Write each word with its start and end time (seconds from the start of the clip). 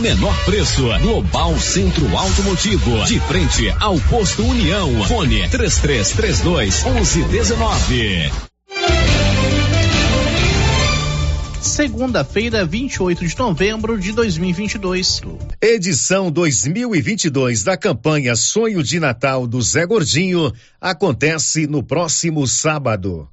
Menor 0.00 0.36
preço, 0.44 0.82
Global 1.00 1.58
Centro 1.58 2.16
Automotivo, 2.16 3.04
de 3.06 3.18
frente 3.20 3.74
ao 3.80 3.98
posto 4.00 4.44
União. 4.44 5.04
Fone 5.04 5.48
3332 5.48 6.84
1119. 6.84 8.30
Segunda-feira, 11.62 12.64
28 12.66 13.26
de 13.26 13.38
novembro 13.38 13.98
de 13.98 14.12
2022. 14.12 15.22
Edição 15.62 16.30
2022 16.30 17.64
da 17.64 17.76
campanha 17.76 18.36
Sonho 18.36 18.82
de 18.82 19.00
Natal 19.00 19.46
do 19.46 19.62
Zé 19.62 19.86
Gordinho 19.86 20.52
acontece 20.78 21.66
no 21.66 21.82
próximo 21.82 22.46
sábado. 22.46 23.28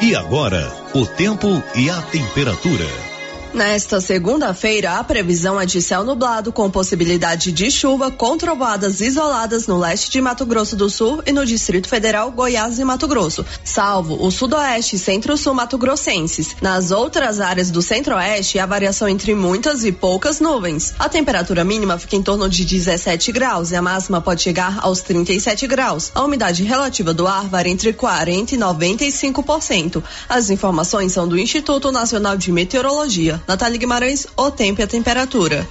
E 0.00 0.14
agora, 0.14 0.72
o 0.94 1.04
tempo 1.04 1.48
e 1.74 1.90
a 1.90 2.00
temperatura. 2.02 3.13
Nesta 3.54 4.00
segunda-feira, 4.00 4.98
a 4.98 5.04
previsão 5.04 5.60
é 5.60 5.64
de 5.64 5.80
céu 5.80 6.02
nublado 6.02 6.52
com 6.52 6.68
possibilidade 6.68 7.52
de 7.52 7.70
chuva 7.70 8.10
com 8.10 8.36
trovoadas 8.36 9.00
isoladas 9.00 9.68
no 9.68 9.78
leste 9.78 10.10
de 10.10 10.20
Mato 10.20 10.44
Grosso 10.44 10.74
do 10.74 10.90
Sul 10.90 11.22
e 11.24 11.30
no 11.30 11.46
Distrito 11.46 11.88
Federal, 11.88 12.32
Goiás 12.32 12.80
e 12.80 12.84
Mato 12.84 13.06
Grosso, 13.06 13.46
salvo 13.62 14.20
o 14.20 14.28
sudoeste 14.32 14.96
e 14.96 14.98
centro-sul 14.98 15.54
mato-grossenses. 15.54 16.56
Nas 16.60 16.90
outras 16.90 17.40
áreas 17.40 17.70
do 17.70 17.80
centro-oeste, 17.80 18.58
há 18.58 18.66
variação 18.66 19.08
entre 19.08 19.36
muitas 19.36 19.84
e 19.84 19.92
poucas 19.92 20.40
nuvens. 20.40 20.92
A 20.98 21.08
temperatura 21.08 21.62
mínima 21.62 21.96
fica 21.96 22.16
em 22.16 22.22
torno 22.24 22.48
de 22.48 22.64
17 22.64 23.30
graus 23.30 23.70
e 23.70 23.76
a 23.76 23.82
máxima 23.82 24.20
pode 24.20 24.42
chegar 24.42 24.80
aos 24.80 25.00
37 25.00 25.68
graus. 25.68 26.10
A 26.12 26.24
umidade 26.24 26.64
relativa 26.64 27.14
do 27.14 27.28
ar 27.28 27.46
varia 27.46 27.72
entre 27.72 27.92
40 27.92 28.56
e 28.56 28.58
95%. 28.58 30.02
As 30.28 30.50
informações 30.50 31.12
são 31.12 31.28
do 31.28 31.38
Instituto 31.38 31.92
Nacional 31.92 32.36
de 32.36 32.50
Meteorologia. 32.50 33.43
Natália 33.46 33.78
Guimarães, 33.78 34.26
o 34.36 34.50
tempo 34.50 34.80
e 34.80 34.84
a 34.84 34.86
temperatura. 34.86 35.66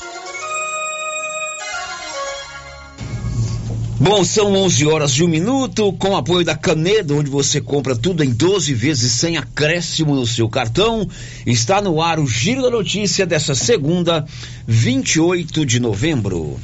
Bom, 3.99 4.23
são 4.25 4.53
11 4.53 4.85
horas 4.85 5.13
de 5.13 5.23
um 5.23 5.29
minuto, 5.29 5.93
com 5.93 6.17
apoio 6.17 6.43
da 6.43 6.57
Canedo, 6.57 7.15
onde 7.15 7.29
você 7.29 7.61
compra 7.61 7.95
tudo 7.95 8.21
em 8.21 8.31
12 8.31 8.73
vezes 8.73 9.13
sem 9.13 9.37
acréscimo 9.37 10.13
no 10.13 10.27
seu 10.27 10.49
cartão. 10.49 11.07
Está 11.45 11.81
no 11.81 12.01
ar 12.01 12.19
o 12.19 12.27
Giro 12.27 12.61
da 12.61 12.69
Notícia 12.69 13.25
dessa 13.25 13.55
segunda, 13.55 14.25
28 14.67 15.65
de 15.65 15.79
novembro. 15.79 16.59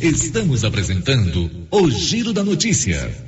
Estamos 0.00 0.64
apresentando 0.64 1.50
o 1.70 1.90
Giro 1.90 2.32
da 2.32 2.42
Notícia. 2.42 3.27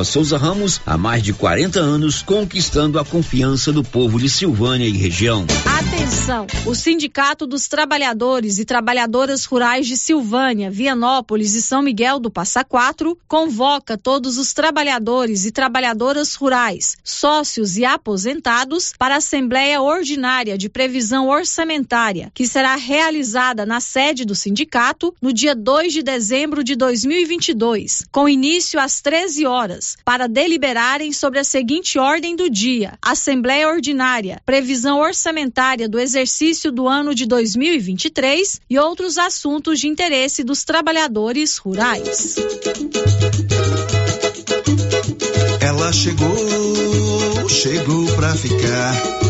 Nova 0.00 0.04
Souza 0.10 0.38
Ramos, 0.38 0.80
há 0.86 0.96
mais 0.96 1.22
de 1.22 1.34
40 1.34 1.78
anos, 1.78 2.22
conquistando 2.22 2.98
a 2.98 3.04
confiança 3.04 3.70
do 3.70 3.84
povo 3.84 4.18
de 4.18 4.30
Silvânia 4.30 4.86
e 4.86 4.96
região. 4.96 5.44
Atenção! 5.78 6.46
O 6.64 6.74
Sindicato 6.74 7.46
dos 7.46 7.68
Trabalhadores 7.68 8.58
e 8.58 8.64
Trabalhadoras 8.64 9.44
Rurais 9.44 9.86
de 9.86 9.98
Silvânia, 9.98 10.70
Vianópolis 10.70 11.54
e 11.54 11.60
São 11.60 11.82
Miguel 11.82 12.18
do 12.18 12.30
Passa 12.30 12.64
Quatro 12.64 13.18
convoca 13.28 13.98
todos 13.98 14.38
os 14.38 14.54
trabalhadores 14.54 15.44
e 15.44 15.50
trabalhadoras 15.50 16.34
rurais, 16.34 16.96
sócios 17.04 17.76
e 17.76 17.84
aposentados 17.84 18.94
para 18.98 19.16
a 19.16 19.18
Assembleia 19.18 19.82
Ordinária 19.82 20.56
de 20.56 20.70
Previsão 20.70 21.28
Orçamentária, 21.28 22.30
que 22.34 22.46
será 22.46 22.74
realizada 22.74 23.66
na 23.66 23.80
sede 23.80 24.24
do 24.24 24.34
sindicato 24.34 25.14
no 25.20 25.30
dia 25.30 25.54
2 25.54 25.92
de 25.92 26.02
dezembro 26.02 26.64
de 26.64 26.74
2022, 26.74 28.06
com 28.10 28.26
início 28.26 28.80
às 28.80 29.02
13 29.02 29.44
horas 29.44 29.89
Para 30.04 30.26
deliberarem 30.26 31.12
sobre 31.12 31.38
a 31.38 31.44
seguinte 31.44 31.98
ordem 31.98 32.36
do 32.36 32.48
dia: 32.50 32.98
Assembleia 33.00 33.68
Ordinária, 33.68 34.40
previsão 34.44 35.00
orçamentária 35.00 35.88
do 35.88 35.98
exercício 35.98 36.72
do 36.72 36.88
ano 36.88 37.14
de 37.14 37.26
2023 37.26 38.60
e 38.68 38.78
outros 38.78 39.18
assuntos 39.18 39.80
de 39.80 39.88
interesse 39.88 40.42
dos 40.42 40.64
trabalhadores 40.64 41.56
rurais. 41.56 42.36
Ela 45.60 45.92
chegou, 45.92 47.48
chegou 47.48 48.06
pra 48.16 48.34
ficar 48.34 49.29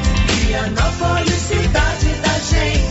Vianópolis, 0.51 1.31
cidade 1.47 2.13
da 2.21 2.39
gente. 2.39 2.90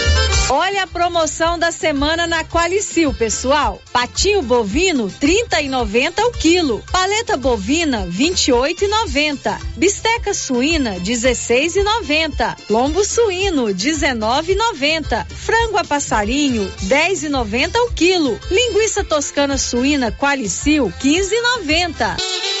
Olha 0.53 0.83
a 0.83 0.87
promoção 0.87 1.57
da 1.57 1.71
semana 1.71 2.27
na 2.27 2.43
Qualicil, 2.43 3.13
pessoal. 3.13 3.81
Patinho 3.93 4.41
bovino, 4.41 5.07
30,90 5.07 6.25
o 6.25 6.31
quilo. 6.33 6.83
Paleta 6.91 7.37
bovina, 7.37 8.05
28,90. 8.05 9.57
Bisteca 9.77 10.33
suína, 10.33 10.99
16,90. 10.99 12.57
Lombo 12.69 13.05
suíno, 13.05 13.67
19,90. 13.67 15.25
Frango 15.29 15.77
a 15.77 15.85
passarinho, 15.85 16.69
10,90 16.83 17.77
o 17.87 17.93
quilo. 17.93 18.37
Linguiça 18.51 19.05
toscana 19.05 19.57
suína 19.57 20.11
Qualicil, 20.11 20.91
15,90. 21.01 22.60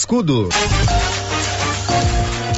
Cascudo. 0.00 0.48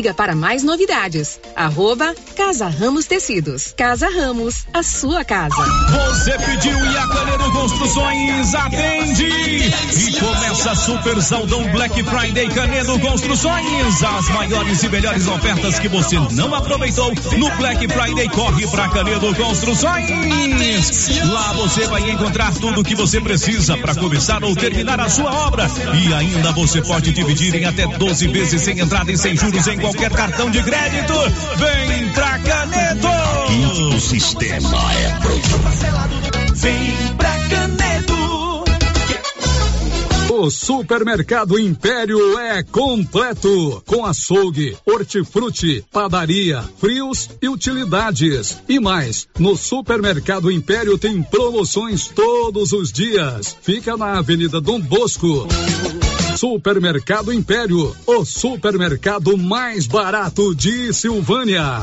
Siga 0.00 0.14
para 0.14 0.34
mais 0.34 0.62
novidades. 0.62 1.38
Arroba 1.54 2.14
Casa 2.34 2.68
Ramos 2.68 3.04
Tecidos. 3.04 3.74
Casa 3.76 4.08
Ramos, 4.08 4.64
a 4.72 4.82
sua 4.82 5.22
casa. 5.26 5.54
Você 5.90 6.38
pediu 6.38 6.72
e 6.72 6.96
a 6.96 7.06
Canedo 7.06 7.52
Construções 7.52 8.54
atende. 8.54 9.28
E 9.28 10.18
começa 10.18 10.74
Super 10.74 11.20
Saldão 11.20 11.70
Black 11.70 12.02
Friday 12.02 12.48
Canedo 12.48 12.98
Construções. 12.98 14.02
As 14.02 14.30
maiores 14.30 14.82
e 14.82 14.88
melhores 14.88 15.28
ofertas 15.28 15.78
que 15.78 15.88
você 15.88 16.18
não 16.32 16.54
aproveitou 16.54 17.12
no 17.36 17.50
Black 17.58 17.86
Friday. 17.86 18.30
Corre 18.30 18.66
para 18.68 18.88
Canedo 18.88 19.34
Construções. 19.34 20.08
Lá 21.30 21.52
você 21.52 21.86
vai 21.88 22.10
encontrar 22.10 22.54
tudo 22.54 22.80
o 22.80 22.84
que 22.84 22.94
você 22.94 23.20
precisa 23.20 23.76
para 23.76 23.94
começar 23.94 24.42
ou 24.44 24.56
terminar 24.56 24.98
a 24.98 25.10
sua 25.10 25.30
obra. 25.46 25.66
E 26.02 26.14
ainda 26.14 26.52
você 26.52 26.80
pode 26.80 27.12
dividir 27.12 27.54
em 27.54 27.66
até 27.66 27.86
12 27.86 28.28
vezes 28.28 28.62
sem 28.62 28.80
entrada 28.80 29.12
e 29.12 29.18
sem 29.18 29.36
juros 29.36 29.66
em 29.66 29.78
qualquer 29.78 29.89
cartão 30.10 30.50
de 30.50 30.62
crédito. 30.62 31.14
Vem 31.56 32.08
pra 32.12 32.38
Canedo! 32.38 33.08
O 33.96 34.00
sistema 34.00 34.94
é 34.94 35.18
pronto. 35.20 36.54
Vem 36.54 37.16
pra 37.16 37.38
Canedo! 37.48 38.20
O 40.32 40.48
Supermercado 40.48 41.58
Império 41.58 42.38
é 42.38 42.62
completo, 42.62 43.82
com 43.84 44.06
açougue, 44.06 44.76
hortifruti, 44.86 45.84
padaria, 45.92 46.64
frios 46.78 47.28
e 47.42 47.48
utilidades. 47.48 48.56
E 48.68 48.78
mais, 48.78 49.28
no 49.38 49.56
Supermercado 49.56 50.50
Império 50.50 50.96
tem 50.96 51.22
promoções 51.22 52.06
todos 52.08 52.72
os 52.72 52.92
dias. 52.92 53.56
Fica 53.60 53.96
na 53.96 54.18
Avenida 54.18 54.60
Dom 54.60 54.80
Bosco. 54.80 55.46
Supermercado 56.40 57.34
Império, 57.34 57.94
o 58.06 58.24
supermercado 58.24 59.36
mais 59.36 59.86
barato 59.86 60.54
de 60.54 60.90
Silvânia. 60.90 61.82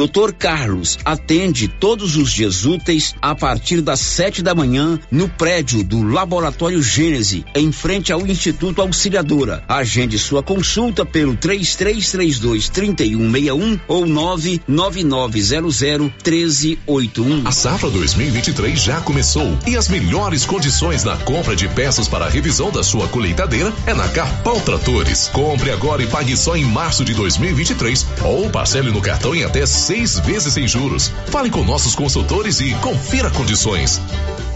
Dr. 0.00 0.32
Carlos 0.32 0.98
atende 1.04 1.68
todos 1.68 2.16
os 2.16 2.32
dias 2.32 2.64
úteis 2.64 3.14
a 3.20 3.34
partir 3.34 3.82
das 3.82 4.00
sete 4.00 4.42
da 4.42 4.54
manhã 4.54 4.98
no 5.10 5.28
prédio 5.28 5.84
do 5.84 6.02
Laboratório 6.02 6.82
Gênese, 6.82 7.44
em 7.54 7.70
frente 7.70 8.10
ao 8.10 8.26
Instituto 8.26 8.80
Auxiliadora. 8.80 9.62
Agende 9.68 10.18
sua 10.18 10.42
consulta 10.42 11.04
pelo 11.04 11.36
3332 11.36 12.70
3161 12.70 13.78
ou 13.86 14.06
99900 14.06 16.10
1381. 16.24 17.46
A 17.46 17.52
safra 17.52 17.90
2023 17.90 18.80
já 18.80 19.02
começou 19.02 19.54
e 19.66 19.76
as 19.76 19.88
melhores 19.88 20.46
condições 20.46 21.04
na 21.04 21.18
compra 21.18 21.54
de 21.54 21.68
peças 21.68 22.08
para 22.08 22.24
a 22.24 22.30
revisão 22.30 22.70
da 22.70 22.82
sua 22.82 23.06
colheitadeira 23.08 23.70
é 23.86 23.92
na 23.92 24.08
Carpal 24.08 24.62
Tratores. 24.62 25.28
Compre 25.28 25.70
agora 25.70 26.02
e 26.02 26.06
pague 26.06 26.34
só 26.38 26.56
em 26.56 26.64
março 26.64 27.04
de 27.04 27.12
2023 27.12 28.06
ou 28.24 28.48
parcele 28.48 28.90
no 28.90 29.02
cartão 29.02 29.34
em 29.34 29.44
até 29.44 29.66
seis 29.90 30.20
vezes 30.20 30.54
sem 30.54 30.68
juros. 30.68 31.10
Fale 31.26 31.50
com 31.50 31.64
nossos 31.64 31.96
consultores 31.96 32.60
e 32.60 32.72
confira 32.76 33.28
condições. 33.28 34.00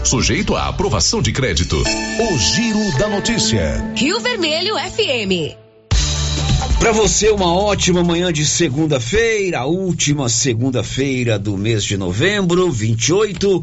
Sujeito 0.01 0.55
à 0.55 0.69
aprovação 0.69 1.21
de 1.21 1.33
crédito. 1.33 1.75
O 1.75 2.37
Giro 2.37 2.97
da 2.97 3.09
Notícia. 3.09 3.83
Rio 3.97 4.17
Vermelho 4.21 4.75
FM. 4.77 5.57
Para 6.79 6.93
você, 6.93 7.31
uma 7.31 7.53
ótima 7.53 8.01
manhã 8.01 8.31
de 8.31 8.45
segunda-feira, 8.45 9.59
a 9.59 9.65
última 9.65 10.29
segunda-feira 10.29 11.37
do 11.37 11.57
mês 11.57 11.83
de 11.83 11.97
novembro, 11.97 12.71
28. 12.71 13.61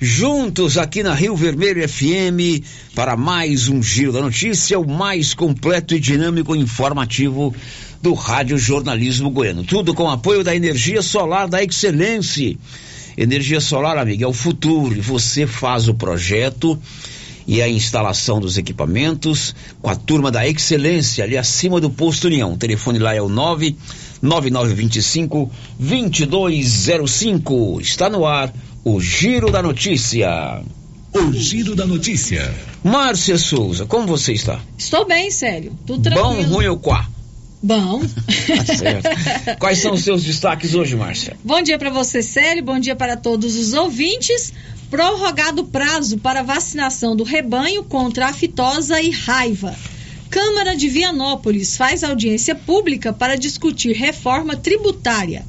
Juntos 0.00 0.78
aqui 0.78 1.02
na 1.02 1.12
Rio 1.12 1.36
Vermelho 1.36 1.86
FM 1.86 2.64
para 2.94 3.14
mais 3.14 3.68
um 3.68 3.82
Giro 3.82 4.12
da 4.12 4.22
Notícia, 4.22 4.78
o 4.78 4.88
mais 4.88 5.34
completo 5.34 5.94
e 5.94 6.00
dinâmico 6.00 6.56
e 6.56 6.58
informativo 6.58 7.54
do 8.02 8.14
Rádio 8.14 8.58
Jornalismo 8.58 9.30
Goiano. 9.30 9.64
Tudo 9.64 9.94
com 9.94 10.08
apoio 10.08 10.42
da 10.42 10.56
energia 10.56 11.02
solar 11.02 11.48
da 11.48 11.62
Excelência. 11.62 12.56
Energia 13.16 13.60
solar, 13.60 13.98
amiga, 13.98 14.24
é 14.24 14.28
o 14.28 14.32
futuro. 14.32 14.96
E 14.96 15.00
você 15.00 15.46
faz 15.46 15.88
o 15.88 15.94
projeto 15.94 16.78
e 17.46 17.60
a 17.60 17.68
instalação 17.68 18.40
dos 18.40 18.56
equipamentos 18.56 19.54
com 19.82 19.90
a 19.90 19.96
turma 19.96 20.30
da 20.30 20.48
Excelência 20.48 21.24
ali 21.24 21.36
acima 21.36 21.80
do 21.80 21.90
posto 21.90 22.28
União. 22.28 22.52
O 22.52 22.56
telefone 22.56 22.98
lá 22.98 23.14
é 23.14 23.20
o 23.20 23.28
9 23.28 23.76
9925 24.22 25.50
2205. 25.78 27.80
Está 27.80 28.08
no 28.08 28.24
ar 28.24 28.52
o 28.84 29.00
Giro 29.00 29.50
da 29.50 29.62
Notícia. 29.62 30.62
O 31.12 31.32
Giro 31.32 31.74
da 31.74 31.86
Notícia. 31.86 32.54
Márcia 32.84 33.36
Souza, 33.36 33.84
como 33.84 34.06
você 34.06 34.32
está? 34.32 34.60
Estou 34.78 35.06
bem, 35.06 35.30
sério. 35.30 35.76
Tudo 35.86 36.04
tranquilo. 36.04 36.28
Bom, 36.28 36.42
ruim 36.54 36.66
ou 36.66 36.78
quá? 36.78 37.06
Bom. 37.62 38.00
Tá 38.00 38.74
certo. 38.74 39.58
Quais 39.58 39.78
são 39.78 39.92
os 39.92 40.02
seus 40.02 40.24
destaques 40.24 40.74
hoje, 40.74 40.96
Márcia? 40.96 41.36
Bom 41.44 41.60
dia 41.60 41.78
para 41.78 41.90
você, 41.90 42.22
Célio. 42.22 42.64
Bom 42.64 42.78
dia 42.78 42.96
para 42.96 43.16
todos 43.16 43.56
os 43.56 43.74
ouvintes. 43.74 44.52
Prorrogado 44.90 45.64
prazo 45.64 46.18
para 46.18 46.42
vacinação 46.42 47.14
do 47.14 47.22
rebanho 47.22 47.84
contra 47.84 48.26
a 48.28 48.32
fitosa 48.32 49.00
e 49.00 49.10
raiva. 49.10 49.76
Câmara 50.30 50.76
de 50.76 50.88
Vianópolis 50.88 51.76
faz 51.76 52.02
audiência 52.02 52.54
pública 52.54 53.12
para 53.12 53.36
discutir 53.36 53.92
reforma 53.92 54.56
tributária. 54.56 55.44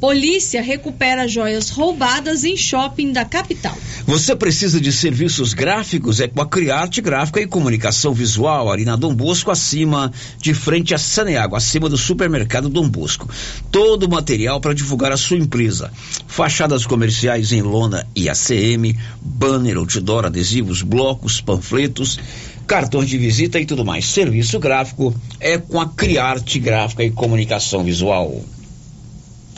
Polícia 0.00 0.62
recupera 0.62 1.26
joias 1.26 1.70
roubadas 1.70 2.44
em 2.44 2.56
shopping 2.56 3.12
da 3.12 3.24
capital. 3.24 3.76
Você 4.06 4.36
precisa 4.36 4.80
de 4.80 4.92
serviços 4.92 5.52
gráficos? 5.52 6.20
É 6.20 6.28
com 6.28 6.40
a 6.40 6.46
Criarte 6.46 7.00
Gráfica 7.00 7.40
e 7.40 7.48
Comunicação 7.48 8.14
Visual, 8.14 8.70
ali 8.70 8.84
na 8.84 8.94
Dom 8.94 9.12
Bosco, 9.12 9.50
acima, 9.50 10.12
de 10.38 10.54
frente 10.54 10.94
a 10.94 10.98
Saneago, 10.98 11.56
acima 11.56 11.88
do 11.88 11.96
supermercado 11.96 12.68
Dom 12.68 12.88
Bosco. 12.88 13.28
Todo 13.72 14.04
o 14.04 14.08
material 14.08 14.60
para 14.60 14.72
divulgar 14.72 15.10
a 15.10 15.16
sua 15.16 15.36
empresa. 15.36 15.90
Fachadas 16.28 16.86
comerciais 16.86 17.50
em 17.50 17.60
lona 17.60 18.06
e 18.14 18.28
ACM, 18.28 18.96
banner, 19.20 19.78
outdoor, 19.78 20.26
adesivos, 20.26 20.80
blocos, 20.80 21.40
panfletos, 21.40 22.20
cartões 22.68 23.08
de 23.08 23.18
visita 23.18 23.58
e 23.58 23.66
tudo 23.66 23.84
mais. 23.84 24.06
Serviço 24.06 24.60
gráfico 24.60 25.12
é 25.40 25.58
com 25.58 25.80
a 25.80 25.88
Criarte 25.88 26.60
Gráfica 26.60 27.02
e 27.02 27.10
Comunicação 27.10 27.82
Visual. 27.82 28.44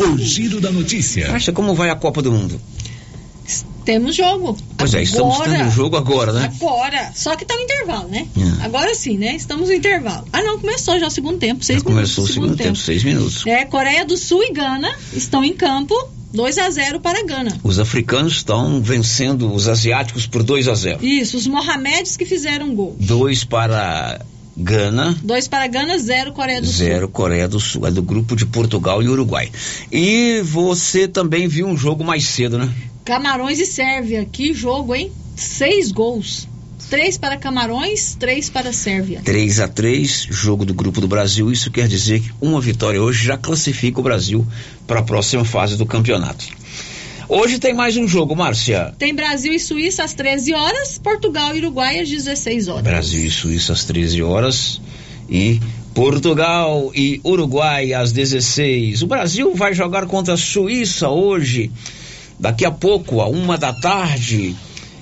O 0.00 0.19
Giro 0.19 0.61
da 0.61 0.71
Notícia. 0.71 1.30
Acha 1.33 1.52
como 1.52 1.75
vai 1.75 1.90
a 1.90 1.95
Copa 1.95 2.23
do 2.23 2.33
Mundo? 2.33 2.61
Temos 3.85 4.14
jogo. 4.14 4.57
Pois 4.76 4.95
é, 4.95 5.02
estamos 5.02 5.35
Agora. 5.37 5.50
tendo 5.50 5.71
jogo 5.71 5.97
agora, 5.97 6.33
né? 6.33 6.52
Agora. 6.54 7.12
Só 7.14 7.35
que 7.35 7.45
tá 7.45 7.54
no 7.57 7.62
intervalo, 7.62 8.09
né? 8.09 8.26
É. 8.37 8.64
Agora 8.64 8.95
sim, 8.95 9.19
né? 9.19 9.35
Estamos 9.35 9.69
no 9.69 9.75
intervalo. 9.75 10.26
Ah, 10.33 10.42
não, 10.42 10.59
começou 10.59 10.99
já 10.99 11.07
o 11.07 11.11
segundo 11.11 11.38
tempo. 11.38 11.64
Seis 11.64 11.80
Já 11.80 11.85
começou 11.85 12.25
o 12.25 12.26
minutos, 12.26 12.35
segundo 12.35 12.57
tempo, 12.57 12.76
seis 12.76 13.02
minutos. 13.02 13.47
É, 13.47 13.64
Coreia 13.64 14.04
do 14.04 14.16
Sul 14.16 14.42
e 14.45 14.52
Gana 14.52 14.95
estão 15.12 15.42
em 15.45 15.52
campo. 15.52 15.95
2 16.33 16.59
a 16.59 16.71
0 16.71 17.00
para 17.00 17.25
Gana. 17.25 17.59
Os 17.64 17.80
africanos 17.80 18.35
estão 18.35 18.80
vencendo 18.80 19.52
os 19.52 19.66
asiáticos 19.66 20.28
por 20.28 20.45
2 20.45 20.69
a 20.69 20.75
0. 20.76 21.04
Isso, 21.04 21.37
os 21.37 21.49
Mohamedes 21.49 22.16
que 22.16 22.25
fizeram 22.25 22.66
um 22.66 22.75
gol. 22.76 22.95
Dois 23.00 23.42
para 23.42 24.21
Gana, 24.57 25.16
2 25.23 25.49
para 25.49 25.66
Gana, 25.66 25.99
0 25.99 26.33
Coreia 26.33 26.61
do 26.61 26.66
Sul. 26.66 26.76
zero 26.76 27.09
Coreia 27.09 27.49
do 27.49 27.61
Sul. 27.61 27.87
É 27.87 27.90
do 27.90 28.02
grupo 28.02 28.37
de 28.37 28.45
Portugal 28.45 29.02
e 29.02 29.09
Uruguai. 29.09 29.50
E 29.90 30.42
você 30.45 31.09
também 31.09 31.49
viu 31.49 31.66
um 31.66 31.76
jogo 31.76 32.04
mais 32.04 32.26
cedo, 32.26 32.59
né? 32.59 32.71
Camarões 33.04 33.59
e 33.59 33.66
Sérvia. 33.66 34.25
Que 34.30 34.52
jogo, 34.52 34.95
hein? 34.95 35.11
Seis 35.37 35.90
gols. 35.90 36.47
Três 36.90 37.16
para 37.16 37.37
Camarões, 37.37 38.16
três 38.19 38.50
para 38.50 38.73
Sérvia. 38.73 39.21
3 39.25 39.61
a 39.61 39.69
3 39.69 40.26
jogo 40.28 40.64
do 40.64 40.75
grupo 40.75 41.00
do 41.00 41.07
Brasil. 41.07 41.50
Isso 41.52 41.71
quer 41.71 41.87
dizer 41.87 42.21
que 42.21 42.33
uma 42.40 42.61
vitória 42.61 43.00
hoje 43.00 43.25
já 43.25 43.37
classifica 43.38 44.00
o 44.00 44.02
Brasil 44.02 44.45
para 44.88 44.99
a 44.99 45.02
próxima 45.02 45.45
fase 45.45 45.76
do 45.76 45.87
campeonato. 45.87 46.45
Hoje 47.33 47.61
tem 47.61 47.73
mais 47.73 47.97
um 47.97 48.09
jogo, 48.09 48.35
Márcia. 48.35 48.93
Tem 48.99 49.15
Brasil 49.15 49.53
e 49.53 49.61
Suíça 49.61 50.03
às 50.03 50.13
13 50.15 50.53
horas, 50.53 50.99
Portugal 50.99 51.55
e 51.55 51.61
Uruguai 51.61 52.01
às 52.01 52.09
16 52.09 52.67
horas. 52.67 52.83
Brasil 52.83 53.25
e 53.25 53.31
Suíça 53.31 53.73
às 53.73 53.85
13 53.85 54.21
horas 54.21 54.81
e 55.29 55.61
Portugal 55.95 56.91
e 56.93 57.21
Uruguai 57.25 57.95
às 57.95 58.11
16. 58.11 59.03
O 59.03 59.07
Brasil 59.07 59.55
vai 59.55 59.73
jogar 59.73 60.07
contra 60.07 60.35
a 60.35 60.37
Suíça 60.37 61.09
hoje, 61.09 61.71
daqui 62.37 62.65
a 62.65 62.71
pouco, 62.73 63.21
a 63.21 63.29
uma 63.29 63.57
da 63.57 63.73
tarde. 63.73 64.57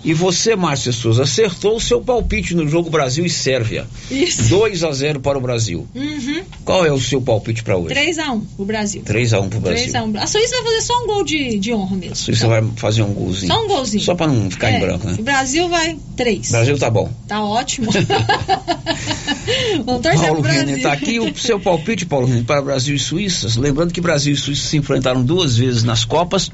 E 0.08 0.14
você, 0.14 0.56
Márcia 0.56 0.90
Souza, 0.90 1.24
acertou 1.24 1.76
o 1.76 1.80
seu 1.80 2.00
palpite 2.00 2.56
no 2.56 2.66
jogo 2.66 2.88
Brasil 2.88 3.26
e 3.26 3.28
Sérvia. 3.28 3.86
Isso. 4.10 4.48
2 4.48 4.82
a 4.82 4.90
0 4.90 5.20
para 5.20 5.36
o 5.36 5.40
Brasil. 5.40 5.86
Uhum. 5.94 6.42
Qual 6.64 6.86
é 6.86 6.90
o 6.90 6.98
seu 6.98 7.20
palpite 7.20 7.62
para 7.62 7.76
hoje? 7.76 7.88
3 7.88 8.18
a 8.18 8.32
1 8.32 8.46
o 8.56 8.64
Brasil. 8.64 9.02
3 9.04 9.34
a 9.34 9.40
1 9.40 9.48
para 9.50 9.58
o 9.58 9.60
Brasil. 9.60 9.82
3 9.82 9.94
a 9.96 10.04
1 10.04 10.16
A 10.16 10.26
Suíça 10.26 10.56
vai 10.56 10.64
fazer 10.64 10.80
só 10.80 11.04
um 11.04 11.06
gol 11.08 11.24
de, 11.24 11.58
de 11.58 11.74
honra 11.74 11.94
mesmo. 11.94 12.12
A 12.12 12.16
Suíça 12.16 12.48
vai 12.48 12.64
fazer 12.76 13.02
um 13.02 13.12
golzinho. 13.12 13.52
Só 13.52 13.62
um 13.62 13.68
golzinho. 13.68 14.02
Só 14.02 14.14
para 14.14 14.28
não 14.28 14.50
ficar 14.50 14.70
É, 14.70 14.78
em 14.78 14.80
branco, 14.80 15.06
né? 15.06 15.16
O 15.18 15.22
Brasil 15.22 15.68
vai 15.68 15.98
3. 16.16 16.52
Brasil 16.52 16.78
tá 16.78 16.88
bom. 16.88 17.12
Tá 17.28 17.44
ótimo. 17.44 17.90
Vamos 19.84 20.00
torcer 20.00 20.20
Paulo 20.22 20.40
Brasil. 20.40 20.64
Renner 20.64 20.82
tá 20.84 20.92
aqui. 20.94 21.20
O 21.20 21.36
seu 21.36 21.60
palpite, 21.60 22.06
Paulo 22.06 22.26
Renner, 22.26 22.44
para 22.44 22.62
Brasil 22.62 22.96
e 22.96 22.98
Suíça. 22.98 23.60
Lembrando 23.60 23.92
que 23.92 24.00
Brasil 24.00 24.32
e 24.32 24.36
Suíça 24.38 24.68
se 24.68 24.78
enfrentaram 24.78 25.22
duas 25.22 25.58
vezes 25.58 25.84
nas 25.84 26.06
Copas 26.06 26.50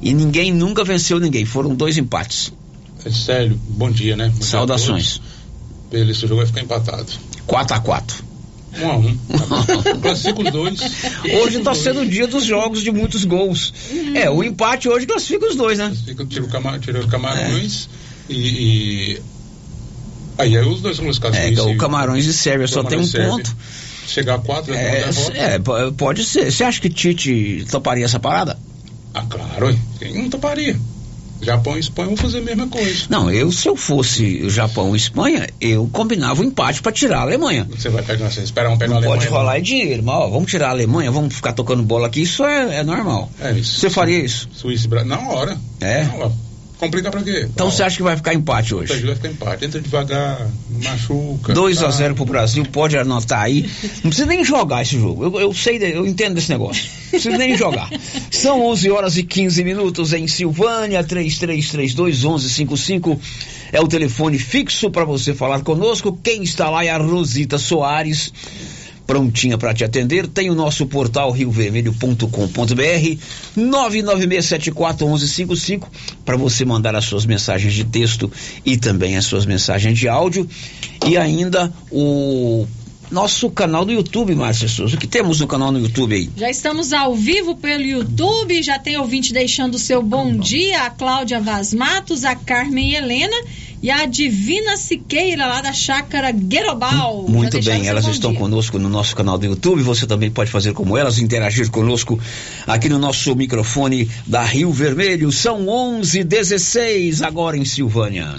e 0.00 0.14
ninguém 0.14 0.50
nunca 0.50 0.82
venceu 0.82 1.20
ninguém. 1.20 1.44
Foram 1.44 1.74
dois 1.74 1.98
empates. 1.98 2.50
Célio, 3.10 3.58
bom 3.68 3.90
dia, 3.90 4.16
né? 4.16 4.28
Bom 4.28 4.38
dia 4.38 4.46
Saudações. 4.46 5.20
todos. 5.90 6.10
Esse 6.10 6.20
jogo 6.22 6.36
vai 6.36 6.46
ficar 6.46 6.60
empatado. 6.62 7.06
4 7.46 7.76
a 7.76 7.80
4 7.80 8.24
Um 8.80 8.90
a 8.90 8.96
um. 8.96 9.16
Tá 9.16 9.46
bom. 9.94 10.00
Classifica 10.00 10.42
os 10.42 10.50
dois. 10.50 10.80
Hoje 11.42 11.60
tá 11.60 11.74
sendo 11.74 12.00
o 12.00 12.06
dia 12.08 12.26
dos 12.26 12.44
jogos 12.44 12.82
de 12.82 12.90
muitos 12.90 13.24
gols. 13.24 13.72
É, 14.14 14.30
o 14.30 14.42
empate 14.42 14.88
hoje 14.88 15.04
classifica 15.06 15.46
os 15.46 15.56
dois, 15.56 15.78
né? 15.78 15.94
Fica, 16.04 16.24
tira 16.24 16.44
o, 16.44 16.48
Cama, 16.48 16.78
tira 16.78 17.00
o 17.04 17.08
Camarões 17.08 17.88
e, 18.28 18.34
e- 19.16 19.22
Aí, 20.38 20.56
aí 20.56 20.66
os 20.66 20.80
dois 20.80 20.96
são 20.96 21.04
classificados. 21.04 21.58
É, 21.58 21.62
o 21.62 21.76
Camarões 21.76 22.24
e 22.24 22.32
Sérvia 22.32 22.66
só 22.66 22.82
tem 22.82 22.98
um 22.98 23.04
Sérvia. 23.06 23.30
ponto. 23.30 23.54
Chegar 24.06 24.34
a 24.36 24.38
quatro, 24.38 24.72
é, 24.74 25.04
É, 25.34 25.54
é, 25.54 25.58
pode 25.96 26.24
ser. 26.24 26.50
Você 26.50 26.64
acha 26.64 26.80
que 26.80 26.88
Tite 26.88 27.66
toparia 27.70 28.04
essa 28.04 28.18
parada? 28.18 28.58
Ah, 29.14 29.24
claro, 29.28 29.78
quem 29.98 30.14
não 30.22 30.30
toparia? 30.30 30.78
Japão 31.42 31.76
e 31.76 31.80
Espanha 31.80 32.08
vão 32.08 32.16
fazer 32.16 32.38
a 32.38 32.42
mesma 32.42 32.66
coisa. 32.68 33.04
Não, 33.08 33.30
eu, 33.30 33.50
se 33.50 33.68
eu 33.68 33.76
fosse 33.76 34.42
o 34.44 34.50
Japão 34.50 34.94
e 34.94 34.96
Espanha, 34.96 35.48
eu 35.60 35.88
combinava 35.92 36.40
o 36.40 36.44
empate 36.44 36.80
para 36.80 36.92
tirar 36.92 37.18
a 37.18 37.22
Alemanha. 37.22 37.66
Você 37.70 37.88
vai 37.88 38.02
pegar, 38.02 38.30
você 38.30 38.40
esperar 38.40 38.70
um 38.70 38.78
pegar 38.78 38.90
Não 38.90 38.96
a 38.96 38.98
Alemanha. 39.00 39.20
pode 39.20 39.30
rolar 39.30 39.58
é 39.58 39.60
dinheiro, 39.60 40.02
mas 40.02 40.14
ó, 40.14 40.28
vamos 40.28 40.50
tirar 40.50 40.68
a 40.68 40.70
Alemanha, 40.70 41.10
vamos 41.10 41.34
ficar 41.34 41.52
tocando 41.52 41.82
bola 41.82 42.06
aqui, 42.06 42.22
isso 42.22 42.44
é, 42.44 42.76
é 42.78 42.82
normal. 42.84 43.30
É 43.40 43.52
isso. 43.52 43.80
Você 43.80 43.90
faria 43.90 44.18
isso? 44.18 44.48
Suíça 44.52 44.86
e 44.86 44.88
Brasil. 44.88 45.08
Na 45.08 45.18
hora. 45.28 45.58
É? 45.80 46.04
Na 46.04 46.14
hora. 46.14 46.32
Complica 46.82 47.12
pra 47.12 47.22
quê? 47.22 47.46
Então 47.48 47.70
você 47.70 47.84
acha 47.84 47.96
que 47.96 48.02
vai 48.02 48.16
ficar 48.16 48.34
empate 48.34 48.74
hoje? 48.74 49.04
Vai 49.04 49.14
ficar 49.14 49.28
empate. 49.28 49.64
Entra 49.66 49.80
devagar, 49.80 50.50
machuca. 50.82 51.54
2 51.54 51.78
a 51.78 51.84
tá. 51.84 51.90
0 51.92 52.16
pro 52.16 52.24
Brasil, 52.24 52.64
pode 52.64 52.98
anotar 52.98 53.42
aí. 53.42 53.70
Não 54.02 54.10
precisa 54.10 54.26
nem 54.26 54.44
jogar 54.44 54.82
esse 54.82 54.98
jogo. 54.98 55.22
Eu, 55.22 55.40
eu 55.40 55.54
sei, 55.54 55.76
eu 55.76 56.04
entendo 56.04 56.34
desse 56.34 56.50
negócio. 56.50 56.82
Não 57.04 57.10
precisa 57.10 57.38
nem 57.38 57.56
jogar. 57.56 57.88
São 58.32 58.66
11 58.66 58.90
horas 58.90 59.16
e 59.16 59.22
15 59.22 59.62
minutos 59.62 60.12
em 60.12 60.26
Silvânia, 60.26 61.04
3332 61.04 62.24
1155 62.24 63.20
é 63.70 63.80
o 63.80 63.86
telefone 63.86 64.36
fixo 64.36 64.90
para 64.90 65.04
você 65.04 65.32
falar 65.32 65.62
conosco. 65.62 66.18
Quem 66.20 66.42
está 66.42 66.68
lá 66.68 66.84
é 66.84 66.90
a 66.90 66.98
Rosita 66.98 67.58
Soares. 67.58 68.32
Prontinha 69.06 69.58
para 69.58 69.74
te 69.74 69.84
atender. 69.84 70.26
Tem 70.26 70.48
o 70.50 70.54
nosso 70.54 70.86
portal 70.86 71.30
riovermelho.com.br 71.30 72.26
996741155 73.56 75.86
para 76.24 76.36
você 76.36 76.64
mandar 76.64 76.94
as 76.94 77.04
suas 77.04 77.26
mensagens 77.26 77.74
de 77.74 77.82
texto 77.84 78.30
e 78.64 78.76
também 78.76 79.16
as 79.16 79.24
suas 79.24 79.44
mensagens 79.46 79.98
de 79.98 80.08
áudio. 80.08 80.48
E 81.06 81.16
ainda 81.16 81.72
o 81.90 82.66
nosso 83.12 83.50
canal 83.50 83.84
do 83.84 83.92
YouTube, 83.92 84.34
Márcia 84.34 84.66
Souza. 84.66 84.96
O 84.96 84.98
que 84.98 85.06
temos 85.06 85.38
no 85.40 85.46
canal 85.46 85.70
no 85.70 85.78
YouTube 85.78 86.14
aí? 86.14 86.30
Já 86.36 86.50
estamos 86.50 86.92
ao 86.92 87.14
vivo 87.14 87.54
pelo 87.54 87.84
YouTube, 87.84 88.62
já 88.62 88.78
tem 88.78 88.96
ouvinte 88.96 89.32
deixando 89.32 89.74
o 89.74 89.78
seu 89.78 90.02
bom 90.02 90.34
dia, 90.34 90.84
a 90.84 90.90
Cláudia 90.90 91.38
Vaz 91.38 91.74
Matos, 91.74 92.24
a 92.24 92.34
Carmen 92.34 92.94
Helena 92.94 93.36
e 93.82 93.90
a 93.90 94.06
Divina 94.06 94.76
Siqueira, 94.76 95.46
lá 95.46 95.60
da 95.60 95.72
Chácara 95.72 96.30
Guerobal. 96.30 97.26
Já 97.26 97.32
Muito 97.32 97.62
bem, 97.62 97.86
elas 97.86 98.06
estão 98.06 98.34
conosco 98.34 98.78
no 98.78 98.88
nosso 98.88 99.14
canal 99.14 99.36
do 99.36 99.44
YouTube. 99.44 99.82
Você 99.82 100.06
também 100.06 100.30
pode 100.30 100.50
fazer 100.50 100.72
como 100.72 100.96
elas, 100.96 101.18
interagir 101.18 101.70
conosco 101.70 102.18
aqui 102.66 102.88
no 102.88 102.98
nosso 102.98 103.34
microfone 103.34 104.08
da 104.26 104.42
Rio 104.42 104.72
Vermelho. 104.72 105.30
São 105.32 105.66
11:16 105.66 107.22
agora 107.22 107.58
em 107.58 107.64
Silvânia. 107.64 108.36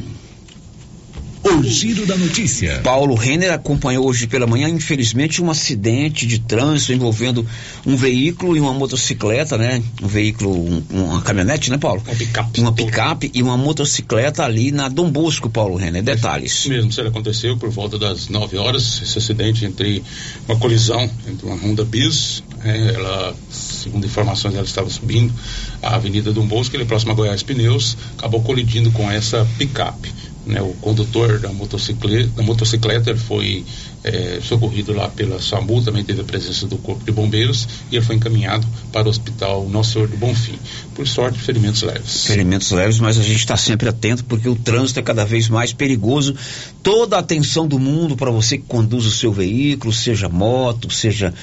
O 1.44 1.62
giro 1.64 2.06
da 2.06 2.16
notícia. 2.18 2.80
Paulo 2.84 3.16
Renner 3.16 3.52
acompanhou 3.52 4.08
hoje 4.08 4.28
pela 4.28 4.48
manhã, 4.48 4.70
infelizmente, 4.70 5.42
um 5.44 5.52
acidente 5.52 6.26
de 6.26 6.40
trânsito 6.40 6.94
envolvendo 6.94 7.46
um 7.86 7.98
veículo 7.98 8.56
e 8.56 8.62
uma 8.62 8.74
motocicleta, 8.74 9.58
né? 9.58 9.84
Um 10.02 10.08
veículo, 10.08 10.52
um- 10.54 10.84
uma 10.90 11.22
caminhonete, 11.22 11.70
né, 11.70 11.78
Paulo? 11.78 12.02
Uma 12.06 12.16
picape. 12.16 12.62
Uma 12.62 12.72
picape 12.72 13.30
e 13.34 13.44
uma 13.44 13.58
motocicleta 13.58 14.44
ali 14.44 14.72
na 14.72 14.88
Dom 14.88 15.12
Bosco, 15.12 15.50
Paulo 15.50 15.76
Renner. 15.76 16.02
Detalhes. 16.02 16.54
Isso 16.54 16.70
mesmo, 16.70 16.90
isso 16.90 17.02
aconteceu 17.02 17.58
por 17.58 17.70
volta 17.70 18.00
das 18.00 18.30
9 18.30 18.58
horas, 18.58 19.02
esse 19.02 19.18
acidente 19.18 19.66
entre 19.66 20.02
uma 20.48 20.58
colisão 20.58 21.10
entre 21.30 21.46
uma 21.46 21.56
Honda 21.56 21.84
Bis, 21.84 22.42
é, 22.64 22.94
ela, 22.96 23.36
segundo 23.52 24.06
informações, 24.06 24.56
ela 24.56 24.64
estava 24.64 24.90
subindo 24.90 25.34
a 25.82 25.96
Avenida 25.96 26.32
Dom 26.32 26.48
Bosco, 26.48 26.76
ele 26.76 26.86
próximo 26.86 27.12
a 27.12 27.16
Goiás 27.16 27.44
Pneus, 27.44 27.98
acabou 28.18 28.42
colidindo 28.42 28.92
com 28.92 29.12
essa 29.12 29.46
picape. 29.58 30.14
Né, 30.46 30.62
o 30.62 30.74
condutor 30.82 31.40
da 31.40 31.54
motocicleta, 31.54 32.28
da 32.36 32.44
motocicleta 32.44 33.10
ele 33.12 33.20
foi 33.20 33.66
é, 34.04 34.40
socorrido 34.42 34.94
lá 34.94 35.08
pela 35.08 35.42
SAMU, 35.42 35.82
também 35.82 36.04
teve 36.04 36.22
a 36.22 36.24
presença 36.24 36.68
do 36.68 36.78
Corpo 36.78 37.04
de 37.06 37.12
Bombeiros 37.12 37.68
e 37.92 37.96
ele 37.96 38.06
foi 38.06 38.16
encaminhado 38.16 38.68
para 38.92 39.08
o 39.08 39.10
Hospital 39.10 39.68
Nosso 39.70 39.94
Senhor 39.94 40.08
do 40.08 40.18
Bonfim. 40.18 40.60
Por 40.94 41.08
sorte, 41.08 41.40
ferimentos 41.40 41.82
leves. 41.82 42.26
Ferimentos 42.26 42.72
leves, 42.72 43.00
mas 43.00 43.18
a 43.18 43.24
gente 43.24 43.38
está 43.38 43.56
sempre 43.56 43.88
atento 43.88 44.26
porque 44.26 44.50
o 44.50 44.56
trânsito 44.56 45.00
é 45.00 45.04
cada 45.04 45.26
vez 45.26 45.48
mais 45.48 45.72
perigoso. 45.72 46.36
Toda 46.82 47.16
a 47.16 47.20
atenção 47.20 47.68
do 47.68 47.80
mundo 47.80 48.18
para 48.18 48.30
você 48.30 48.58
que 48.58 48.66
conduz 48.66 49.06
o 49.06 49.12
seu 49.12 49.32
veículo, 49.32 49.94
seja 49.94 50.28
moto, 50.28 50.92
seja 50.92 51.34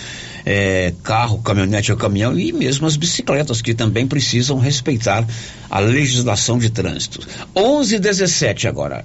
é, 0.45 0.93
carro, 1.03 1.39
caminhonete 1.39 1.91
ou 1.91 1.99
caminhão, 1.99 2.39
e 2.39 2.53
mesmo 2.53 2.87
as 2.87 2.97
bicicletas 2.97 3.63
que 3.63 3.75
também 3.75 4.07
precisam 4.07 4.59
respeitar 4.59 5.27
a 5.69 5.79
legislação 5.79 6.59
de 6.59 6.71
trânsito. 6.71 7.27
11 7.57 7.97
h 7.97 8.03
17 8.03 8.69
agora. 8.69 9.05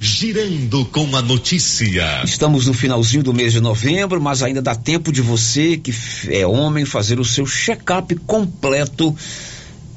Girando 0.00 0.84
com 0.84 1.16
a 1.16 1.22
notícia. 1.22 2.22
Estamos 2.24 2.66
no 2.66 2.72
finalzinho 2.72 3.22
do 3.22 3.34
mês 3.34 3.52
de 3.52 3.60
novembro, 3.60 4.20
mas 4.20 4.44
ainda 4.44 4.62
dá 4.62 4.74
tempo 4.74 5.10
de 5.10 5.20
você, 5.20 5.76
que 5.76 5.92
é 6.28 6.46
homem, 6.46 6.84
fazer 6.84 7.18
o 7.18 7.24
seu 7.24 7.44
check-up 7.44 8.14
completo 8.26 9.14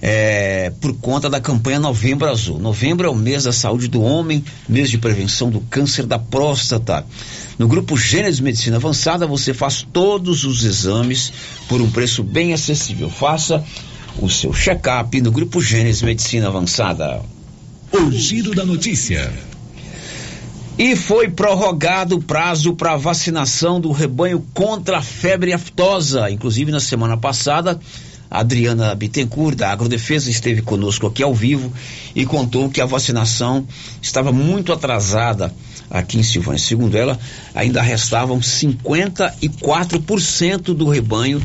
é, 0.01 0.73
por 0.81 0.95
conta 0.95 1.29
da 1.29 1.39
campanha 1.39 1.79
Novembro 1.79 2.27
Azul. 2.27 2.57
Novembro 2.57 3.05
é 3.05 3.11
o 3.11 3.15
mês 3.15 3.43
da 3.43 3.51
saúde 3.51 3.87
do 3.87 4.01
homem, 4.01 4.43
mês 4.67 4.89
de 4.89 4.97
prevenção 4.97 5.51
do 5.51 5.61
câncer 5.61 6.07
da 6.07 6.17
próstata. 6.17 7.05
No 7.59 7.67
grupo 7.67 7.95
Gênesis 7.95 8.39
Medicina 8.39 8.77
Avançada, 8.77 9.27
você 9.27 9.53
faz 9.53 9.85
todos 9.93 10.43
os 10.43 10.63
exames 10.63 11.31
por 11.69 11.79
um 11.79 11.91
preço 11.91 12.23
bem 12.23 12.53
acessível. 12.53 13.07
Faça 13.07 13.63
o 14.19 14.27
seu 14.27 14.51
check-up 14.51 15.21
no 15.21 15.31
grupo 15.31 15.61
Gênesis 15.61 16.01
Medicina 16.01 16.47
Avançada. 16.47 17.21
O 17.91 18.11
giro 18.11 18.55
da 18.55 18.65
notícia. 18.65 19.50
E 20.83 20.95
foi 20.95 21.29
prorrogado 21.29 22.15
o 22.15 22.23
prazo 22.23 22.73
para 22.73 22.97
vacinação 22.97 23.79
do 23.79 23.91
rebanho 23.91 24.43
contra 24.51 24.97
a 24.97 25.01
febre 25.03 25.53
aftosa. 25.53 26.31
Inclusive, 26.31 26.71
na 26.71 26.79
semana 26.79 27.15
passada, 27.15 27.79
a 28.27 28.39
Adriana 28.39 28.95
Bittencourt, 28.95 29.55
da 29.55 29.71
Agrodefesa, 29.71 30.31
esteve 30.31 30.63
conosco 30.63 31.05
aqui 31.05 31.21
ao 31.21 31.35
vivo 31.35 31.71
e 32.15 32.25
contou 32.25 32.67
que 32.67 32.81
a 32.81 32.87
vacinação 32.87 33.63
estava 34.01 34.31
muito 34.31 34.73
atrasada 34.73 35.53
aqui 35.87 36.17
em 36.17 36.23
Silvânia. 36.23 36.57
Segundo 36.57 36.97
ela, 36.97 37.19
ainda 37.53 37.79
restavam 37.79 38.39
54% 38.39 40.73
do 40.73 40.89
rebanho 40.89 41.39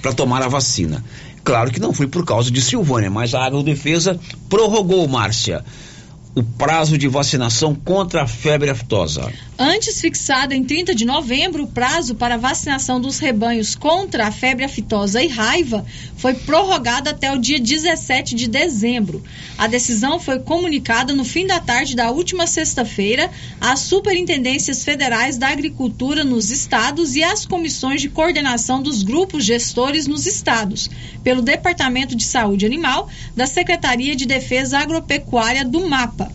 para 0.00 0.14
tomar 0.14 0.40
a 0.40 0.48
vacina. 0.48 1.04
Claro 1.44 1.70
que 1.70 1.78
não 1.78 1.92
foi 1.92 2.06
por 2.06 2.24
causa 2.24 2.50
de 2.50 2.62
Silvânia, 2.62 3.10
mas 3.10 3.34
a 3.34 3.44
Agrodefesa 3.44 4.18
prorrogou, 4.48 5.06
Márcia, 5.06 5.62
o 6.38 6.44
prazo 6.44 6.96
de 6.96 7.08
vacinação 7.08 7.74
contra 7.74 8.22
a 8.22 8.26
febre 8.26 8.70
aftosa. 8.70 9.32
Antes 9.58 10.00
fixado 10.00 10.54
em 10.54 10.62
30 10.62 10.94
de 10.94 11.04
novembro, 11.04 11.64
o 11.64 11.66
prazo 11.66 12.14
para 12.14 12.36
vacinação 12.36 13.00
dos 13.00 13.18
rebanhos 13.18 13.74
contra 13.74 14.28
a 14.28 14.30
febre 14.30 14.64
aftosa 14.64 15.20
e 15.20 15.26
raiva 15.26 15.84
foi 16.16 16.34
prorrogado 16.34 17.10
até 17.10 17.32
o 17.32 17.38
dia 17.38 17.58
17 17.58 18.36
de 18.36 18.48
dezembro. 18.48 19.22
A 19.56 19.66
decisão 19.66 20.20
foi 20.20 20.38
comunicada 20.38 21.12
no 21.12 21.24
fim 21.24 21.44
da 21.44 21.58
tarde 21.58 21.96
da 21.96 22.10
última 22.10 22.46
sexta-feira 22.46 23.28
às 23.60 23.80
superintendências 23.80 24.84
federais 24.84 25.36
da 25.36 25.48
agricultura 25.48 26.22
nos 26.22 26.52
estados 26.52 27.16
e 27.16 27.24
às 27.24 27.44
comissões 27.44 28.00
de 28.00 28.08
coordenação 28.08 28.80
dos 28.80 29.02
grupos 29.02 29.44
gestores 29.44 30.06
nos 30.06 30.24
estados, 30.24 30.88
pelo 31.24 31.42
Departamento 31.42 32.14
de 32.14 32.22
Saúde 32.22 32.64
Animal 32.64 33.08
da 33.34 33.46
Secretaria 33.46 34.14
de 34.14 34.24
Defesa 34.24 34.78
Agropecuária 34.78 35.64
do 35.64 35.88
MAPA. 35.88 36.27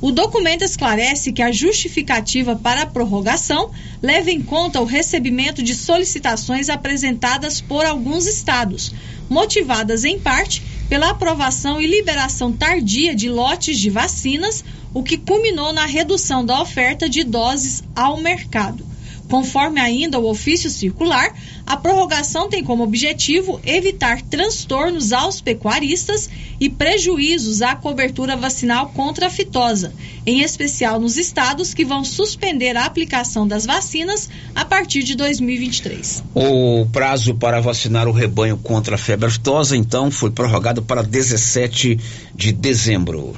O 0.00 0.10
documento 0.10 0.62
esclarece 0.62 1.32
que 1.32 1.42
a 1.42 1.52
justificativa 1.52 2.56
para 2.56 2.82
a 2.82 2.86
prorrogação 2.86 3.70
leva 4.02 4.30
em 4.30 4.40
conta 4.40 4.80
o 4.80 4.84
recebimento 4.84 5.62
de 5.62 5.74
solicitações 5.74 6.68
apresentadas 6.68 7.60
por 7.60 7.84
alguns 7.84 8.26
estados, 8.26 8.92
motivadas 9.28 10.04
em 10.04 10.18
parte 10.18 10.62
pela 10.88 11.10
aprovação 11.10 11.80
e 11.80 11.86
liberação 11.86 12.52
tardia 12.52 13.14
de 13.14 13.28
lotes 13.28 13.78
de 13.78 13.90
vacinas, 13.90 14.64
o 14.92 15.02
que 15.02 15.16
culminou 15.16 15.72
na 15.72 15.86
redução 15.86 16.44
da 16.44 16.60
oferta 16.60 17.08
de 17.08 17.22
doses 17.22 17.82
ao 17.94 18.16
mercado. 18.16 18.89
Conforme 19.30 19.80
ainda 19.80 20.18
o 20.18 20.28
ofício 20.28 20.68
circular, 20.68 21.32
a 21.64 21.76
prorrogação 21.76 22.48
tem 22.48 22.64
como 22.64 22.82
objetivo 22.82 23.60
evitar 23.64 24.20
transtornos 24.22 25.12
aos 25.12 25.40
pecuaristas 25.40 26.28
e 26.58 26.68
prejuízos 26.68 27.62
à 27.62 27.76
cobertura 27.76 28.36
vacinal 28.36 28.88
contra 28.88 29.28
a 29.28 29.30
fitosa, 29.30 29.94
em 30.26 30.40
especial 30.40 30.98
nos 30.98 31.16
estados 31.16 31.72
que 31.72 31.84
vão 31.84 32.04
suspender 32.04 32.76
a 32.76 32.84
aplicação 32.84 33.46
das 33.46 33.64
vacinas 33.64 34.28
a 34.52 34.64
partir 34.64 35.04
de 35.04 35.14
2023. 35.14 36.24
O 36.34 36.86
prazo 36.92 37.36
para 37.36 37.60
vacinar 37.60 38.08
o 38.08 38.12
rebanho 38.12 38.56
contra 38.56 38.96
a 38.96 38.98
febre 38.98 39.28
aftosa, 39.28 39.76
então, 39.76 40.10
foi 40.10 40.32
prorrogado 40.32 40.82
para 40.82 41.02
17 41.02 42.00
de 42.34 42.50
dezembro. 42.50 43.36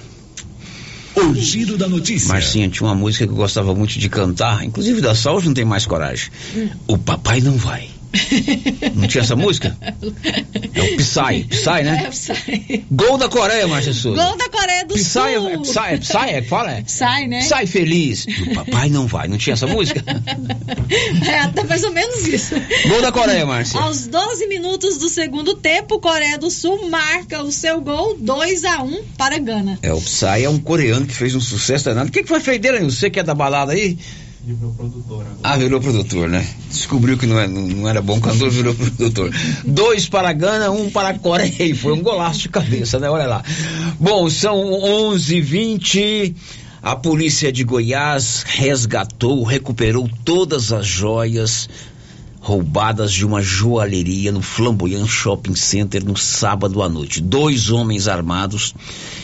O 1.15 1.35
giro 1.35 1.77
da 1.77 1.89
notícia. 1.89 2.29
Marcinha, 2.29 2.69
tinha 2.69 2.89
uma 2.89 2.95
música 2.95 3.27
que 3.27 3.33
eu 3.33 3.37
gostava 3.37 3.75
muito 3.75 3.99
de 3.99 4.09
cantar, 4.09 4.65
inclusive 4.65 5.01
da 5.01 5.15
Sol, 5.15 5.37
hoje 5.37 5.47
não 5.47 5.55
tem 5.55 5.65
mais 5.65 5.87
coragem. 5.87 6.31
O 6.87 6.97
papai 6.97 7.41
não 7.41 7.57
vai. 7.57 7.92
Não 8.95 9.09
tinha 9.09 9.23
essa 9.23 9.35
música? 9.35 9.77
É 9.81 10.83
o 10.83 10.97
Psy, 10.97 11.45
Psy, 11.49 11.83
né? 11.83 12.03
É, 12.03 12.11
Psy. 12.11 12.85
Gol 12.91 13.17
da 13.19 13.29
Coreia, 13.29 13.67
Márcia 13.67 13.93
Souza. 13.95 14.23
Gol 14.23 14.37
da 14.37 14.49
Coreia 14.49 14.85
do 14.85 14.95
Psy 14.95 15.19
é, 15.19 15.35
Sul. 15.35 15.49
é 15.49 15.59
Psy, 15.59 15.79
é 15.79 15.97
Psy, 15.99 16.17
é 16.19 16.43
que 16.43 16.49
fala? 16.49 16.73
É? 16.73 16.85
Sai, 16.87 17.27
né? 17.27 17.43
Sai 17.43 17.67
feliz. 17.67 18.27
E 18.27 18.43
o 18.43 18.55
papai 18.55 18.89
não 18.89 19.07
vai. 19.07 19.29
Não 19.29 19.39
tinha 19.39 19.55
essa 19.55 19.67
música? 19.67 20.03
É, 21.27 21.49
tá 21.49 21.65
mais 21.65 21.85
ou 21.85 21.93
menos 21.93 22.27
isso. 22.27 22.55
Gol 22.89 23.03
da 23.03 23.13
Coreia, 23.13 23.47
Márcia. 23.47 23.81
Aos 23.81 24.07
12 24.07 24.47
minutos 24.47 24.99
do 24.99 25.09
segundo 25.09 25.55
tempo, 25.55 25.99
Coreia 26.01 26.39
do 26.39 26.51
Sul 26.51 26.89
marca 26.89 27.43
o 27.43 27.51
seu 27.51 27.81
gol 27.81 28.17
2 28.19 28.65
a 28.65 28.83
1 28.83 29.05
para 29.17 29.39
Gana. 29.39 29.79
É, 29.83 29.93
o 29.93 30.01
Psy 30.01 30.45
é 30.45 30.49
um 30.51 30.59
coreano 30.59 31.07
que 31.07 31.15
fez 31.15 31.35
um 31.35 31.41
sucesso 31.41 31.87
danado. 31.87 32.09
O 32.09 32.13
que, 32.13 32.23
que 32.23 32.29
foi 32.29 32.41
feito 32.41 32.63
dele? 32.63 32.81
Você 32.81 33.11
que 33.11 33.21
é 33.21 33.23
da 33.23 33.35
balada 33.35 33.73
aí? 33.73 33.99
Virou 34.45 34.73
produtor 34.73 35.21
agora. 35.21 35.39
Ah, 35.45 35.57
virou 35.57 35.81
produtor, 35.81 36.29
né? 36.29 36.45
Descobriu 36.69 37.17
que 37.17 37.27
não, 37.27 37.39
é, 37.39 37.47
não, 37.47 37.89
era 37.89 38.03
bom 38.03 38.21
cantor, 38.21 38.51
virou 38.51 38.75
produtor. 38.75 39.31
Dois 39.65 40.09
para 40.09 40.33
Gana, 40.33 40.69
um 40.71 40.91
para 40.91 41.11
a 41.11 41.19
Coreia. 41.19 41.75
Foi 41.77 41.93
um 41.93 42.03
golaço 42.03 42.41
de 42.41 42.49
cabeça, 42.49 42.99
né? 42.99 43.09
Olha 43.09 43.27
lá. 43.27 43.45
Bom, 44.01 44.29
são 44.29 44.59
11 44.59 45.37
h 45.39 45.47
20 45.47 46.37
A 46.83 46.97
polícia 46.97 47.53
de 47.53 47.63
Goiás 47.63 48.45
resgatou, 48.45 49.45
recuperou 49.45 50.11
todas 50.25 50.73
as 50.73 50.87
joias 50.87 51.69
roubadas 52.43 53.13
de 53.13 53.25
uma 53.25 53.41
joalheria 53.41 54.33
no 54.33 54.43
Flamboyant 54.43 55.07
Shopping 55.07 55.55
Center 55.55 56.05
no 56.05 56.17
sábado 56.17 56.83
à 56.83 56.89
noite. 56.89 57.21
Dois 57.21 57.71
homens 57.71 58.09
armados 58.09 58.75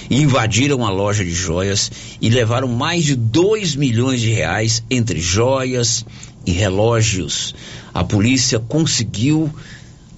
invadiram 0.08 0.86
a 0.86 0.90
loja 0.90 1.24
de 1.24 1.32
joias 1.32 1.90
e 2.20 2.30
levaram 2.30 2.68
mais 2.68 3.04
de 3.04 3.16
2 3.16 3.74
milhões 3.74 4.20
de 4.20 4.30
reais 4.30 4.84
entre 4.88 5.20
joias 5.20 6.06
e 6.46 6.52
relógios. 6.52 7.56
A 7.92 8.04
polícia 8.04 8.60
conseguiu 8.60 9.52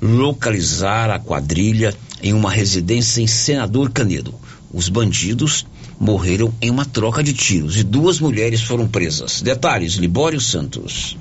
localizar 0.01 1.09
a 1.09 1.19
quadrilha 1.19 1.95
em 2.23 2.35
uma 2.35 2.51
residência 2.51 3.23
em 3.23 3.27
Senador 3.27 3.91
Canedo. 3.91 4.35
Os 4.71 4.91
bandidos 4.91 5.65
morreram 5.99 6.53
em 6.61 6.69
uma 6.69 6.85
troca 6.85 7.23
de 7.23 7.33
tiros 7.33 7.79
e 7.79 7.83
duas 7.83 8.21
mulheres 8.21 8.61
foram 8.61 8.87
presas. 8.87 9.41
Detalhes, 9.41 9.95
Libório 9.95 10.41
Santos. 10.41 11.17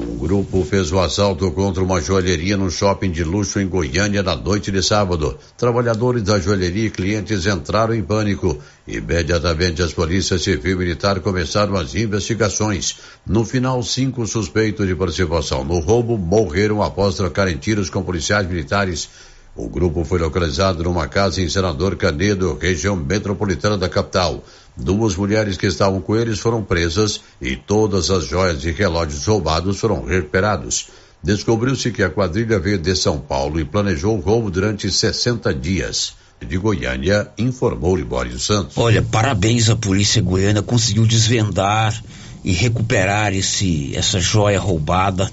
Um 0.00 0.16
grupo 0.16 0.64
fez 0.64 0.90
o 0.90 0.98
assalto 0.98 1.50
contra 1.52 1.82
uma 1.84 2.00
joalheria 2.00 2.56
no 2.56 2.70
shopping 2.70 3.10
de 3.10 3.22
luxo 3.22 3.60
em 3.60 3.68
Goiânia 3.68 4.22
na 4.22 4.34
noite 4.34 4.72
de 4.72 4.82
sábado. 4.82 5.36
Trabalhadores 5.58 6.22
da 6.22 6.40
joalheria 6.40 6.86
e 6.86 6.90
clientes 6.90 7.44
entraram 7.44 7.94
em 7.94 8.02
pânico. 8.02 8.58
Imediatamente 8.88 9.82
as 9.82 9.92
polícias 9.92 10.40
civil 10.42 10.76
e 10.76 10.78
militar 10.78 11.20
começaram 11.20 11.76
as 11.76 11.94
investigações. 11.94 12.96
No 13.26 13.44
final, 13.44 13.82
cinco 13.82 14.26
suspeitos 14.26 14.86
de 14.86 14.94
participação 14.94 15.64
no 15.64 15.78
roubo 15.80 16.16
morreram 16.16 16.82
após 16.82 17.16
trocarem 17.16 17.58
tiros 17.58 17.90
com 17.90 18.02
policiais 18.02 18.48
militares. 18.48 19.10
O 19.54 19.68
grupo 19.68 20.04
foi 20.04 20.18
localizado 20.18 20.82
numa 20.82 21.08
casa 21.08 21.42
em 21.42 21.48
Senador 21.48 21.96
Canedo, 21.96 22.56
região 22.58 22.96
metropolitana 22.96 23.76
da 23.76 23.88
capital. 23.88 24.42
Duas 24.80 25.14
mulheres 25.14 25.58
que 25.58 25.66
estavam 25.66 26.00
com 26.00 26.16
eles 26.16 26.38
foram 26.38 26.62
presas 26.62 27.20
e 27.40 27.54
todas 27.54 28.10
as 28.10 28.24
joias 28.24 28.64
e 28.64 28.70
relógios 28.70 29.26
roubados 29.26 29.78
foram 29.78 30.04
recuperados. 30.04 30.88
Descobriu-se 31.22 31.90
que 31.90 32.02
a 32.02 32.08
quadrilha 32.08 32.58
veio 32.58 32.78
de 32.78 32.96
São 32.96 33.18
Paulo 33.18 33.60
e 33.60 33.64
planejou 33.64 34.16
o 34.16 34.20
roubo 34.20 34.50
durante 34.50 34.90
60 34.90 35.52
dias. 35.52 36.14
De 36.40 36.56
Goiânia, 36.56 37.28
informou 37.36 37.94
Libório 37.94 38.40
Santos. 38.40 38.78
Olha, 38.78 39.02
parabéns 39.02 39.68
à 39.68 39.76
polícia 39.76 40.22
goiana, 40.22 40.62
conseguiu 40.62 41.06
desvendar 41.06 42.02
e 42.42 42.52
recuperar 42.52 43.34
esse, 43.34 43.94
essa 43.94 44.18
joia 44.18 44.58
roubada. 44.58 45.30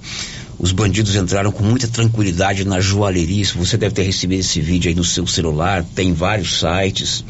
Os 0.60 0.73
bandidos 0.73 1.15
entraram 1.15 1.51
com 1.51 1.63
muita 1.63 1.88
tranquilidade 1.88 2.65
na 2.65 2.81
joalheria. 2.81 3.45
Você 3.55 3.77
deve 3.77 3.95
ter 3.95 4.03
recebido 4.03 4.41
esse 4.41 4.60
vídeo 4.60 4.89
aí 4.89 4.95
no 4.95 5.05
seu 5.05 5.25
celular, 5.25 5.86
tem 5.95 6.12
vários 6.12 6.60
sites. 6.60 7.23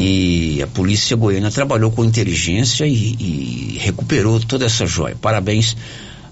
E 0.00 0.62
a 0.62 0.66
polícia 0.68 1.16
goiana 1.16 1.50
trabalhou 1.50 1.90
com 1.90 2.04
inteligência 2.04 2.86
e, 2.86 3.16
e 3.18 3.78
recuperou 3.80 4.38
toda 4.38 4.64
essa 4.64 4.86
joia. 4.86 5.16
Parabéns 5.20 5.76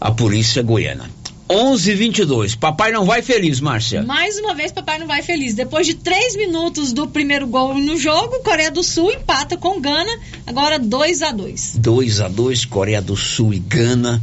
à 0.01 0.13
polícia 0.13 0.63
goiana. 0.63 1.11
11:22. 1.51 2.57
Papai 2.57 2.93
não 2.93 3.05
vai 3.05 3.23
feliz, 3.23 3.59
Márcia. 3.59 4.05
Mais 4.05 4.39
uma 4.39 4.55
vez, 4.55 4.71
papai 4.71 5.01
não 5.01 5.09
vai 5.09 5.21
feliz. 5.21 5.55
Depois 5.55 5.85
de 5.85 5.95
três 5.95 6.37
minutos 6.37 6.93
do 6.93 7.09
primeiro 7.09 7.49
gol 7.49 7.75
no 7.75 7.97
jogo, 7.97 8.39
Coreia 8.45 8.71
do 8.71 8.85
Sul 8.85 9.11
empata 9.11 9.57
com 9.57 9.81
Gana. 9.81 10.17
Agora 10.47 10.79
2 10.79 11.23
a 11.23 11.33
2 11.33 11.79
2 11.81 12.21
a 12.21 12.29
2 12.29 12.65
Coreia 12.67 13.03
do 13.03 13.17
Sul 13.17 13.53
e 13.53 13.59
Gana 13.59 14.23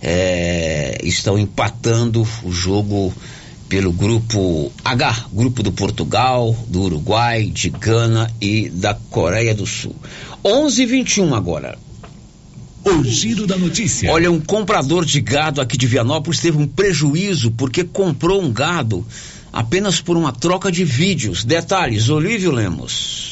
é, 0.00 1.00
estão 1.02 1.36
empatando 1.36 2.24
o 2.44 2.52
jogo 2.52 3.12
pelo 3.68 3.92
grupo 3.92 4.72
H, 4.84 5.26
grupo 5.32 5.62
do 5.62 5.72
Portugal, 5.72 6.56
do 6.68 6.82
Uruguai, 6.82 7.46
de 7.46 7.70
Gana 7.70 8.30
e 8.40 8.68
da 8.68 8.94
Coreia 8.94 9.54
do 9.54 9.66
Sul. 9.66 9.94
11:21 10.44 11.34
agora. 11.34 11.78
O 12.84 13.02
giro 13.02 13.48
da 13.48 13.56
notícia. 13.56 14.12
Olha, 14.12 14.30
um 14.30 14.40
comprador 14.40 15.04
de 15.04 15.20
gado 15.20 15.60
aqui 15.60 15.76
de 15.76 15.88
Vianópolis 15.88 16.38
teve 16.38 16.56
um 16.56 16.68
prejuízo 16.68 17.50
porque 17.50 17.82
comprou 17.82 18.40
um 18.40 18.52
gado 18.52 19.04
apenas 19.52 20.00
por 20.00 20.16
uma 20.16 20.30
troca 20.30 20.70
de 20.70 20.84
vídeos. 20.84 21.44
Detalhes, 21.44 22.08
Olívio 22.08 22.52
Lemos. 22.52 23.25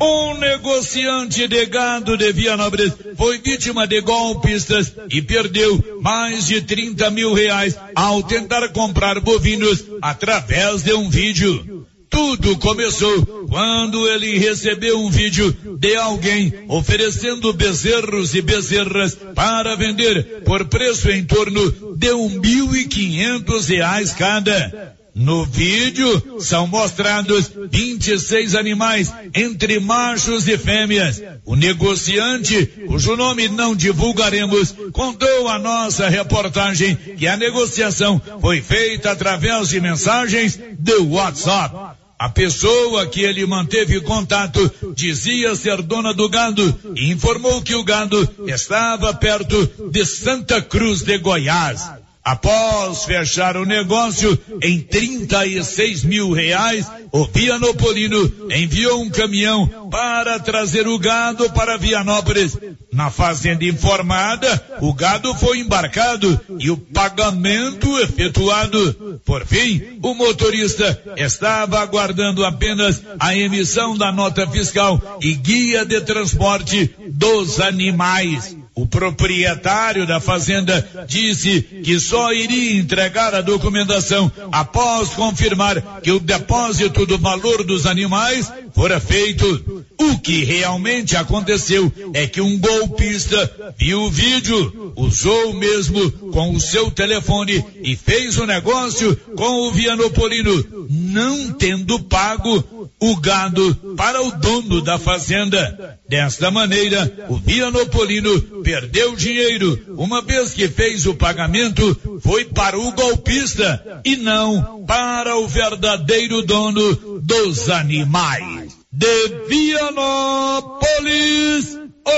Um 0.00 0.34
negociante 0.38 1.48
de 1.48 1.66
gado 1.66 2.16
de 2.18 2.30
Vianópolis 2.32 2.92
foi 3.16 3.38
vítima 3.38 3.86
de 3.86 4.00
golpistas 4.02 4.92
e 5.10 5.22
perdeu 5.22 6.00
mais 6.02 6.46
de 6.46 6.60
30 6.60 7.10
mil 7.10 7.32
reais 7.32 7.76
ao 7.94 8.22
tentar 8.22 8.68
comprar 8.70 9.20
bovinos 9.20 9.84
através 10.02 10.82
de 10.82 10.92
um 10.92 11.08
vídeo. 11.08 11.86
Tudo 12.10 12.56
começou 12.58 13.24
quando 13.48 14.06
ele 14.08 14.38
recebeu 14.38 14.98
um 15.00 15.10
vídeo 15.10 15.54
de 15.78 15.96
alguém 15.96 16.52
oferecendo 16.68 17.52
bezerros 17.52 18.34
e 18.34 18.42
bezerras 18.42 19.16
para 19.34 19.76
vender 19.76 20.42
por 20.44 20.66
preço 20.66 21.10
em 21.10 21.24
torno 21.24 21.96
de 21.96 22.12
um 22.12 22.28
mil 22.28 22.74
e 22.76 22.86
quinhentos 22.86 23.66
reais 23.68 24.12
cada. 24.12 24.96
No 25.18 25.46
vídeo 25.46 26.40
são 26.40 26.66
mostrados 26.66 27.50
26 27.70 28.54
animais 28.54 29.10
entre 29.34 29.80
machos 29.80 30.46
e 30.46 30.58
fêmeas. 30.58 31.22
O 31.42 31.56
negociante, 31.56 32.66
cujo 32.86 33.16
nome 33.16 33.48
não 33.48 33.74
divulgaremos, 33.74 34.74
contou 34.92 35.48
a 35.48 35.58
nossa 35.58 36.06
reportagem 36.06 36.94
que 37.16 37.26
a 37.26 37.34
negociação 37.34 38.20
foi 38.42 38.60
feita 38.60 39.10
através 39.10 39.70
de 39.70 39.80
mensagens 39.80 40.60
do 40.78 41.12
WhatsApp. 41.12 41.96
A 42.18 42.28
pessoa 42.28 43.06
que 43.06 43.22
ele 43.22 43.46
manteve 43.46 44.02
contato 44.02 44.70
dizia 44.94 45.56
ser 45.56 45.80
dona 45.80 46.12
do 46.12 46.28
gado 46.28 46.78
e 46.94 47.10
informou 47.10 47.62
que 47.62 47.74
o 47.74 47.82
gado 47.82 48.28
estava 48.46 49.14
perto 49.14 49.90
de 49.90 50.04
Santa 50.04 50.60
Cruz 50.60 51.00
de 51.00 51.16
Goiás. 51.16 51.88
Após 52.26 53.04
fechar 53.04 53.56
o 53.56 53.64
negócio 53.64 54.36
em 54.60 54.80
36 54.80 56.02
mil 56.02 56.32
reais, 56.32 56.84
o 57.12 57.24
Vianopolino 57.24 58.50
enviou 58.50 59.00
um 59.00 59.08
caminhão 59.08 59.88
para 59.88 60.36
trazer 60.40 60.88
o 60.88 60.98
gado 60.98 61.48
para 61.52 61.76
Vianópolis. 61.76 62.58
Na 62.92 63.12
fazenda 63.12 63.64
informada, 63.64 64.60
o 64.80 64.92
gado 64.92 65.32
foi 65.34 65.60
embarcado 65.60 66.40
e 66.58 66.68
o 66.68 66.76
pagamento 66.76 67.96
efetuado. 68.00 69.20
Por 69.24 69.46
fim, 69.46 70.00
o 70.02 70.12
motorista 70.12 71.00
estava 71.16 71.78
aguardando 71.78 72.44
apenas 72.44 73.04
a 73.20 73.36
emissão 73.36 73.96
da 73.96 74.10
nota 74.10 74.48
fiscal 74.48 75.00
e 75.22 75.32
guia 75.32 75.84
de 75.84 76.00
transporte 76.00 76.92
dos 77.08 77.60
animais. 77.60 78.56
O 78.78 78.86
proprietário 78.86 80.06
da 80.06 80.20
fazenda 80.20 80.86
disse 81.08 81.62
que 81.82 81.98
só 81.98 82.30
iria 82.30 82.78
entregar 82.78 83.34
a 83.34 83.40
documentação 83.40 84.30
após 84.52 85.08
confirmar 85.08 86.00
que 86.02 86.12
o 86.12 86.20
depósito 86.20 87.06
do 87.06 87.16
valor 87.16 87.64
dos 87.64 87.86
animais 87.86 88.52
fora 88.74 89.00
feito. 89.00 89.82
O 89.98 90.18
que 90.18 90.44
realmente 90.44 91.16
aconteceu 91.16 91.90
é 92.12 92.26
que 92.26 92.42
um 92.42 92.58
golpista 92.58 93.74
viu 93.78 94.02
o 94.02 94.10
vídeo, 94.10 94.92
usou 94.94 95.54
mesmo 95.54 96.10
com 96.10 96.50
o 96.50 96.60
seu 96.60 96.90
telefone 96.90 97.64
e 97.82 97.96
fez 97.96 98.36
o 98.36 98.44
negócio 98.44 99.16
com 99.34 99.68
o 99.68 99.72
Vianopolino, 99.72 100.86
não 100.90 101.50
tendo 101.54 101.98
pago 102.00 102.62
o 103.00 103.16
gado 103.16 103.74
para 103.96 104.22
o 104.22 104.30
dono 104.32 104.80
da 104.80 104.98
fazenda. 104.98 105.98
Desta 106.08 106.50
maneira, 106.50 107.26
o 107.28 107.36
Vianopolino 107.36 108.40
perdeu 108.62 109.14
dinheiro, 109.14 109.78
uma 109.96 110.22
vez 110.22 110.52
que 110.52 110.66
fez 110.68 111.06
o 111.06 111.14
pagamento, 111.14 112.20
foi 112.22 112.46
para 112.46 112.78
o 112.78 112.92
golpista 112.92 114.00
e 114.04 114.16
não 114.16 114.84
para 114.86 115.36
o 115.36 115.46
verdadeiro 115.46 116.42
dono 116.42 117.20
dos 117.20 117.68
animais. 117.68 118.74
De 118.92 119.46
Vianópolis, 119.48 120.86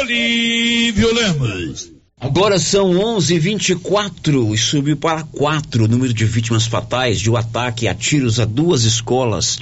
Olívio 0.01 1.13
Lemos. 1.15 1.91
Agora 2.21 2.59
são 2.59 2.91
11:24 2.95 4.53
e 4.53 4.59
subiu 4.59 4.97
para 4.97 5.23
4 5.23 5.85
o 5.85 5.89
número 5.89 6.13
de 6.13 6.25
vítimas 6.25 6.67
fatais 6.67 7.21
de 7.21 7.31
um 7.31 7.37
ataque 7.37 7.87
a 7.87 7.95
tiros 7.95 8.41
a 8.41 8.45
duas 8.45 8.83
escolas 8.83 9.59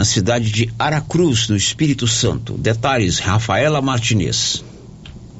na 0.00 0.04
cidade 0.06 0.50
de 0.50 0.72
Aracruz, 0.78 1.50
no 1.50 1.54
Espírito 1.54 2.08
Santo. 2.08 2.54
Detalhes, 2.54 3.18
Rafaela 3.18 3.82
Martinez. 3.82 4.64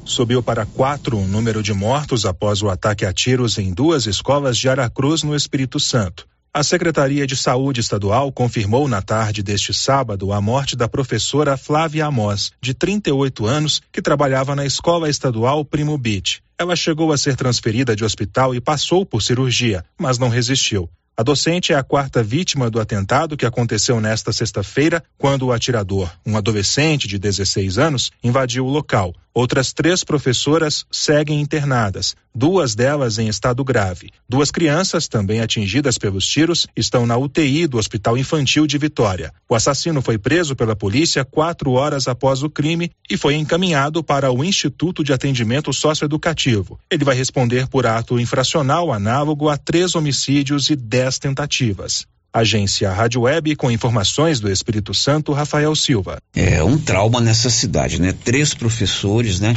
Subiu 0.05 0.43
para 0.43 0.67
quatro 0.67 1.17
o 1.17 1.27
número 1.27 1.63
de 1.63 1.73
mortos 1.73 2.27
após 2.27 2.61
o 2.61 2.69
ataque 2.69 3.03
a 3.03 3.11
tiros 3.11 3.57
em 3.57 3.73
duas 3.73 4.05
escolas 4.05 4.55
de 4.55 4.69
Aracruz, 4.69 5.23
no 5.23 5.35
Espírito 5.35 5.79
Santo. 5.79 6.27
A 6.53 6.61
Secretaria 6.61 7.25
de 7.25 7.35
Saúde 7.35 7.79
Estadual 7.79 8.31
confirmou 8.31 8.87
na 8.87 9.01
tarde 9.01 9.41
deste 9.41 9.73
sábado 9.73 10.31
a 10.31 10.39
morte 10.39 10.75
da 10.75 10.87
professora 10.87 11.57
Flávia 11.57 12.05
Amós, 12.05 12.51
de 12.61 12.75
38 12.75 13.47
anos, 13.47 13.81
que 13.91 13.99
trabalhava 13.99 14.55
na 14.55 14.63
Escola 14.63 15.09
Estadual 15.09 15.65
Primo 15.65 15.97
Beach. 15.97 16.39
Ela 16.55 16.75
chegou 16.75 17.11
a 17.11 17.17
ser 17.17 17.35
transferida 17.35 17.95
de 17.95 18.05
hospital 18.05 18.53
e 18.53 18.61
passou 18.61 19.07
por 19.07 19.23
cirurgia, 19.23 19.83
mas 19.97 20.19
não 20.19 20.29
resistiu. 20.29 20.87
A 21.17 21.23
docente 21.23 21.73
é 21.73 21.75
a 21.75 21.83
quarta 21.83 22.23
vítima 22.23 22.69
do 22.69 22.79
atentado 22.79 23.35
que 23.35 23.45
aconteceu 23.45 23.99
nesta 23.99 24.31
sexta-feira, 24.31 25.03
quando 25.17 25.47
o 25.47 25.51
atirador, 25.51 26.09
um 26.25 26.37
adolescente 26.37 27.07
de 27.07 27.19
16 27.19 27.77
anos, 27.77 28.11
invadiu 28.23 28.65
o 28.65 28.69
local. 28.69 29.13
Outras 29.33 29.71
três 29.71 30.03
professoras 30.03 30.85
seguem 30.91 31.39
internadas, 31.39 32.17
duas 32.35 32.75
delas 32.75 33.17
em 33.17 33.29
estado 33.29 33.63
grave. 33.63 34.11
Duas 34.27 34.51
crianças, 34.51 35.07
também 35.07 35.39
atingidas 35.39 35.97
pelos 35.97 36.27
tiros, 36.27 36.67
estão 36.75 37.05
na 37.05 37.15
UTI 37.17 37.65
do 37.65 37.77
Hospital 37.77 38.17
Infantil 38.17 38.67
de 38.67 38.77
Vitória. 38.77 39.33
O 39.47 39.55
assassino 39.55 40.01
foi 40.01 40.17
preso 40.17 40.53
pela 40.53 40.75
polícia 40.75 41.23
quatro 41.23 41.71
horas 41.71 42.09
após 42.09 42.43
o 42.43 42.49
crime 42.49 42.91
e 43.09 43.15
foi 43.15 43.35
encaminhado 43.35 44.03
para 44.03 44.29
o 44.29 44.43
Instituto 44.43 45.01
de 45.01 45.13
Atendimento 45.13 45.71
Socioeducativo. 45.71 46.77
Ele 46.89 47.05
vai 47.05 47.15
responder 47.15 47.69
por 47.69 47.85
ato 47.85 48.19
infracional 48.19 48.91
análogo 48.91 49.47
a 49.47 49.55
três 49.55 49.95
homicídios 49.95 50.69
e 50.69 50.75
dez 50.75 51.17
tentativas. 51.17 52.05
Agência 52.33 52.89
Rádio 52.93 53.21
Web 53.21 53.57
com 53.57 53.69
informações 53.69 54.39
do 54.39 54.49
Espírito 54.49 54.93
Santo, 54.93 55.33
Rafael 55.33 55.75
Silva. 55.75 56.17
É 56.33 56.63
um 56.63 56.77
trauma 56.77 57.19
nessa 57.19 57.49
cidade, 57.49 57.99
né? 57.99 58.13
Três 58.23 58.53
professores, 58.53 59.41
né? 59.41 59.53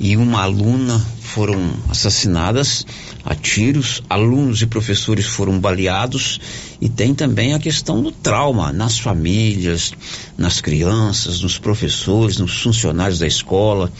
E 0.00 0.16
uma 0.16 0.42
aluna 0.42 0.98
foram 1.20 1.72
assassinadas 1.88 2.84
a 3.24 3.36
tiros, 3.36 4.02
alunos 4.10 4.60
e 4.62 4.66
professores 4.66 5.26
foram 5.26 5.60
baleados 5.60 6.40
e 6.80 6.88
tem 6.88 7.14
também 7.14 7.54
a 7.54 7.60
questão 7.60 8.02
do 8.02 8.10
trauma 8.10 8.72
nas 8.72 8.98
famílias, 8.98 9.92
nas 10.36 10.60
crianças, 10.60 11.40
nos 11.40 11.56
professores, 11.56 12.38
nos 12.38 12.60
funcionários 12.60 13.20
da 13.20 13.28
escola, 13.28 13.92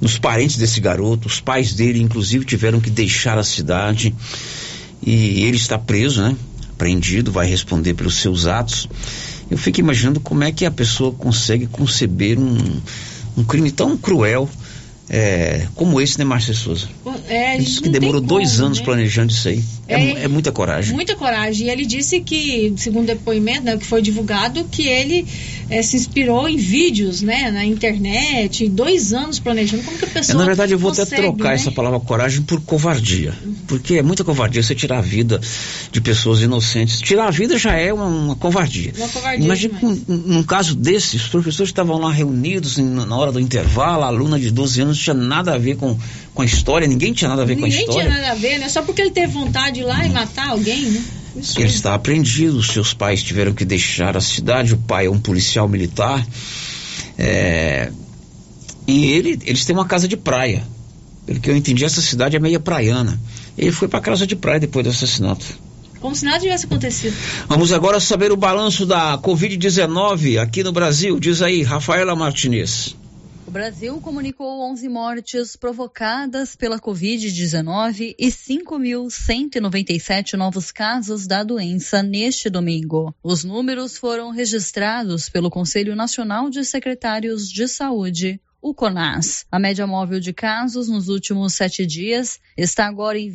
nos 0.00 0.16
parentes 0.18 0.56
desse 0.56 0.80
garoto, 0.80 1.28
os 1.28 1.40
pais 1.40 1.74
dele 1.74 2.00
inclusive 2.00 2.42
tiveram 2.46 2.80
que 2.80 2.88
deixar 2.88 3.36
a 3.36 3.44
cidade 3.44 4.14
e 5.02 5.44
ele 5.44 5.56
está 5.56 5.78
preso, 5.78 6.22
né? 6.22 6.34
Apreendido, 6.80 7.30
vai 7.30 7.46
responder 7.46 7.92
pelos 7.92 8.14
seus 8.14 8.46
atos. 8.46 8.88
Eu 9.50 9.58
fico 9.58 9.80
imaginando 9.80 10.18
como 10.18 10.42
é 10.42 10.50
que 10.50 10.64
a 10.64 10.70
pessoa 10.70 11.12
consegue 11.12 11.66
conceber 11.66 12.38
um, 12.38 12.80
um 13.36 13.44
crime 13.44 13.70
tão 13.70 13.98
cruel 13.98 14.48
é, 15.12 15.66
como 15.74 16.00
esse, 16.00 16.16
né, 16.18 16.24
Márcia 16.24 16.54
Souza? 16.54 16.88
É, 17.28 17.58
disse 17.58 17.82
que 17.82 17.88
demorou 17.88 18.20
dois 18.20 18.52
como, 18.52 18.66
anos 18.66 18.78
né? 18.78 18.84
planejando 18.84 19.32
isso 19.32 19.48
aí. 19.48 19.62
É, 19.90 20.20
É, 20.20 20.24
é 20.24 20.28
muita 20.28 20.52
coragem. 20.52 20.94
Muita 20.94 21.14
coragem. 21.16 21.66
E 21.66 21.70
ele 21.70 21.84
disse 21.84 22.20
que, 22.20 22.72
segundo 22.76 23.06
depoimento, 23.06 23.62
né, 23.64 23.76
que 23.76 23.84
foi 23.86 24.00
divulgado, 24.00 24.64
que 24.64 24.86
ele 24.86 25.26
eh, 25.68 25.82
se 25.82 25.96
inspirou 25.96 26.48
em 26.48 26.56
vídeos, 26.56 27.22
né, 27.22 27.50
na 27.50 27.64
internet, 27.64 28.68
dois 28.68 29.12
anos 29.12 29.38
planejando. 29.38 29.82
Como 29.82 29.98
que 29.98 30.04
a 30.04 30.08
É, 30.08 30.10
pessoa 30.12 30.38
na 30.38 30.44
verdade, 30.44 30.72
eu 30.72 30.78
vou 30.78 30.90
até 30.92 31.02
consegue, 31.02 31.22
trocar 31.22 31.48
né? 31.50 31.54
essa 31.54 31.70
palavra 31.72 31.98
coragem 32.00 32.42
por 32.42 32.60
covardia. 32.60 33.34
Porque 33.66 33.94
é 33.94 34.02
muita 34.02 34.24
covardia 34.24 34.62
você 34.62 34.74
tirar 34.74 34.98
a 34.98 35.02
vida 35.02 35.40
de 35.92 36.00
pessoas 36.00 36.40
inocentes. 36.40 37.00
Tirar 37.00 37.26
a 37.28 37.30
vida 37.30 37.58
já 37.58 37.72
é 37.74 37.92
uma, 37.92 38.06
uma 38.06 38.36
covardia. 38.36 38.92
Uma 38.96 39.08
covardia 39.08 39.44
Imagina 39.44 39.78
um, 39.82 39.88
um- 40.08 40.16
num 40.30 40.42
caso 40.42 40.74
desse, 40.74 41.16
os 41.16 41.26
professores 41.28 41.70
estavam 41.70 41.98
lá 41.98 42.10
reunidos 42.12 42.76
na 42.78 43.16
hora 43.16 43.32
do 43.32 43.40
intervalo, 43.40 44.04
a 44.04 44.06
aluna 44.06 44.38
de 44.38 44.50
12 44.50 44.80
anos 44.82 44.96
não 44.96 45.02
tinha 45.04 45.14
nada 45.14 45.54
a 45.54 45.58
ver 45.58 45.76
com, 45.76 45.96
com 46.34 46.42
a 46.42 46.44
história, 46.44 46.86
ninguém 46.86 47.12
tinha 47.12 47.28
nada 47.28 47.42
a 47.42 47.44
ver 47.44 47.56
com 47.56 47.64
a 47.64 47.68
Ninguém 47.68 47.80
história. 47.80 48.08
tinha 48.08 48.20
nada 48.20 48.32
a 48.32 48.34
ver, 48.34 48.58
né? 48.58 48.68
Só 48.68 48.82
porque 48.82 49.00
ele 49.02 49.10
teve 49.10 49.32
vontade 49.32 49.74
de 49.76 49.80
ir 49.80 49.84
lá 49.84 50.04
e 50.06 50.08
matar 50.10 50.48
alguém, 50.50 50.82
né? 50.86 51.02
Isso 51.36 51.58
Ele 51.60 51.68
está 51.68 51.94
apreendido, 51.94 52.60
seus 52.62 52.92
pais 52.92 53.22
tiveram 53.22 53.52
que 53.52 53.64
deixar 53.64 54.16
a 54.16 54.20
cidade, 54.20 54.74
o 54.74 54.78
pai 54.78 55.06
é 55.06 55.10
um 55.10 55.18
policial 55.18 55.68
militar. 55.68 56.26
é, 57.18 57.90
e 58.86 59.06
ele, 59.12 59.38
eles 59.44 59.64
têm 59.64 59.74
uma 59.76 59.86
casa 59.86 60.08
de 60.08 60.16
praia. 60.16 60.64
Pelo 61.26 61.38
que 61.38 61.50
eu 61.50 61.56
entendi, 61.56 61.84
essa 61.84 62.00
cidade 62.00 62.36
é 62.36 62.40
meia 62.40 62.58
praiana. 62.58 63.20
Ele 63.56 63.70
foi 63.70 63.86
para 63.86 64.00
casa 64.00 64.26
de 64.26 64.34
praia 64.34 64.58
depois 64.58 64.82
do 64.84 64.90
assassinato. 64.90 65.44
Como 66.00 66.16
se 66.16 66.24
nada 66.24 66.40
tivesse 66.40 66.64
acontecido. 66.64 67.14
Vamos 67.46 67.72
agora 67.72 68.00
saber 68.00 68.32
o 68.32 68.36
balanço 68.36 68.86
da 68.86 69.18
Covid-19 69.18 70.38
aqui 70.40 70.64
no 70.64 70.72
Brasil. 70.72 71.20
Diz 71.20 71.42
aí, 71.42 71.62
Rafaela 71.62 72.16
Martinez. 72.16 72.96
O 73.50 73.52
Brasil 73.52 74.00
comunicou 74.00 74.62
11 74.70 74.88
mortes 74.88 75.56
provocadas 75.56 76.54
pela 76.54 76.78
Covid-19 76.78 78.14
e 78.16 78.28
5.197 78.28 80.34
novos 80.34 80.70
casos 80.70 81.26
da 81.26 81.42
doença 81.42 82.00
neste 82.00 82.48
domingo. 82.48 83.12
Os 83.20 83.42
números 83.42 83.98
foram 83.98 84.30
registrados 84.30 85.28
pelo 85.28 85.50
Conselho 85.50 85.96
Nacional 85.96 86.48
de 86.48 86.64
Secretários 86.64 87.50
de 87.50 87.66
Saúde. 87.66 88.40
O 88.62 88.72
CONAS. 88.72 89.44
A 89.50 89.58
média 89.58 89.84
móvel 89.84 90.20
de 90.20 90.32
casos 90.32 90.88
nos 90.88 91.08
últimos 91.08 91.54
sete 91.54 91.84
dias 91.84 92.38
está 92.56 92.86
agora 92.86 93.18
em 93.18 93.28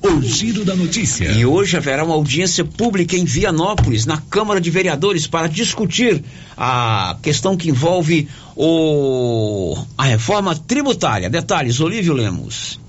O 0.03 0.21
giro 0.21 0.65
da 0.65 0.75
notícia. 0.75 1.31
E 1.31 1.45
hoje 1.45 1.77
haverá 1.77 2.03
uma 2.03 2.13
audiência 2.13 2.65
pública 2.65 3.15
em 3.15 3.23
Vianópolis, 3.23 4.05
na 4.05 4.17
Câmara 4.17 4.59
de 4.59 4.69
Vereadores, 4.69 5.27
para 5.27 5.47
discutir 5.47 6.21
a 6.57 7.15
questão 7.21 7.55
que 7.55 7.69
envolve 7.69 8.27
o, 8.53 9.77
a 9.97 10.03
reforma 10.03 10.55
tributária. 10.55 11.29
Detalhes, 11.29 11.79
Olívio 11.79 12.13
Lemos. 12.13 12.82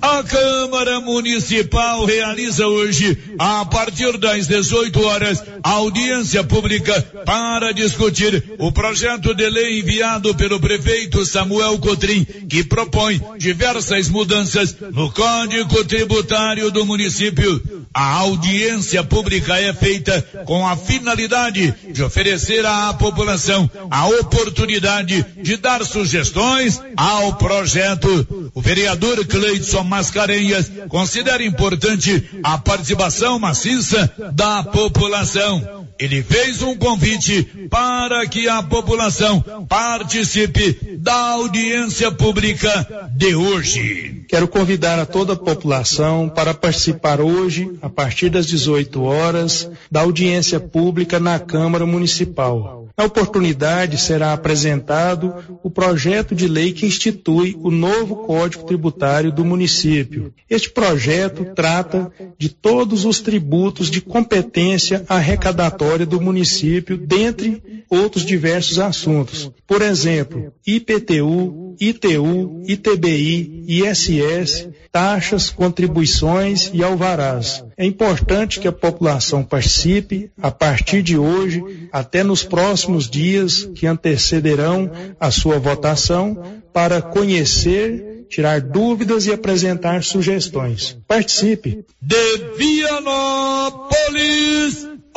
A 0.00 0.22
Câmara 0.22 1.00
Municipal 1.00 2.04
realiza 2.04 2.66
hoje, 2.66 3.18
a 3.38 3.64
partir 3.64 4.16
das 4.16 4.46
18 4.46 5.04
horas, 5.04 5.42
audiência 5.62 6.44
pública 6.44 7.02
para 7.24 7.72
discutir 7.72 8.56
o 8.58 8.70
projeto 8.70 9.34
de 9.34 9.48
lei 9.48 9.80
enviado 9.80 10.34
pelo 10.36 10.60
prefeito 10.60 11.24
Samuel 11.26 11.78
Cotrim, 11.78 12.24
que 12.48 12.62
propõe 12.62 13.20
diversas 13.38 14.08
mudanças 14.08 14.76
no 14.92 15.10
Código 15.10 15.84
Tributário 15.84 16.70
do 16.70 16.86
município. 16.86 17.60
A 17.92 18.18
audiência 18.18 19.02
pública 19.02 19.58
é 19.58 19.72
feita 19.72 20.22
com 20.44 20.66
a 20.66 20.76
finalidade 20.76 21.74
de 21.90 22.02
oferecer 22.02 22.64
à 22.64 22.92
população 22.94 23.68
a 23.90 24.06
oportunidade 24.06 25.24
de 25.42 25.56
dar 25.56 25.84
sugestões 25.84 26.80
ao 26.96 27.34
projeto. 27.34 28.52
O 28.54 28.60
vereador 28.60 29.24
Cleidson 29.26 29.87
Mascarenhas 29.88 30.70
considera 30.88 31.42
importante 31.42 32.28
a 32.42 32.58
participação 32.58 33.38
maciça 33.38 34.12
da 34.32 34.62
população. 34.62 35.86
Ele 35.98 36.22
fez 36.22 36.62
um 36.62 36.76
convite 36.76 37.42
para 37.68 38.24
que 38.26 38.48
a 38.48 38.62
população 38.62 39.40
participe 39.68 40.96
da 40.98 41.32
audiência 41.32 42.12
pública 42.12 43.10
de 43.16 43.34
hoje. 43.34 44.24
Quero 44.28 44.46
convidar 44.46 44.98
a 45.00 45.06
toda 45.06 45.32
a 45.32 45.36
população 45.36 46.28
para 46.28 46.54
participar 46.54 47.20
hoje, 47.20 47.68
a 47.82 47.88
partir 47.88 48.28
das 48.30 48.46
18 48.46 49.02
horas, 49.02 49.68
da 49.90 50.02
audiência 50.02 50.60
pública 50.60 51.18
na 51.18 51.40
Câmara 51.40 51.84
Municipal. 51.84 52.77
Na 52.98 53.04
oportunidade 53.04 53.96
será 53.96 54.32
apresentado 54.32 55.32
o 55.62 55.70
projeto 55.70 56.34
de 56.34 56.48
lei 56.48 56.72
que 56.72 56.84
institui 56.84 57.56
o 57.60 57.70
novo 57.70 58.26
Código 58.26 58.64
Tributário 58.64 59.30
do 59.30 59.44
município. 59.44 60.34
Este 60.50 60.68
projeto 60.68 61.46
trata 61.54 62.10
de 62.36 62.48
todos 62.48 63.04
os 63.04 63.20
tributos 63.20 63.88
de 63.88 64.00
competência 64.00 65.04
arrecadatória 65.08 66.04
do 66.04 66.20
município, 66.20 66.98
dentre 66.98 67.62
outros 67.88 68.24
diversos 68.24 68.80
assuntos. 68.80 69.48
Por 69.64 69.80
exemplo, 69.80 70.52
IPTU, 70.66 71.76
ITU, 71.80 72.62
ITBI, 72.66 73.64
ISS, 73.68 74.68
taxas, 74.90 75.50
contribuições 75.50 76.70
e 76.72 76.82
alvarás. 76.82 77.64
É 77.76 77.84
importante 77.84 78.58
que 78.60 78.68
a 78.68 78.72
população 78.72 79.44
participe 79.44 80.30
a 80.40 80.50
partir 80.50 81.02
de 81.02 81.16
hoje 81.18 81.88
até 81.92 82.24
nos 82.24 82.42
próximos 82.42 83.08
dias 83.08 83.64
que 83.74 83.86
antecederão 83.86 84.90
a 85.20 85.30
sua 85.30 85.58
votação 85.58 86.60
para 86.72 87.00
conhecer, 87.02 88.26
tirar 88.28 88.60
dúvidas 88.60 89.26
e 89.26 89.32
apresentar 89.32 90.02
sugestões. 90.02 90.96
Participe. 91.06 91.84
De 92.00 92.38
Vianópolis, 92.56 93.88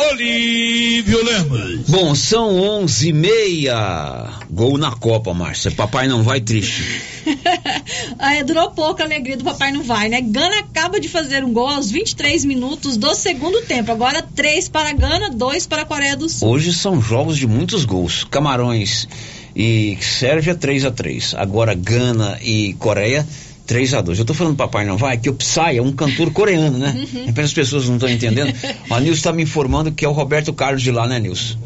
Olívio 0.09 1.23
Lemos. 1.23 1.87
Bom, 1.87 2.15
são 2.15 2.59
onze 2.59 3.09
e 3.09 3.13
meia. 3.13 4.29
Gol 4.49 4.77
na 4.77 4.91
Copa, 4.91 5.33
Márcia. 5.33 5.69
Papai 5.71 6.07
não 6.07 6.23
vai 6.23 6.41
triste. 6.41 7.01
Aí, 8.17 8.43
durou 8.43 8.71
pouco 8.71 9.01
a 9.01 9.05
alegria 9.05 9.37
do 9.37 9.43
papai 9.43 9.71
não 9.71 9.83
vai, 9.83 10.09
né? 10.09 10.21
Gana 10.21 10.59
acaba 10.59 10.99
de 10.99 11.07
fazer 11.07 11.43
um 11.43 11.53
gol 11.53 11.67
aos 11.67 11.91
23 11.91 12.45
minutos 12.45 12.97
do 12.97 13.13
segundo 13.13 13.61
tempo. 13.61 13.91
Agora 13.91 14.21
três 14.21 14.67
para 14.67 14.91
Gana, 14.93 15.29
dois 15.29 15.67
para 15.67 15.83
a 15.83 15.85
Coreia 15.85 16.17
do 16.17 16.27
Sul. 16.27 16.49
Hoje 16.49 16.73
são 16.73 17.01
jogos 17.01 17.37
de 17.37 17.45
muitos 17.45 17.85
gols. 17.85 18.23
Camarões 18.23 19.07
e 19.55 19.97
Sérvia 20.01 20.55
3 20.55 20.85
a 20.85 20.91
3 20.91 21.35
Agora 21.35 21.73
Gana 21.73 22.39
e 22.41 22.73
Coreia 22.73 23.27
3 23.65 23.93
a 23.93 24.01
2 24.01 24.19
Eu 24.19 24.25
tô 24.25 24.33
falando 24.33 24.55
papai 24.55 24.85
não 24.85 24.97
vai, 24.97 25.17
que 25.17 25.29
o 25.29 25.33
Psy 25.33 25.77
é 25.77 25.81
um 25.81 25.91
cantor 25.91 26.31
coreano, 26.31 26.77
né? 26.77 26.95
Uhum. 27.13 27.33
É 27.35 27.41
as 27.41 27.53
pessoas 27.53 27.87
não 27.87 27.95
estão 27.95 28.09
entendendo. 28.09 28.53
O 28.89 28.99
Nilson 28.99 29.17
está 29.17 29.33
me 29.33 29.43
informando 29.43 29.91
que 29.91 30.05
é 30.05 30.09
o 30.09 30.11
Roberto 30.11 30.53
Carlos 30.53 30.81
de 30.81 30.91
lá, 30.91 31.07
né, 31.07 31.19
Nilson? 31.19 31.57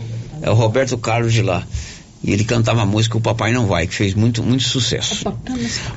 É 0.42 0.50
o 0.50 0.54
Roberto 0.54 0.98
Carlos 0.98 1.34
de 1.34 1.42
lá. 1.42 1.66
E 2.24 2.32
ele 2.32 2.44
cantava 2.44 2.82
a 2.82 2.86
música 2.86 3.18
O 3.18 3.22
Papai 3.22 3.52
Não 3.52 3.68
Vai, 3.68 3.86
que 3.86 3.94
fez 3.94 4.14
muito, 4.14 4.42
muito 4.42 4.64
sucesso. 4.64 5.26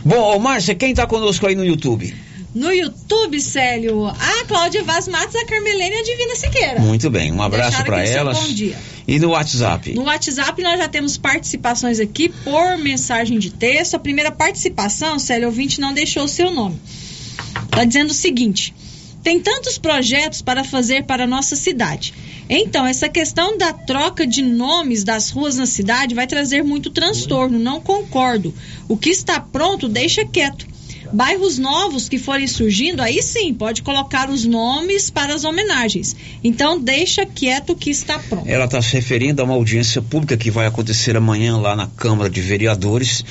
Bom, 0.05 0.37
ô 0.37 0.39
Márcia, 0.39 0.75
quem 0.75 0.93
tá 0.95 1.07
conosco 1.07 1.47
aí 1.47 1.55
no 1.55 1.65
YouTube? 1.65 2.15
No 2.55 2.73
YouTube, 2.73 3.41
Célio, 3.41 4.07
a 4.07 4.45
Cláudia 4.47 4.83
Vaz 4.83 5.07
Matos, 5.07 5.37
a 5.37 5.45
Carmelene 5.45 5.95
e 5.95 5.99
a 5.99 6.03
Divina 6.03 6.35
Siqueira. 6.35 6.81
Muito 6.81 7.11
bem, 7.11 7.31
um 7.31 7.43
abraço 7.43 7.85
para 7.85 8.03
elas. 8.05 8.39
bom 8.39 8.49
dia. 8.49 8.77
E 9.07 9.19
no 9.19 9.31
WhatsApp? 9.31 9.95
No 9.95 10.05
WhatsApp 10.05 10.63
nós 10.63 10.79
já 10.79 10.89
temos 10.89 11.17
participações 11.17 12.01
aqui 12.01 12.29
por 12.29 12.79
mensagem 12.79 13.39
de 13.39 13.51
texto. 13.51 13.95
A 13.95 13.99
primeira 13.99 14.31
participação, 14.33 15.19
Célio 15.19 15.49
ouvinte, 15.49 15.81
não 15.81 15.93
deixou 15.93 16.25
o 16.25 16.29
seu 16.29 16.51
nome. 16.51 16.81
Está 17.65 17.85
dizendo 17.85 18.11
o 18.11 18.15
seguinte: 18.15 18.75
tem 19.23 19.41
tantos 19.41 19.79
projetos 19.79 20.43
para 20.43 20.65
fazer 20.65 21.05
para 21.05 21.25
a 21.25 21.27
nossa 21.27 21.55
cidade. 21.55 22.15
Então, 22.49 22.87
essa 22.87 23.11
questão 23.11 23.59
da 23.59 23.75
troca 23.75 24.27
de 24.27 24.43
nomes 24.43 25.05
das 25.05 25.29
ruas 25.29 25.57
na 25.57 25.67
cidade 25.67 26.15
vai 26.15 26.27
trazer 26.27 26.65
muito 26.65 26.89
transtorno. 26.91 27.59
Não 27.59 27.79
concordo. 27.81 28.55
O 28.89 28.97
que 28.97 29.11
está 29.11 29.39
pronto, 29.39 29.87
deixa 29.87 30.25
quieto. 30.25 30.67
Bairros 31.13 31.59
novos 31.59 32.09
que 32.09 32.19
forem 32.19 32.47
surgindo, 32.47 33.03
aí 33.03 33.23
sim, 33.23 33.55
pode 33.55 33.83
colocar 33.83 34.31
os 34.31 34.45
nomes 34.45 35.11
para 35.11 35.35
as 35.35 35.45
homenagens. 35.45 36.15
Então, 36.43 36.79
deixa 36.79 37.25
quieto 37.25 37.75
que 37.75 37.91
está 37.91 38.19
pronto. 38.19 38.49
Ela 38.49 38.67
está 38.67 38.81
se 38.83 38.93
referindo 38.93 39.41
a 39.41 39.45
uma 39.45 39.55
audiência 39.55 40.03
pública 40.03 40.37
que 40.37 40.51
vai 40.51 40.67
acontecer 40.67 41.17
amanhã 41.17 41.57
lá 41.57 41.75
na 41.75 41.87
Câmara 41.87 42.29
de 42.29 42.41
Vereadores. 42.41 43.25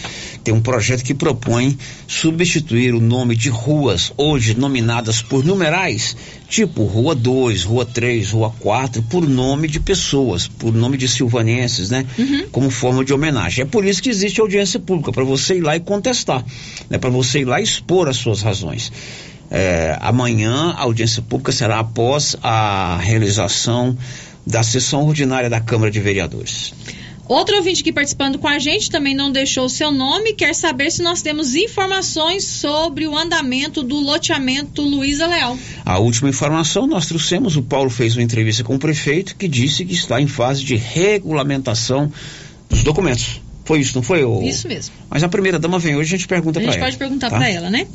Tem 0.43 0.53
um 0.53 0.61
projeto 0.61 1.03
que 1.03 1.13
propõe 1.13 1.77
substituir 2.07 2.93
o 2.93 3.01
nome 3.01 3.35
de 3.35 3.49
ruas 3.49 4.11
hoje 4.17 4.55
nominadas 4.55 5.21
por 5.21 5.43
numerais, 5.43 6.15
tipo 6.47 6.83
Rua 6.83 7.13
2, 7.13 7.63
Rua 7.63 7.85
3, 7.85 8.31
Rua 8.31 8.53
4, 8.59 9.03
por 9.03 9.27
nome 9.27 9.67
de 9.67 9.79
pessoas, 9.79 10.47
por 10.47 10.73
nome 10.73 10.97
de 10.97 11.07
silvanenses, 11.07 11.89
né? 11.89 12.05
Como 12.51 12.69
forma 12.69 13.03
de 13.03 13.13
homenagem. 13.13 13.63
É 13.63 13.65
por 13.65 13.85
isso 13.85 14.01
que 14.01 14.09
existe 14.09 14.39
audiência 14.39 14.79
pública, 14.79 15.11
para 15.11 15.23
você 15.23 15.57
ir 15.57 15.61
lá 15.61 15.75
e 15.75 15.79
contestar, 15.79 16.43
né? 16.89 16.97
Para 16.97 17.09
você 17.09 17.39
ir 17.39 17.45
lá 17.45 17.59
e 17.59 17.63
expor 17.63 18.07
as 18.07 18.17
suas 18.17 18.41
razões. 18.41 18.91
É, 19.49 19.97
amanhã 20.01 20.73
a 20.77 20.81
audiência 20.81 21.21
pública 21.21 21.51
será 21.51 21.79
após 21.79 22.35
a 22.43 22.97
realização 22.97 23.97
da 24.45 24.63
sessão 24.63 25.05
ordinária 25.05 25.49
da 25.49 25.59
Câmara 25.59 25.91
de 25.91 25.99
Vereadores. 25.99 26.73
Outro 27.27 27.57
ouvinte 27.57 27.81
aqui 27.81 27.91
participando 27.91 28.39
com 28.39 28.47
a 28.47 28.57
gente 28.57 28.89
também 28.89 29.13
não 29.13 29.29
deixou 29.29 29.65
o 29.65 29.69
seu 29.69 29.91
nome, 29.91 30.33
quer 30.33 30.55
saber 30.55 30.89
se 30.91 31.01
nós 31.01 31.21
temos 31.21 31.55
informações 31.55 32.45
sobre 32.45 33.05
o 33.05 33.17
andamento 33.17 33.83
do 33.83 33.99
loteamento 33.99 34.81
Luísa 34.81 35.27
Leal. 35.27 35.57
A 35.85 35.99
última 35.99 36.29
informação 36.29 36.87
nós 36.87 37.05
trouxemos, 37.05 37.57
o 37.57 37.63
Paulo 37.63 37.89
fez 37.89 38.15
uma 38.15 38.23
entrevista 38.23 38.63
com 38.63 38.75
o 38.75 38.79
prefeito 38.79 39.35
que 39.35 39.47
disse 39.47 39.83
que 39.83 39.93
está 39.93 40.21
em 40.21 40.27
fase 40.27 40.63
de 40.63 40.77
regulamentação 40.77 42.11
dos 42.69 42.81
documentos. 42.81 43.41
Foi 43.67 43.81
isso, 43.81 43.93
não 43.95 44.01
foi? 44.01 44.23
ô? 44.23 44.41
Isso 44.41 44.65
mesmo. 44.65 44.95
Mas 45.09 45.21
a 45.23 45.27
primeira 45.27 45.59
dama 45.59 45.77
vem 45.77 45.93
hoje, 45.97 46.15
a 46.15 46.17
gente 46.17 46.25
pergunta 46.25 46.57
A 46.57 46.61
para 46.61 46.71
gente 46.71 46.79
ela. 46.79 46.87
pode 46.87 46.97
perguntar 46.97 47.29
tá? 47.29 47.35
para 47.35 47.49
ela, 47.49 47.69
né? 47.69 47.85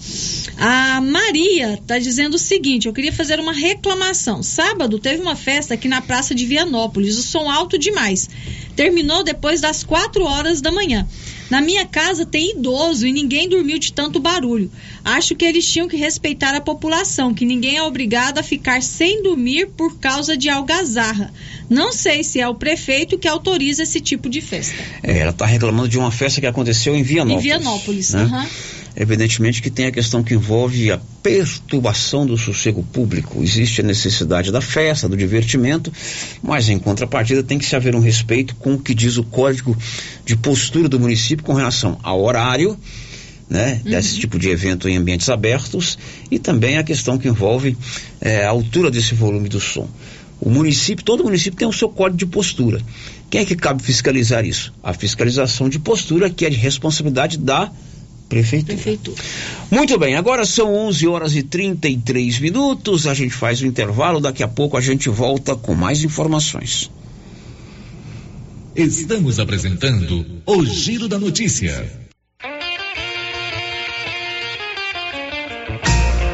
A 0.59 1.01
Maria 1.01 1.79
tá 1.87 1.99
dizendo 1.99 2.35
o 2.35 2.39
seguinte: 2.39 2.87
eu 2.87 2.93
queria 2.93 3.11
fazer 3.11 3.41
uma 3.41 3.55
reclamação. 3.55 4.43
Sábado 4.43 4.99
teve 4.99 5.23
uma 5.23 5.35
festa 5.35 5.73
aqui 5.73 5.89
na 5.89 6.03
Praça 6.03 6.35
de 6.35 6.45
Vianópolis, 6.45 7.17
o 7.17 7.23
som 7.23 7.51
alto 7.51 7.79
demais. 7.79 8.29
Terminou 8.77 9.25
depois 9.25 9.63
das 9.63 9.83
4 9.83 10.23
horas 10.23 10.61
da 10.61 10.71
manhã. 10.71 11.09
Na 11.53 11.61
minha 11.61 11.85
casa 11.85 12.25
tem 12.25 12.53
idoso 12.57 13.07
e 13.07 13.13
ninguém 13.13 13.47
dormiu 13.47 13.79
de 13.79 13.93
tanto 13.93 14.19
barulho. 14.19 14.73
Acho 15.05 15.37
que 15.37 15.45
eles 15.45 15.71
tinham 15.71 15.87
que 15.87 15.99
respeitar 15.99 16.55
a 16.55 16.63
população, 16.63 17.35
que 17.35 17.45
ninguém 17.45 17.77
é 17.77 17.83
obrigado 17.83 18.39
a 18.39 18.43
ficar 18.43 18.81
sem 18.81 19.23
dormir 19.23 19.69
por 19.77 19.99
causa 19.99 20.35
de 20.35 20.49
algazarra. 20.49 21.31
Não 21.69 21.93
sei 21.93 22.25
se 22.25 22.41
é 22.41 22.49
o 22.49 22.55
prefeito 22.55 23.19
que 23.19 23.29
autoriza 23.29 23.83
esse 23.83 24.01
tipo 24.01 24.31
de 24.31 24.41
festa. 24.41 24.83
É, 25.03 25.19
ela 25.19 25.31
está 25.31 25.45
reclamando 25.45 25.91
de 25.91 25.99
uma 25.99 26.11
festa 26.11 26.41
que 26.41 26.47
aconteceu 26.47 26.97
em 26.97 27.03
Vianópolis. 27.03 27.45
Em 27.45 27.49
Vianópolis, 27.49 28.15
né? 28.15 28.23
aham. 28.23 28.49
Evidentemente 28.95 29.63
que 29.63 29.71
tem 29.71 29.87
a 29.87 29.93
questão 29.93 30.23
que 30.23 30.35
envolve 30.35 30.91
a 30.91 31.01
perturbação 31.23 32.27
do 32.27 32.37
sossego 32.37 32.83
público. 32.83 33.43
Existe 33.43 33.81
a 33.81 33.85
necessidade 33.85 34.53
da 34.53 34.61
festa, 34.61 35.09
do 35.09 35.17
divertimento, 35.17 35.93
mas 36.43 36.69
em 36.69 36.79
contrapartida 36.79 37.43
tem 37.43 37.59
que 37.59 37.65
se 37.65 37.75
haver 37.75 37.95
um 37.95 38.01
respeito 38.01 38.55
com 38.57 38.75
o 38.75 38.79
que 38.79 38.95
diz 38.95 39.17
o 39.17 39.25
código 39.25 39.77
de 40.27 40.37
postura 40.37 40.89
do 40.89 41.01
município 41.01 41.45
com 41.45 41.55
relação 41.55 41.99
ao 42.03 42.23
horário, 42.23 42.79
né, 43.49 43.81
desse 43.85 44.19
tipo 44.19 44.39
de 44.39 44.49
evento 44.49 44.89
em 44.89 44.97
ambientes 44.97 45.29
abertos 45.29 45.99
e 46.31 46.39
também 46.39 46.79
a 46.79 46.83
questão 46.83 47.19
que 47.19 47.29
envolve 47.29 47.77
eh, 48.21 48.45
a 48.45 48.49
altura 48.49 48.91
desse 48.91 49.15
volume 49.15 49.49
do 49.49 49.61
som. 49.61 49.89
O 50.41 50.51
município, 50.51 51.05
todo 51.05 51.23
município 51.23 51.59
tem 51.59 51.69
o 51.69 51.73
seu 51.73 51.89
código 51.89 52.19
de 52.19 52.27
postura. 52.27 52.81
Quem 53.31 53.43
é 53.43 53.45
que 53.45 53.55
cabe 53.55 53.83
fiscalizar 53.83 54.45
isso? 54.45 54.73
A 54.83 54.93
fiscalização 54.93 55.69
de 55.69 55.79
postura, 55.79 56.29
que 56.29 56.45
é 56.45 56.51
de 56.51 56.57
responsabilidade 56.57 57.39
da 57.39 57.71
prefeitura. 58.33 59.23
Muito 59.71 59.99
bem, 59.99 60.15
agora 60.15 60.47
são 60.47 60.75
11 60.75 61.07
horas 61.07 61.37
e 61.37 61.43
33 61.43 62.39
minutos. 62.39 63.07
A 63.07 63.13
gente 63.13 63.35
faz 63.35 63.61
o 63.61 63.67
intervalo. 63.67 64.21
Daqui 64.21 64.43
a 64.43 64.49
pouco 64.49 64.77
a 64.77 64.81
gente 64.81 65.11
volta 65.11 65.55
com 65.55 65.75
mais 65.75 66.03
informações. 66.03 66.91
Estamos 68.75 69.39
apresentando 69.39 70.25
o 70.47 70.65
Giro 70.65 71.07
da 71.09 71.19
Notícia. 71.19 72.12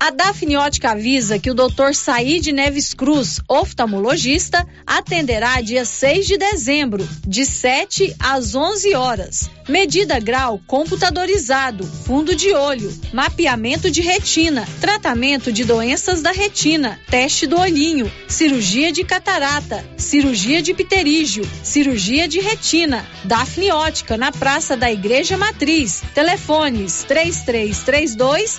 A 0.00 0.10
Dafniótica 0.10 0.92
avisa 0.92 1.40
que 1.40 1.50
o 1.50 1.54
Dr. 1.54 1.92
Said 1.92 2.46
Neves 2.52 2.94
Cruz, 2.94 3.40
oftalmologista, 3.48 4.64
atenderá 4.86 5.60
dia 5.60 5.84
6 5.84 6.24
de 6.24 6.38
dezembro, 6.38 7.08
de 7.26 7.44
7 7.44 8.14
às 8.20 8.54
11 8.54 8.94
horas. 8.94 9.50
Medida 9.68 10.18
grau 10.20 10.60
computadorizado, 10.66 11.84
fundo 11.84 12.34
de 12.34 12.54
olho, 12.54 12.90
mapeamento 13.12 13.90
de 13.90 14.00
retina, 14.00 14.66
tratamento 14.80 15.52
de 15.52 15.62
doenças 15.62 16.22
da 16.22 16.30
retina, 16.30 16.98
teste 17.10 17.46
do 17.46 17.58
olhinho, 17.58 18.10
cirurgia 18.26 18.90
de 18.90 19.04
catarata, 19.04 19.84
cirurgia 19.98 20.62
de 20.62 20.72
pterígio, 20.72 21.46
cirurgia 21.62 22.26
de 22.26 22.40
retina. 22.40 23.04
Dafniótica 23.24 24.16
na 24.16 24.32
Praça 24.32 24.74
da 24.74 24.90
Igreja 24.90 25.36
Matriz. 25.36 26.02
Telefones 26.14 27.04
3332 27.04 28.58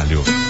trabalho. 0.00 0.49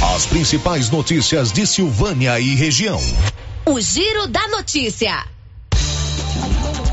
As 0.00 0.26
principais 0.26 0.90
notícias 0.90 1.50
de 1.50 1.66
Silvânia 1.66 2.38
e 2.38 2.54
região. 2.54 3.00
O 3.66 3.80
Giro 3.80 4.28
da 4.28 4.46
Notícia. 4.46 5.26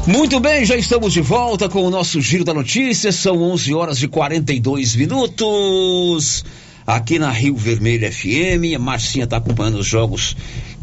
Muito 0.08 0.40
bem, 0.40 0.66
já 0.66 0.76
estamos 0.76 1.14
de 1.14 1.22
volta 1.22 1.70
com 1.70 1.84
o 1.84 1.92
nosso 1.92 2.20
Giro 2.20 2.44
da 2.44 2.52
Notícia. 2.52 3.12
São 3.12 3.44
11 3.44 3.74
horas 3.76 4.02
e 4.02 4.08
42 4.08 4.96
minutos. 4.96 6.44
Aqui 6.86 7.20
na 7.20 7.30
Rio 7.30 7.56
Vermelho 7.56 8.12
FM. 8.12 8.76
A 8.76 8.80
Marcinha 8.80 9.26
está 9.26 9.38
acompanhando 9.38 9.78
os 9.78 9.86
jogos 9.86 10.36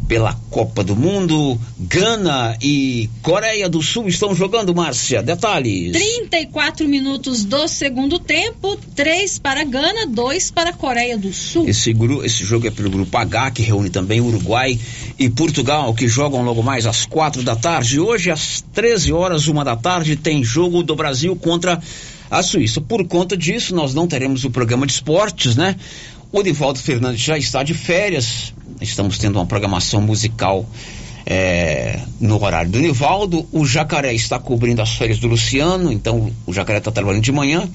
pela 0.08 0.34
Copa 0.50 0.84
do 0.84 0.94
Mundo. 0.94 1.58
Gana 1.78 2.56
e 2.60 3.08
Coreia 3.22 3.68
do 3.68 3.82
Sul 3.82 4.08
estão 4.08 4.34
jogando, 4.34 4.74
Márcia. 4.74 5.22
Detalhes. 5.22 5.92
34 5.92 6.88
minutos 6.88 7.44
do 7.44 7.66
segundo 7.68 8.18
tempo, 8.18 8.76
3 8.94 9.38
para 9.38 9.64
Gana, 9.64 10.06
2 10.06 10.50
para 10.50 10.72
Coreia 10.72 11.16
do 11.16 11.32
Sul. 11.32 11.68
Esse, 11.68 11.92
gru, 11.92 12.24
esse 12.24 12.44
jogo 12.44 12.66
é 12.66 12.70
pelo 12.70 12.90
grupo 12.90 13.16
H, 13.16 13.50
que 13.52 13.62
reúne 13.62 13.90
também 13.90 14.20
Uruguai 14.20 14.78
e 15.18 15.30
Portugal, 15.30 15.94
que 15.94 16.08
jogam 16.08 16.42
logo 16.42 16.62
mais 16.62 16.86
às 16.86 17.06
quatro 17.06 17.42
da 17.42 17.56
tarde. 17.56 18.00
Hoje, 18.00 18.30
às 18.30 18.62
13 18.72 19.12
horas, 19.12 19.48
uma 19.48 19.64
da 19.64 19.76
tarde, 19.76 20.16
tem 20.16 20.42
jogo 20.44 20.82
do 20.82 20.94
Brasil 20.94 21.34
contra 21.36 21.80
a 22.30 22.42
Suíça. 22.42 22.80
Por 22.80 23.06
conta 23.06 23.36
disso, 23.36 23.74
nós 23.74 23.92
não 23.92 24.06
teremos 24.06 24.44
o 24.44 24.50
programa 24.50 24.86
de 24.86 24.92
esportes, 24.92 25.54
né? 25.54 25.76
O 26.32 26.42
Divaldo 26.42 26.78
Fernandes 26.78 27.20
já 27.20 27.36
está 27.36 27.62
de 27.62 27.74
férias. 27.74 28.54
Estamos 28.80 29.18
tendo 29.18 29.36
uma 29.36 29.44
programação 29.44 30.00
musical 30.00 30.66
é, 31.26 32.00
no 32.18 32.42
horário 32.42 32.70
do 32.70 32.78
Nivaldo. 32.80 33.46
O 33.52 33.66
Jacaré 33.66 34.14
está 34.14 34.38
cobrindo 34.38 34.80
as 34.80 34.94
férias 34.94 35.18
do 35.18 35.28
Luciano, 35.28 35.92
então 35.92 36.32
o 36.46 36.52
Jacaré 36.52 36.78
está 36.78 36.90
trabalhando 36.90 37.22
de 37.22 37.30
manhã. 37.30 37.68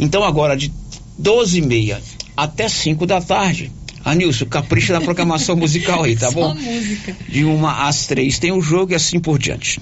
Então 0.00 0.24
agora 0.24 0.56
de 0.56 0.72
12 1.16 1.58
e 1.58 1.62
meia 1.62 2.02
até 2.36 2.68
5 2.68 3.06
da 3.06 3.20
tarde. 3.20 3.70
Anilson, 4.04 4.46
capricha 4.46 4.92
na 4.92 5.00
programação 5.00 5.54
musical 5.54 6.02
aí, 6.02 6.16
tá 6.16 6.26
Só 6.32 6.34
bom? 6.34 6.54
música. 6.54 7.16
De 7.28 7.44
uma 7.44 7.86
às 7.86 8.08
três 8.08 8.36
tem 8.36 8.50
o 8.50 8.60
jogo 8.60 8.90
e 8.90 8.94
assim 8.96 9.20
por 9.20 9.38
diante. 9.38 9.80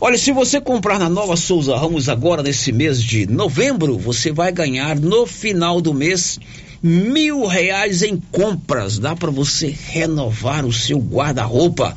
Olha, 0.00 0.16
se 0.16 0.32
você 0.32 0.62
comprar 0.62 0.98
na 0.98 1.10
Nova 1.10 1.36
Souza 1.36 1.76
Ramos 1.76 2.08
agora 2.08 2.42
nesse 2.42 2.72
mês 2.72 3.02
de 3.02 3.26
novembro, 3.26 3.98
você 3.98 4.32
vai 4.32 4.50
ganhar 4.50 4.98
no 4.98 5.26
final 5.26 5.78
do 5.78 5.92
mês 5.92 6.40
mil 6.82 7.46
reais 7.46 8.02
em 8.02 8.16
compras. 8.16 8.98
Dá 8.98 9.14
para 9.14 9.30
você 9.30 9.68
renovar 9.68 10.64
o 10.64 10.72
seu 10.72 10.98
guarda-roupa. 10.98 11.96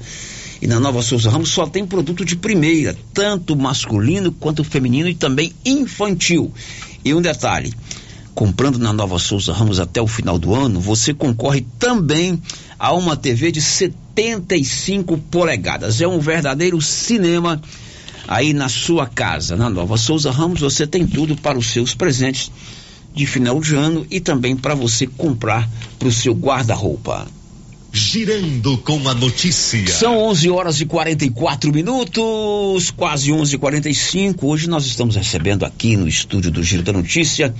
E 0.61 0.67
na 0.67 0.79
Nova 0.79 1.01
Souza 1.01 1.29
Ramos 1.29 1.49
só 1.49 1.67
tem 1.67 1.85
produto 1.85 2.23
de 2.23 2.37
primeira, 2.37 2.95
tanto 3.13 3.55
masculino 3.55 4.31
quanto 4.31 4.63
feminino 4.63 5.09
e 5.09 5.15
também 5.15 5.53
infantil. 5.65 6.53
E 7.03 7.13
um 7.13 7.21
detalhe, 7.21 7.73
comprando 8.33 8.79
na 8.79 8.93
Nova 8.93 9.19
Souza 9.19 9.51
Ramos 9.51 9.79
até 9.79 10.01
o 10.01 10.07
final 10.07 10.39
do 10.39 10.55
ano, 10.55 10.79
você 10.79 11.13
concorre 11.13 11.65
também 11.77 12.41
a 12.79 12.93
uma 12.93 13.17
TV 13.17 13.51
de 13.51 13.61
75 13.61 15.17
polegadas. 15.17 15.99
É 15.99 16.07
um 16.07 16.19
verdadeiro 16.19 16.81
cinema 16.81 17.61
aí 18.25 18.53
na 18.53 18.69
sua 18.69 19.05
casa. 19.05 19.57
Na 19.57 19.69
Nova 19.69 19.97
Souza 19.97 20.31
Ramos 20.31 20.61
você 20.61 20.87
tem 20.87 21.05
tudo 21.05 21.35
para 21.35 21.57
os 21.57 21.67
seus 21.67 21.93
presentes 21.93 22.49
de 23.13 23.25
final 23.25 23.59
de 23.59 23.75
ano 23.75 24.05
e 24.09 24.19
também 24.19 24.55
para 24.55 24.73
você 24.73 25.05
comprar 25.05 25.69
para 25.99 26.07
o 26.07 26.11
seu 26.11 26.33
guarda-roupa. 26.33 27.27
Girando 27.95 28.75
com 28.79 29.07
a 29.07 29.13
notícia. 29.13 29.87
São 29.87 30.17
11 30.17 30.49
horas 30.49 30.81
e 30.81 30.85
44 30.85 31.71
minutos, 31.71 32.89
quase 32.89 33.31
11 33.31 33.53
e 33.53 33.57
45 33.59 34.47
Hoje 34.47 34.67
nós 34.67 34.87
estamos 34.87 35.15
recebendo 35.15 35.63
aqui 35.63 35.95
no 35.95 36.07
estúdio 36.07 36.49
do 36.49 36.63
Giro 36.63 36.81
da 36.81 36.91
Notícia 36.91 37.53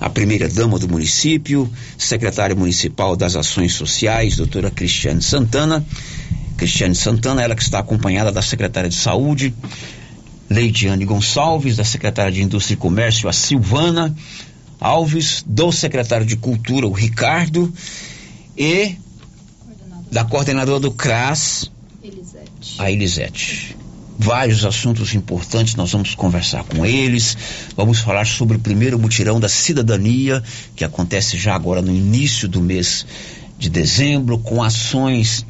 a 0.00 0.08
primeira 0.08 0.48
dama 0.48 0.78
do 0.78 0.88
município, 0.88 1.70
secretária 1.96 2.54
municipal 2.54 3.16
das 3.16 3.34
Ações 3.36 3.74
Sociais, 3.74 4.36
doutora 4.36 4.70
Cristiane 4.70 5.22
Santana. 5.22 5.84
Cristiane 6.56 6.94
Santana, 6.94 7.42
ela 7.42 7.54
que 7.54 7.62
está 7.62 7.78
acompanhada 7.78 8.32
da 8.32 8.42
secretária 8.42 8.88
de 8.88 8.96
Saúde, 8.96 9.54
Leidiane 10.50 11.04
Gonçalves, 11.04 11.76
da 11.76 11.84
secretária 11.84 12.32
de 12.32 12.42
Indústria 12.42 12.74
e 12.74 12.78
Comércio, 12.78 13.28
a 13.28 13.32
Silvana 13.32 14.14
Alves, 14.80 15.44
do 15.46 15.72
secretário 15.72 16.26
de 16.26 16.36
Cultura, 16.36 16.86
o 16.86 16.92
Ricardo, 16.92 17.72
e 18.56 18.96
da 20.10 20.24
coordenadora 20.24 20.80
do 20.80 20.90
CRAS, 20.90 21.70
a 22.78 22.90
Elisete. 22.90 23.76
Vários 24.20 24.64
assuntos 24.64 25.14
importantes 25.14 25.76
nós 25.76 25.92
vamos 25.92 26.14
conversar 26.14 26.64
com 26.64 26.84
eles. 26.84 27.36
Vamos 27.76 28.00
falar 28.00 28.26
sobre 28.26 28.56
o 28.56 28.60
primeiro 28.60 28.98
mutirão 28.98 29.38
da 29.38 29.48
cidadania, 29.48 30.42
que 30.74 30.84
acontece 30.84 31.38
já 31.38 31.54
agora 31.54 31.80
no 31.80 31.92
início 31.92 32.48
do 32.48 32.60
mês 32.60 33.06
de 33.58 33.68
dezembro, 33.68 34.38
com 34.38 34.62
ações, 34.62 35.44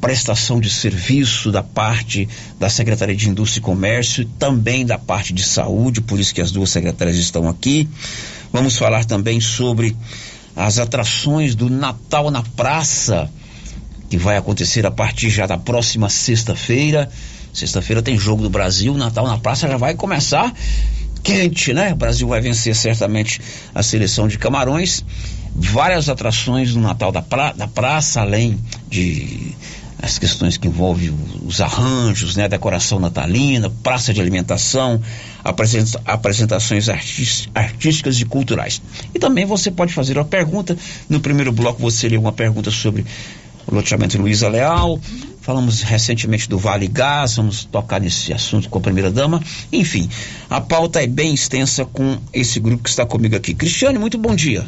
prestação 0.00 0.60
de 0.60 0.70
serviço 0.70 1.52
da 1.52 1.62
parte 1.62 2.28
da 2.58 2.70
Secretaria 2.70 3.14
de 3.14 3.28
Indústria 3.28 3.60
e 3.60 3.62
Comércio 3.62 4.22
e 4.22 4.26
também 4.26 4.84
da 4.84 4.98
parte 4.98 5.32
de 5.32 5.42
saúde, 5.42 6.00
por 6.00 6.18
isso 6.18 6.34
que 6.34 6.40
as 6.40 6.50
duas 6.50 6.70
secretárias 6.70 7.16
estão 7.16 7.48
aqui. 7.48 7.88
Vamos 8.52 8.76
falar 8.76 9.04
também 9.04 9.40
sobre 9.40 9.96
as 10.56 10.78
atrações 10.78 11.54
do 11.54 11.70
Natal 11.70 12.30
na 12.30 12.42
Praça, 12.42 13.30
que 14.08 14.16
vai 14.16 14.36
acontecer 14.36 14.84
a 14.84 14.90
partir 14.90 15.30
já 15.30 15.46
da 15.46 15.56
próxima 15.56 16.08
sexta-feira. 16.08 17.08
Sexta-feira 17.52 18.02
tem 18.02 18.18
jogo 18.18 18.42
do 18.42 18.50
Brasil, 18.50 18.94
Natal 18.94 19.26
na 19.26 19.38
Praça 19.38 19.68
já 19.68 19.76
vai 19.76 19.94
começar 19.94 20.52
quente, 21.22 21.72
né? 21.72 21.92
O 21.92 21.96
Brasil 21.96 22.26
vai 22.26 22.40
vencer 22.40 22.74
certamente 22.74 23.40
a 23.74 23.82
seleção 23.82 24.26
de 24.26 24.38
Camarões. 24.38 25.04
Várias 25.54 26.08
atrações 26.08 26.74
do 26.74 26.80
Natal 26.80 27.12
da, 27.12 27.22
pra, 27.22 27.52
da 27.52 27.66
Praça, 27.66 28.20
além 28.20 28.58
de 28.88 29.54
as 30.02 30.18
questões 30.18 30.56
que 30.56 30.66
envolvem 30.66 31.14
os 31.44 31.60
arranjos, 31.60 32.36
né, 32.36 32.44
a 32.44 32.48
decoração 32.48 32.98
natalina, 32.98 33.70
praça 33.82 34.14
de 34.14 34.20
alimentação, 34.20 35.00
apresenta, 35.44 36.00
apresentações 36.04 36.88
artísticas 36.88 38.20
e 38.20 38.24
culturais. 38.24 38.80
E 39.14 39.18
também 39.18 39.44
você 39.44 39.70
pode 39.70 39.92
fazer 39.92 40.16
uma 40.16 40.24
pergunta. 40.24 40.76
No 41.08 41.20
primeiro 41.20 41.52
bloco 41.52 41.80
você 41.80 42.08
leu 42.08 42.20
uma 42.20 42.32
pergunta 42.32 42.70
sobre 42.70 43.04
o 43.66 43.74
loteamento 43.74 44.18
Luiza 44.18 44.48
Leal. 44.48 44.98
Falamos 45.42 45.82
recentemente 45.82 46.48
do 46.48 46.58
Vale 46.58 46.86
Gás, 46.86 47.36
vamos 47.36 47.64
tocar 47.64 48.00
nesse 48.00 48.32
assunto 48.32 48.68
com 48.68 48.78
a 48.78 48.82
primeira 48.82 49.10
dama. 49.10 49.42
Enfim, 49.72 50.08
a 50.48 50.60
pauta 50.60 51.02
é 51.02 51.06
bem 51.06 51.34
extensa 51.34 51.84
com 51.84 52.18
esse 52.32 52.60
grupo 52.60 52.84
que 52.84 52.90
está 52.90 53.04
comigo 53.04 53.36
aqui. 53.36 53.54
Cristiane, 53.54 53.98
muito 53.98 54.18
bom 54.18 54.34
dia. 54.34 54.66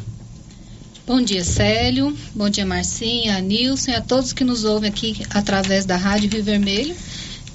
Bom 1.04 1.20
dia, 1.20 1.42
Célio. 1.42 2.16
Bom 2.32 2.48
dia, 2.48 2.64
Marcinha, 2.64 3.40
Nilson 3.40 3.90
e 3.90 3.94
a 3.94 4.00
todos 4.00 4.32
que 4.32 4.44
nos 4.44 4.64
ouvem 4.64 4.88
aqui 4.88 5.20
através 5.30 5.84
da 5.84 5.96
Rádio 5.96 6.30
Rio 6.30 6.44
Vermelho. 6.44 6.94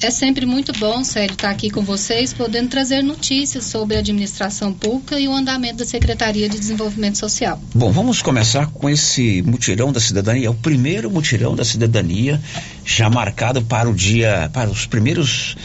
É 0.02 0.12
sempre 0.12 0.46
muito 0.46 0.74
bom, 0.74 1.02
Célio, 1.04 1.32
estar 1.32 1.50
aqui 1.50 1.70
com 1.70 1.82
vocês, 1.82 2.34
podendo 2.34 2.68
trazer 2.68 3.02
notícias 3.02 3.64
sobre 3.64 3.96
a 3.96 4.00
administração 4.00 4.74
pública 4.74 5.18
e 5.18 5.30
o 5.30 5.34
andamento 5.34 5.78
da 5.78 5.86
Secretaria 5.86 6.50
de 6.50 6.60
Desenvolvimento 6.60 7.18
Social. 7.18 7.60
Bom, 7.74 7.90
vamos 7.90 8.22
começar 8.22 8.68
com 8.68 8.90
esse 8.90 9.42
mutirão 9.44 9.94
da 9.94 10.00
cidadania. 10.02 10.48
É 10.48 10.50
o 10.50 10.54
primeiro 10.54 11.10
mutirão 11.10 11.56
da 11.56 11.64
cidadania, 11.64 12.40
já 12.86 13.10
marcado 13.10 13.62
para 13.62 13.90
o 13.90 13.94
dia, 13.94 14.52
para 14.54 14.70
os 14.70 14.86
primeiros 14.86 15.56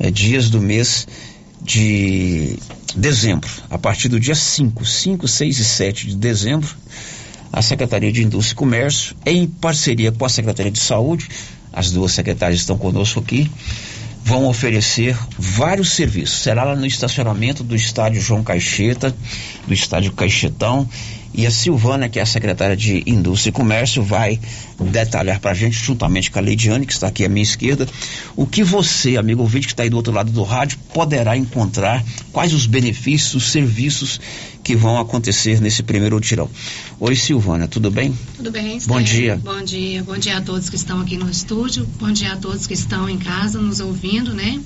eh, 0.00 0.10
dias 0.10 0.50
do 0.50 0.60
mês 0.60 1.06
de 1.62 2.58
dezembro. 2.96 3.48
A 3.70 3.78
partir 3.78 4.08
do 4.08 4.18
dia 4.18 4.34
5, 4.34 4.84
5, 4.84 5.28
6 5.28 5.58
e 5.58 5.64
7 5.64 6.06
de 6.08 6.16
dezembro, 6.16 6.76
a 7.52 7.62
Secretaria 7.62 8.12
de 8.12 8.22
Indústria 8.22 8.54
e 8.54 8.56
Comércio, 8.56 9.16
em 9.26 9.46
parceria 9.46 10.12
com 10.12 10.24
a 10.24 10.28
Secretaria 10.28 10.70
de 10.70 10.78
Saúde, 10.78 11.28
as 11.72 11.90
duas 11.90 12.12
secretárias 12.12 12.60
estão 12.60 12.76
conosco 12.76 13.20
aqui, 13.20 13.50
vão 14.24 14.46
oferecer 14.46 15.16
vários 15.38 15.92
serviços. 15.92 16.42
Será 16.42 16.64
lá 16.64 16.76
no 16.76 16.86
estacionamento 16.86 17.62
do 17.62 17.74
estádio 17.74 18.20
João 18.20 18.42
Caixeta, 18.42 19.14
do 19.66 19.74
estádio 19.74 20.12
Caixetão, 20.12 20.88
e 21.32 21.46
a 21.46 21.50
Silvana, 21.50 22.08
que 22.08 22.18
é 22.18 22.22
a 22.22 22.26
secretária 22.26 22.76
de 22.76 23.02
Indústria 23.06 23.50
e 23.50 23.52
Comércio, 23.52 24.02
vai 24.02 24.38
detalhar 24.78 25.38
para 25.38 25.52
a 25.52 25.54
gente, 25.54 25.76
juntamente 25.76 26.30
com 26.30 26.38
a 26.38 26.42
Leidiane, 26.42 26.84
que 26.84 26.92
está 26.92 27.06
aqui 27.06 27.24
à 27.24 27.28
minha 27.28 27.42
esquerda, 27.42 27.86
o 28.34 28.46
que 28.46 28.64
você, 28.64 29.16
amigo 29.16 29.42
ouvinte 29.42 29.66
que 29.66 29.72
está 29.72 29.84
aí 29.84 29.90
do 29.90 29.96
outro 29.96 30.12
lado 30.12 30.32
do 30.32 30.42
rádio, 30.42 30.78
poderá 30.92 31.36
encontrar, 31.36 32.04
quais 32.32 32.52
os 32.52 32.66
benefícios, 32.66 33.34
os 33.34 33.52
serviços 33.52 34.20
que 34.62 34.74
vão 34.76 34.98
acontecer 34.98 35.60
nesse 35.60 35.82
primeiro 35.82 36.20
tirão. 36.20 36.50
Oi, 36.98 37.14
Silvana, 37.16 37.66
tudo 37.66 37.90
bem? 37.90 38.16
Tudo 38.36 38.50
bem, 38.50 38.78
Bom 38.86 39.00
Esther? 39.00 39.02
dia. 39.02 39.36
Bom 39.42 39.62
dia. 39.62 40.02
Bom 40.02 40.18
dia 40.18 40.36
a 40.36 40.40
todos 40.40 40.68
que 40.68 40.76
estão 40.76 41.00
aqui 41.00 41.16
no 41.16 41.30
estúdio. 41.30 41.86
Bom 41.98 42.10
dia 42.12 42.32
a 42.32 42.36
todos 42.36 42.66
que 42.66 42.74
estão 42.74 43.08
em 43.08 43.18
casa 43.18 43.60
nos 43.60 43.80
ouvindo, 43.80 44.34
né? 44.34 44.60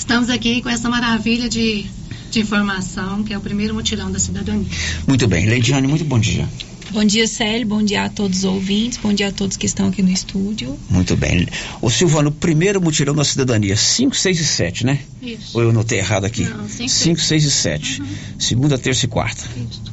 Estamos 0.00 0.30
aqui 0.30 0.62
com 0.62 0.70
essa 0.70 0.88
maravilha 0.88 1.46
de, 1.46 1.84
de 2.30 2.40
informação, 2.40 3.22
que 3.22 3.34
é 3.34 3.38
o 3.38 3.40
primeiro 3.40 3.74
mutirão 3.74 4.10
da 4.10 4.18
cidadania. 4.18 4.66
Muito 5.06 5.28
bem. 5.28 5.46
Leidiane, 5.46 5.86
muito 5.86 6.04
bom 6.06 6.18
dia. 6.18 6.48
Bom 6.90 7.04
dia, 7.04 7.28
Célio. 7.28 7.66
Bom 7.66 7.82
dia 7.82 8.04
a 8.04 8.08
todos 8.08 8.38
os 8.38 8.44
ouvintes. 8.44 8.98
Bom 8.98 9.12
dia 9.12 9.28
a 9.28 9.30
todos 9.30 9.58
que 9.58 9.66
estão 9.66 9.88
aqui 9.88 10.02
no 10.02 10.10
estúdio. 10.10 10.76
Muito 10.88 11.14
bem. 11.16 11.46
O 11.82 11.90
Silvano, 11.90 12.32
primeiro 12.32 12.80
mutirão 12.80 13.14
da 13.14 13.24
cidadania, 13.24 13.76
5, 13.76 14.16
6 14.16 14.40
e 14.40 14.44
7, 14.44 14.86
né? 14.86 15.00
Isso. 15.22 15.56
Ou 15.58 15.64
eu 15.64 15.72
notei 15.72 15.98
errado 15.98 16.24
aqui? 16.24 16.44
Não, 16.44 16.66
cinco, 16.66 16.88
5, 16.88 17.20
6 17.20 17.44
e 17.44 17.50
7. 17.50 18.02
Segunda, 18.38 18.78
terça 18.78 19.04
e 19.04 19.08
quarta. 19.08 19.44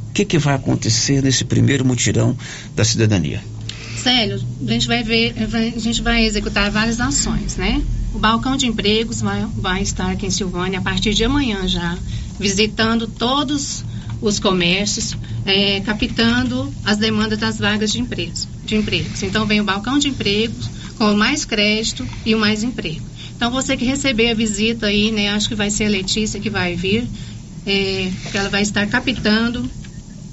O 0.09 0.13
que, 0.13 0.23
que 0.23 0.37
vai 0.37 0.55
acontecer 0.55 1.21
nesse 1.21 1.43
primeiro 1.43 1.83
mutirão 1.83 2.35
da 2.73 2.85
cidadania? 2.85 3.43
Célio, 3.97 4.39
a 4.65 4.71
gente 4.71 4.87
vai 4.87 5.03
ver, 5.03 5.33
a 5.75 5.79
gente 5.79 6.01
vai 6.01 6.25
executar 6.25 6.69
várias 6.71 6.99
ações, 6.99 7.55
né? 7.57 7.81
O 8.13 8.19
balcão 8.19 8.55
de 8.55 8.65
empregos 8.65 9.21
vai, 9.21 9.45
vai 9.57 9.81
estar 9.81 10.11
aqui 10.11 10.25
em 10.25 10.31
Silvânia 10.31 10.79
a 10.79 10.81
partir 10.81 11.13
de 11.13 11.23
amanhã 11.23 11.67
já, 11.67 11.97
visitando 12.39 13.07
todos 13.07 13.83
os 14.21 14.39
comércios, 14.39 15.15
eh, 15.45 15.81
captando 15.81 16.71
as 16.85 16.97
demandas 16.97 17.37
das 17.39 17.57
vagas 17.57 17.91
de 17.91 17.99
empregos, 17.99 18.47
de 18.65 18.75
empregos. 18.75 19.21
Então 19.23 19.45
vem 19.45 19.61
o 19.61 19.63
balcão 19.63 19.99
de 19.99 20.07
empregos 20.07 20.69
com 20.97 21.13
o 21.13 21.17
mais 21.17 21.45
crédito 21.45 22.07
e 22.25 22.33
o 22.33 22.39
mais 22.39 22.63
emprego. 22.63 23.05
Então 23.35 23.51
você 23.51 23.77
que 23.77 23.85
receber 23.85 24.31
a 24.31 24.33
visita 24.33 24.87
aí, 24.87 25.11
né? 25.11 25.29
Acho 25.29 25.49
que 25.49 25.55
vai 25.55 25.69
ser 25.69 25.85
a 25.85 25.89
Letícia 25.89 26.39
que 26.39 26.49
vai 26.49 26.75
vir, 26.75 27.07
eh, 27.65 28.11
que 28.31 28.37
ela 28.37 28.49
vai 28.49 28.61
estar 28.61 28.87
captando 28.87 29.69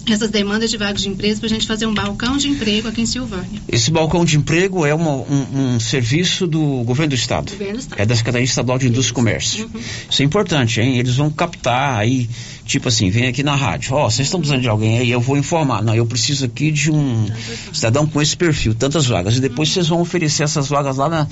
essas 0.06 0.30
demandas 0.30 0.70
de 0.70 0.76
vagas 0.76 1.02
de 1.02 1.08
emprego 1.08 1.38
para 1.38 1.46
a 1.46 1.50
gente 1.50 1.66
fazer 1.66 1.86
um 1.86 1.94
balcão 1.94 2.36
de 2.36 2.48
emprego 2.48 2.88
aqui 2.88 3.02
em 3.02 3.06
Silvânia. 3.06 3.60
Esse 3.68 3.90
balcão 3.90 4.24
de 4.24 4.36
emprego 4.36 4.84
é 4.84 4.94
uma- 4.94 5.16
um, 5.16 5.74
um 5.74 5.80
serviço 5.80 6.46
do 6.46 6.82
governo 6.84 7.10
do 7.10 7.14
estado. 7.14 7.50
Governo 7.50 7.74
do 7.74 7.80
Estado. 7.80 8.00
É 8.00 8.06
da 8.06 8.14
Secretaria 8.16 8.44
Estadual 8.44 8.78
de 8.78 8.88
Indústria 8.88 9.12
e 9.12 9.14
Comércio. 9.14 9.70
Uhum. 9.72 9.80
Isso 10.10 10.22
é 10.22 10.24
importante, 10.24 10.80
hein? 10.80 10.98
Eles 10.98 11.16
vão 11.16 11.30
captar 11.30 11.98
aí, 11.98 12.28
tipo 12.66 12.88
assim, 12.88 13.08
vem 13.10 13.26
aqui 13.26 13.42
na 13.42 13.54
rádio. 13.54 13.94
Ó, 13.94 14.10
vocês 14.10 14.26
estão 14.26 14.40
precisando 14.40 14.62
de 14.62 14.68
alguém 14.68 14.98
aí, 14.98 15.10
eu 15.10 15.20
vou 15.20 15.36
informar. 15.36 15.82
Não, 15.82 15.94
eu 15.94 16.06
preciso 16.06 16.44
aqui 16.44 16.70
de 16.70 16.90
um 16.90 17.26
cidadão 17.72 18.06
com 18.06 18.20
esse 18.20 18.36
perfil, 18.36 18.74
tantas 18.74 19.06
vagas. 19.06 19.36
E 19.36 19.40
depois 19.40 19.68
vocês 19.70 19.88
vão 19.88 20.00
oferecer 20.00 20.42
essas 20.42 20.68
vagas 20.68 20.96
lá 20.96 21.08
na- 21.08 21.26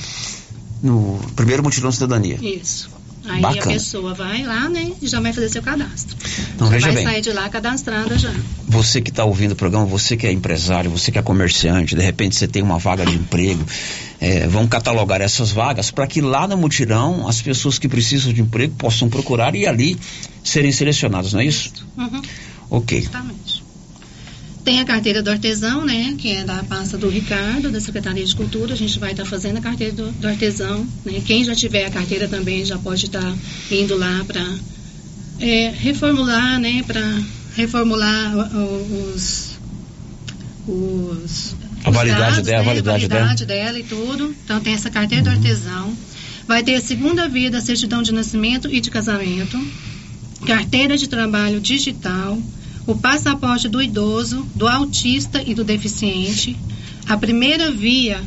no 0.83 1.21
primeiro 1.37 1.63
mutirão 1.63 1.91
de 1.91 1.97
cidadania. 1.97 2.39
Isso. 2.43 2.89
Aí 3.25 3.41
Bacana. 3.41 3.63
a 3.63 3.67
pessoa 3.75 4.15
vai 4.15 4.43
lá, 4.43 4.69
né, 4.69 4.93
e 5.01 5.07
já 5.07 5.21
vai 5.21 5.33
fazer 5.33 5.49
seu 5.49 5.63
cadastro. 5.63 6.17
Então, 6.55 6.71
já 6.73 6.79
vai 6.87 6.95
bem. 6.95 7.05
sair 7.05 7.21
de 7.21 7.31
lá 7.31 7.49
cadastrada 7.49 8.19
já. 8.19 8.33
Você 8.67 9.01
que 9.01 9.11
está 9.11 9.25
ouvindo 9.25 9.53
o 9.53 9.57
programa, 9.57 9.87
você 9.87 10.17
que 10.17 10.27
é 10.27 10.33
empresário, 10.33 10.91
você 10.91 11.13
que 11.13 11.19
é 11.19 11.23
comerciante, 11.23 11.95
de 11.95 12.03
repente 12.03 12.35
você 12.35 12.49
tem 12.49 12.63
uma 12.63 12.79
vaga 12.79 13.07
de 13.07 13.15
emprego, 13.15 13.65
é, 14.21 14.47
vão 14.49 14.67
catalogar 14.67 15.21
essas 15.21 15.53
vagas 15.53 15.91
para 15.91 16.07
que 16.07 16.21
lá 16.21 16.49
no 16.49 16.57
mutirão 16.57 17.29
as 17.29 17.41
pessoas 17.41 17.79
que 17.79 17.89
precisam 17.89 18.33
de 18.33 18.41
emprego 18.41 18.75
possam 18.77 19.09
procurar 19.09 19.55
e 19.55 19.67
ali 19.67 19.97
serem 20.43 20.73
selecionadas, 20.73 21.33
não 21.33 21.41
é 21.41 21.45
isso? 21.45 21.73
Uhum. 21.97 22.23
Ok. 22.71 22.99
Exatamente. 22.99 23.42
Tem 24.65 24.79
a 24.79 24.85
carteira 24.85 25.23
do 25.23 25.31
artesão, 25.31 25.85
né, 25.85 26.15
que 26.17 26.31
é 26.31 26.45
da 26.45 26.63
pasta 26.63 26.97
do 26.97 27.09
Ricardo, 27.09 27.71
da 27.71 27.81
Secretaria 27.81 28.25
de 28.25 28.35
Cultura. 28.37 28.75
A 28.75 28.77
gente 28.77 28.97
vai 28.99 29.11
estar 29.11 29.25
fazendo 29.25 29.57
a 29.57 29.61
carteira 29.61 29.93
do, 29.93 30.13
do 30.13 30.29
artesão. 30.29 30.87
Né? 31.05 31.21
Quem 31.27 31.43
já 31.45 31.55
tiver 31.55 31.87
a 31.87 31.91
carteira 31.91 32.29
também 32.29 32.65
já 32.65 32.79
pode 32.79 33.07
estar 33.07 33.37
indo 33.71 33.97
lá 33.97 34.25
para 34.25 34.45
é, 35.41 35.73
reformular, 35.77 36.61
né, 36.61 36.85
para 36.87 37.03
reformular 37.57 38.37
os, 39.15 39.59
os 40.69 41.55
A 41.85 41.91
validade 41.91 42.41
os 42.41 42.47
dados, 42.47 42.47
dela, 42.47 42.59
a 42.59 42.63
né, 42.63 42.69
validade 42.69 43.09
dela. 43.09 43.21
validade 43.27 43.47
dela 43.47 43.79
e 43.79 43.83
tudo. 43.83 44.37
Então 44.45 44.61
tem 44.61 44.75
essa 44.75 44.91
carteira 44.91 45.25
do 45.25 45.31
artesão. 45.31 45.93
Vai 46.47 46.63
ter 46.63 46.77
a 46.77 46.81
segunda 46.81 47.29
via 47.29 47.51
da 47.51 47.61
certidão 47.61 48.03
de 48.03 48.13
nascimento 48.13 48.69
e 48.73 48.81
de 48.81 48.91
casamento, 48.91 49.59
carteira 50.47 50.97
de 50.97 51.09
trabalho 51.09 51.61
digital, 51.61 52.39
o 52.87 52.95
passaporte 52.95 53.69
do 53.69 53.81
idoso, 53.83 54.47
do 54.55 54.67
autista 54.67 55.43
e 55.45 55.55
do 55.55 55.65
deficiente, 55.65 56.57
a 57.09 57.17
primeira 57.17 57.71
via 57.71 58.21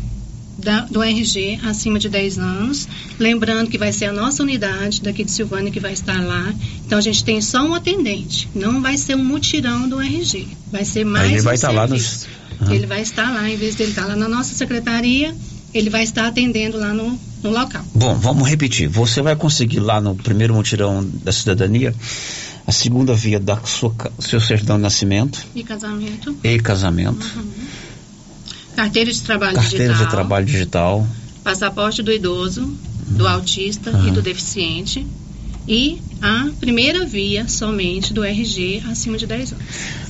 da- 0.57 0.81
do 0.81 1.03
RG 1.03 1.59
acima 1.63 1.99
de 1.99 2.07
10 2.09 2.37
anos. 2.39 2.87
Lembrando 3.19 3.69
que 3.69 3.77
vai 3.77 3.91
ser 3.91 4.05
a 4.05 4.13
nossa 4.13 4.41
unidade 4.41 5.01
daqui 5.01 5.23
de 5.23 5.31
Silvânia 5.31 5.71
que 5.71 5.79
vai 5.79 5.91
estar 5.93 6.21
lá. 6.23 6.53
Então 6.85 6.97
a 6.97 7.01
gente 7.01 7.23
tem 7.23 7.41
só 7.41 7.63
um 7.65 7.73
atendente. 7.75 8.47
Não 8.55 8.81
vai 8.81 8.97
ser 8.97 9.15
um 9.15 9.23
mutirão 9.23 9.87
do 9.89 9.99
RG. 10.01 10.47
Vai 10.71 10.85
ser 10.85 11.03
mais 11.05 11.25
Aí 11.25 11.31
ele 11.33 11.41
um 11.41 11.43
vai 11.43 11.55
estar 11.55 11.71
lá 11.71 11.85
nos. 11.87 12.25
Aham. 12.61 12.73
Ele 12.73 12.85
vai 12.85 13.01
estar 13.01 13.29
lá, 13.33 13.49
em 13.49 13.57
vez 13.57 13.75
dele 13.75 13.89
estar 13.89 14.05
lá 14.05 14.15
na 14.15 14.29
nossa 14.29 14.55
secretaria, 14.55 15.35
ele 15.73 15.89
vai 15.89 16.03
estar 16.03 16.27
atendendo 16.27 16.77
lá 16.77 16.93
no, 16.93 17.19
no 17.43 17.49
local. 17.49 17.83
Bom, 17.93 18.15
vamos 18.15 18.47
repetir. 18.47 18.87
Você 18.87 19.21
vai 19.21 19.35
conseguir 19.35 19.81
lá 19.81 19.99
no 19.99 20.15
primeiro 20.15 20.53
mutirão 20.53 21.05
da 21.21 21.33
cidadania 21.33 21.93
a 22.67 22.71
segunda 22.71 23.13
via 23.13 23.39
da 23.39 23.57
sua, 23.63 23.93
seu 24.19 24.39
certidão 24.39 24.77
de 24.77 24.83
nascimento. 24.83 25.45
E 25.53 25.63
casamento, 25.63 26.35
e 26.43 26.59
casamento, 26.59 27.25
carteira 28.75 29.11
de 29.11 29.21
trabalho 29.21 29.55
carteira 29.55 29.93
digital, 29.93 30.05
de 30.05 30.11
trabalho 30.11 30.45
digital, 30.45 31.07
passaporte 31.43 32.01
do 32.01 32.11
idoso, 32.11 32.65
do 33.07 33.27
autista 33.27 33.91
Aham. 33.91 34.07
e 34.07 34.11
do 34.11 34.21
deficiente. 34.21 35.05
E 35.67 35.99
a 36.21 36.49
primeira 36.59 37.05
via 37.07 37.47
somente 37.47 38.13
do 38.13 38.23
RG 38.23 38.83
acima 38.87 39.17
de 39.17 39.25
10 39.25 39.53
anos. 39.53 39.65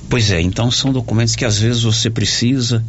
Pois 0.07 0.29
é, 0.31 0.39
então 0.39 0.69
são 0.69 0.93
documentos 0.93 1.35
que 1.35 1.43
às 1.43 1.57
vezes 1.57 1.81
você 1.83 2.09
precisa, 2.11 2.83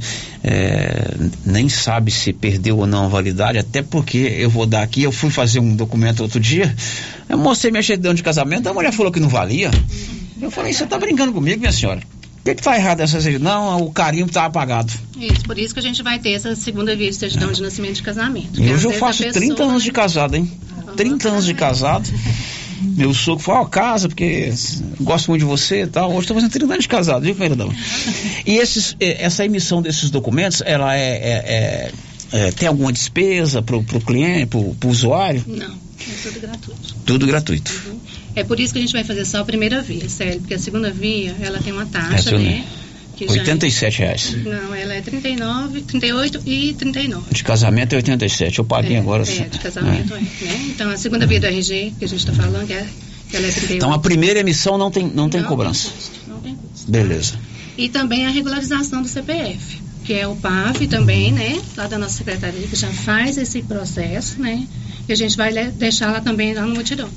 é, 0.44 1.14
nem 1.44 1.68
sabe 1.68 2.10
se 2.10 2.32
perdeu 2.32 2.78
ou 2.78 2.86
não 2.86 3.06
a 3.06 3.08
validade, 3.08 3.58
até 3.58 3.82
porque 3.82 4.18
eu 4.18 4.50
vou 4.50 4.66
dar 4.66 4.82
aqui, 4.82 5.02
eu 5.02 5.10
fui 5.10 5.30
fazer 5.30 5.58
um 5.58 5.74
documento 5.74 6.20
outro 6.20 6.38
dia, 6.38 6.74
eu 7.28 7.38
mostrei 7.38 7.70
minha 7.70 7.82
certidão 7.82 8.12
de 8.12 8.22
casamento, 8.22 8.68
a 8.68 8.74
mulher 8.74 8.92
falou 8.92 9.10
que 9.10 9.18
não 9.18 9.28
valia. 9.30 9.70
Eu 10.40 10.50
falei, 10.50 10.72
você 10.74 10.86
tá 10.86 10.98
brincando 10.98 11.32
comigo, 11.32 11.58
minha 11.58 11.72
senhora? 11.72 12.00
O 12.40 12.44
que, 12.44 12.54
que 12.54 12.62
tá 12.62 12.76
errado 12.76 12.98
nessa 12.98 13.20
certidão? 13.20 13.50
Não, 13.78 13.82
o 13.86 13.90
carimbo 13.92 14.30
tá 14.30 14.44
apagado. 14.44 14.92
Isso, 15.18 15.40
por 15.44 15.58
isso 15.58 15.72
que 15.74 15.80
a 15.80 15.82
gente 15.82 16.02
vai 16.02 16.18
ter 16.18 16.30
essa 16.32 16.54
segunda 16.54 16.94
via 16.94 17.10
de 17.10 17.16
certidão 17.16 17.50
de 17.50 17.60
nascimento 17.62 17.94
de 17.94 18.02
casamento. 18.02 18.60
E 18.60 18.66
às 18.66 18.74
hoje 18.76 18.84
eu 18.86 18.92
faço 18.92 19.24
pessoa- 19.24 19.42
30 19.44 19.64
anos 19.64 19.82
de 19.82 19.90
casado, 19.90 20.36
hein? 20.36 20.52
30 20.96 21.28
anos 21.30 21.46
de 21.46 21.54
casado. 21.54 22.08
Meu 22.80 23.14
sogro 23.14 23.42
falou, 23.42 23.62
ó, 23.62 23.64
casa, 23.66 24.08
porque 24.08 24.52
gosto 25.00 25.28
muito 25.30 25.40
de 25.40 25.46
você 25.46 25.82
e 25.82 25.86
tal. 25.86 26.10
Hoje 26.10 26.20
estou 26.20 26.34
fazendo 26.34 26.50
30 26.50 26.72
anos 26.72 26.84
de 26.84 26.88
casado, 26.88 27.22
viu, 27.22 27.34
Fernandão? 27.34 27.72
E 28.44 28.56
esses, 28.56 28.96
eh, 29.00 29.16
essa 29.20 29.44
emissão 29.44 29.80
desses 29.80 30.10
documentos, 30.10 30.62
ela 30.64 30.96
é, 30.96 31.00
é- 31.00 31.92
é- 32.32 32.38
é- 32.48 32.52
tem 32.52 32.68
alguma 32.68 32.92
despesa 32.92 33.62
pro, 33.62 33.82
pro 33.82 34.00
cliente, 34.00 34.46
pro, 34.46 34.74
pro 34.74 34.88
usuário? 34.88 35.44
Não, 35.46 35.66
é 35.74 36.14
tudo 36.22 36.40
gratuito. 36.40 36.96
Tudo 37.04 37.26
gratuito. 37.26 37.72
É 38.34 38.44
por 38.44 38.60
isso 38.60 38.72
que 38.72 38.78
a 38.78 38.82
gente 38.82 38.92
vai 38.92 39.04
fazer 39.04 39.24
só 39.24 39.38
a 39.40 39.44
primeira 39.44 39.80
via, 39.80 40.08
sério, 40.08 40.40
porque 40.40 40.54
a 40.54 40.58
segunda 40.58 40.90
via, 40.90 41.34
ela 41.40 41.58
tem 41.60 41.72
uma 41.72 41.86
taxa, 41.86 42.30
eu 42.30 42.38
né? 42.38 42.64
Que 43.16 43.26
já- 43.26 43.32
87 43.32 43.98
reais. 43.98 44.36
Não, 44.44 44.74
ela 44.74 44.94
é 44.94 45.00
39, 45.00 45.80
38 45.82 46.42
e 46.46 46.74
39. 46.74 47.34
De 47.34 47.42
casamento 47.42 47.94
é 47.94 47.96
87. 47.96 48.58
Eu 48.58 48.64
paguei 48.64 48.96
é, 48.96 49.00
agora. 49.00 49.22
É, 49.22 49.48
de 49.48 49.58
casamento 49.58 50.14
é. 50.14 50.20
né? 50.20 50.66
Então 50.68 50.90
a 50.90 50.96
segunda 50.96 51.26
via 51.26 51.40
do 51.40 51.46
RG, 51.46 51.94
que 51.98 52.04
a 52.04 52.08
gente 52.08 52.20
está 52.20 52.32
falando, 52.32 52.66
que, 52.66 52.72
é, 52.74 52.86
que 53.30 53.36
ela 53.36 53.46
é 53.46 53.50
38. 53.50 53.74
Então 53.76 53.92
a 53.92 53.98
primeira 53.98 54.40
emissão 54.40 54.76
não 54.76 54.90
tem, 54.90 55.06
não 55.12 55.28
tem 55.28 55.40
Não 55.40 55.48
cobrança. 55.48 55.90
Não 56.28 56.40
tem 56.40 56.54
custo. 56.54 56.90
Beleza. 56.90 57.34
E 57.78 57.88
também 57.88 58.26
a 58.26 58.30
regularização 58.30 59.02
do 59.02 59.08
CPF, 59.08 59.80
que 60.04 60.12
é 60.14 60.26
o 60.26 60.36
PAF 60.36 60.86
também, 60.86 61.32
né? 61.32 61.60
Lá 61.76 61.86
da 61.86 61.98
nossa 61.98 62.18
secretaria, 62.18 62.66
que 62.66 62.76
já 62.76 62.88
faz 62.88 63.36
esse 63.38 63.62
processo, 63.62 64.40
né? 64.40 64.66
E 65.08 65.12
a 65.12 65.16
gente 65.16 65.36
vai 65.36 65.52
deixar 65.70 66.10
lá 66.10 66.20
também, 66.20 66.52
lá 66.54 66.62
no 66.62 66.74
mutirão. 66.74 67.08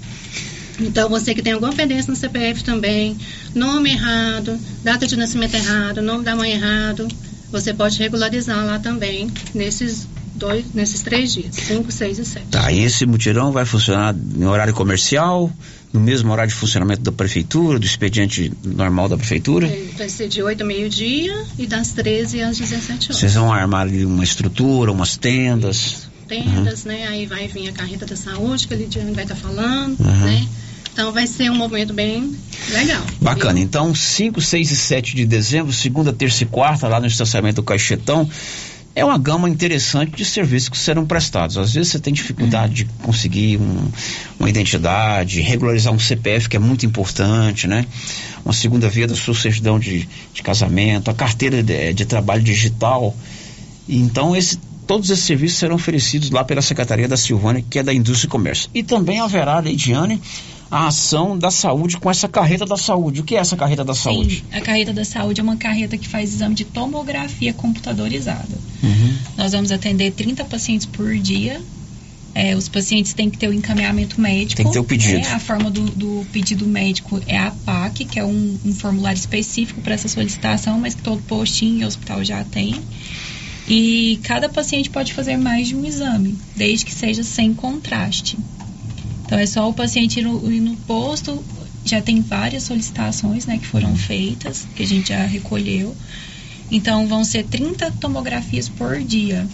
Então, 0.79 1.09
você 1.09 1.33
que 1.33 1.41
tem 1.41 1.53
alguma 1.53 1.73
pendência 1.73 2.09
no 2.11 2.15
CPF 2.17 2.63
também, 2.63 3.17
nome 3.53 3.91
errado, 3.91 4.57
data 4.83 5.05
de 5.05 5.15
nascimento 5.15 5.55
errado, 5.55 6.01
nome 6.01 6.23
da 6.23 6.35
mãe 6.35 6.51
errado, 6.51 7.07
você 7.51 7.73
pode 7.73 7.97
regularizar 7.99 8.65
lá 8.65 8.79
também, 8.79 9.29
nesses 9.53 10.07
dois, 10.35 10.65
nesses 10.73 11.01
três 11.01 11.33
dias, 11.33 11.55
5, 11.55 11.91
6 11.91 12.19
e 12.19 12.25
7. 12.25 12.45
Tá, 12.47 12.71
e 12.71 12.79
esse 12.83 13.05
mutirão 13.05 13.51
vai 13.51 13.65
funcionar 13.65 14.15
em 14.37 14.45
horário 14.45 14.73
comercial, 14.73 15.51
no 15.91 15.99
mesmo 15.99 16.31
horário 16.31 16.51
de 16.51 16.55
funcionamento 16.57 17.01
da 17.01 17.11
prefeitura, 17.11 17.79
do 17.79 17.85
expediente 17.85 18.51
normal 18.63 19.09
da 19.09 19.17
prefeitura? 19.17 19.67
Vai 19.97 20.07
ser 20.07 20.29
de 20.29 20.41
8 20.41 20.61
ao 20.61 20.67
meio-dia 20.67 21.33
e 21.57 21.65
das 21.65 21.91
13 21.91 22.41
às 22.41 22.57
17 22.57 23.07
horas. 23.07 23.17
Vocês 23.17 23.33
vão 23.33 23.51
armar 23.51 23.81
ali 23.81 24.05
uma 24.05 24.23
estrutura, 24.23 24.91
umas 24.91 25.17
tendas? 25.17 26.07
tendas, 26.27 26.85
né? 26.85 27.07
Aí 27.07 27.25
vai 27.25 27.47
vir 27.47 27.67
a 27.69 27.71
carreta 27.71 28.05
da 28.05 28.15
saúde, 28.15 28.67
que 28.67 28.73
a 28.75 28.77
Lidiane 28.77 29.13
vai 29.13 29.23
estar 29.23 29.35
falando, 29.35 29.99
Uhum. 29.99 30.05
né? 30.25 30.47
Então 30.99 31.13
vai 31.13 31.25
ser 31.25 31.49
um 31.49 31.55
movimento 31.55 31.93
bem 31.93 32.35
legal. 32.73 33.01
Bacana. 33.21 33.57
Então, 33.57 33.95
5, 33.95 34.41
6 34.41 34.69
e 34.69 34.75
7 34.75 35.15
de 35.15 35.25
dezembro, 35.25 35.71
segunda, 35.71 36.11
terça 36.11 36.43
e 36.43 36.45
quarta, 36.45 36.89
lá 36.89 36.99
no 36.99 37.07
estacionamento 37.07 37.55
do 37.61 37.63
Caixetão. 37.63 38.29
É 38.93 39.05
uma 39.05 39.17
gama 39.17 39.47
interessante 39.49 40.11
de 40.17 40.25
serviços 40.25 40.67
que 40.67 40.77
serão 40.77 41.05
prestados. 41.05 41.57
Às 41.57 41.73
vezes 41.73 41.93
você 41.93 41.99
tem 41.99 42.11
dificuldade 42.13 42.73
de 42.73 42.85
conseguir 43.01 43.55
um- 43.61 43.87
uma 44.37 44.49
identidade, 44.49 45.39
regularizar 45.39 45.93
um 45.93 45.99
CPF, 45.99 46.49
que 46.49 46.57
é 46.57 46.59
muito 46.59 46.85
importante, 46.85 47.65
né? 47.65 47.85
Uma 48.43 48.53
segunda 48.53 48.89
via 48.89 49.07
da 49.07 49.15
sua 49.15 49.33
certidão 49.33 49.79
de, 49.79 50.05
de 50.33 50.43
casamento, 50.43 51.09
a 51.09 51.13
carteira 51.13 51.63
de, 51.63 51.93
de 51.93 52.03
trabalho 52.03 52.43
digital. 52.43 53.15
Então, 53.87 54.35
esse- 54.35 54.59
todos 54.85 55.09
esses 55.09 55.23
serviços 55.23 55.59
serão 55.59 55.75
oferecidos 55.75 56.29
lá 56.29 56.43
pela 56.43 56.61
Secretaria 56.61 57.07
da 57.07 57.15
Silvânia, 57.15 57.63
que 57.69 57.79
é 57.79 57.83
da 57.83 57.93
Indústria 57.93 58.27
e 58.27 58.29
Comércio. 58.31 58.69
E 58.73 58.83
também 58.83 59.21
haverá, 59.21 59.59
Leidiane, 59.59 60.21
a 60.71 60.87
ação 60.87 61.37
da 61.37 61.49
saúde 61.49 61.97
com 61.97 62.09
essa 62.11 62.27
carreta 62.27 62.65
da 62.65 62.77
saúde. 62.77 63.21
O 63.21 63.23
que 63.23 63.35
é 63.35 63.39
essa 63.39 63.57
carreta 63.57 63.83
da 63.83 63.95
saúde? 63.95 64.43
Sim, 64.49 64.57
a 64.57 64.61
carreta 64.61 64.93
da 64.93 65.03
saúde 65.03 65.41
é 65.41 65.43
uma 65.43 65.57
carreta 65.57 65.97
que 65.97 66.07
faz 66.07 66.33
exame 66.33 66.55
de 66.55 66.65
tomografia 66.65 67.53
computadorizada. 67.53 68.57
Uhum. 68.83 69.17
Nós 69.37 69.51
vamos 69.51 69.71
atender 69.71 70.11
30 70.11 70.45
pacientes 70.45 70.85
por 70.85 71.17
dia. 71.17 71.59
É, 72.35 72.55
os 72.55 72.69
pacientes 72.69 73.13
têm 73.13 73.29
que 73.29 73.37
ter 73.37 73.47
o 73.47 73.53
encaminhamento 73.53 74.21
médico. 74.21 74.57
Tem 74.57 74.65
que 74.67 74.71
ter 74.71 74.79
o 74.79 74.83
pedido. 74.83 75.19
né? 75.19 75.33
A 75.33 75.39
forma 75.39 75.71
do, 75.71 75.81
do 75.85 76.25
pedido 76.31 76.67
médico 76.67 77.19
é 77.25 77.37
a 77.37 77.51
PAC, 77.51 78.05
que 78.05 78.19
é 78.19 78.23
um, 78.23 78.57
um 78.63 78.73
formulário 78.73 79.17
específico 79.17 79.81
para 79.81 79.95
essa 79.95 80.07
solicitação, 80.07 80.79
mas 80.79 80.93
que 80.93 81.01
todo 81.01 81.21
postinho 81.23 81.81
e 81.81 81.85
hospital 81.85 82.23
já 82.23 82.43
tem. 82.43 82.79
E 83.67 84.19
cada 84.23 84.47
paciente 84.47 84.89
pode 84.89 85.13
fazer 85.13 85.37
mais 85.37 85.67
de 85.67 85.75
um 85.75 85.85
exame, 85.85 86.37
desde 86.55 86.85
que 86.85 86.93
seja 86.93 87.23
sem 87.23 87.53
contraste. 87.53 88.37
Então 89.29 89.37
é 89.37 89.45
só 89.45 89.69
o 89.69 89.73
paciente 89.75 90.21
ir 90.21 90.23
no, 90.23 90.51
ir 90.51 90.59
no 90.59 90.75
posto, 90.75 91.45
já 91.85 92.01
tem 92.01 92.19
várias 92.19 92.63
solicitações 92.63 93.45
né, 93.45 93.59
que 93.59 93.67
foram 93.67 93.95
feitas, 93.95 94.67
que 94.75 94.81
a 94.81 94.85
gente 94.87 95.09
já 95.09 95.23
recolheu. 95.23 95.95
Então 96.71 97.05
vão 97.05 97.23
ser 97.23 97.43
30 97.43 97.91
tomografias 97.91 98.67
por 98.67 98.97
dia. 99.03 99.47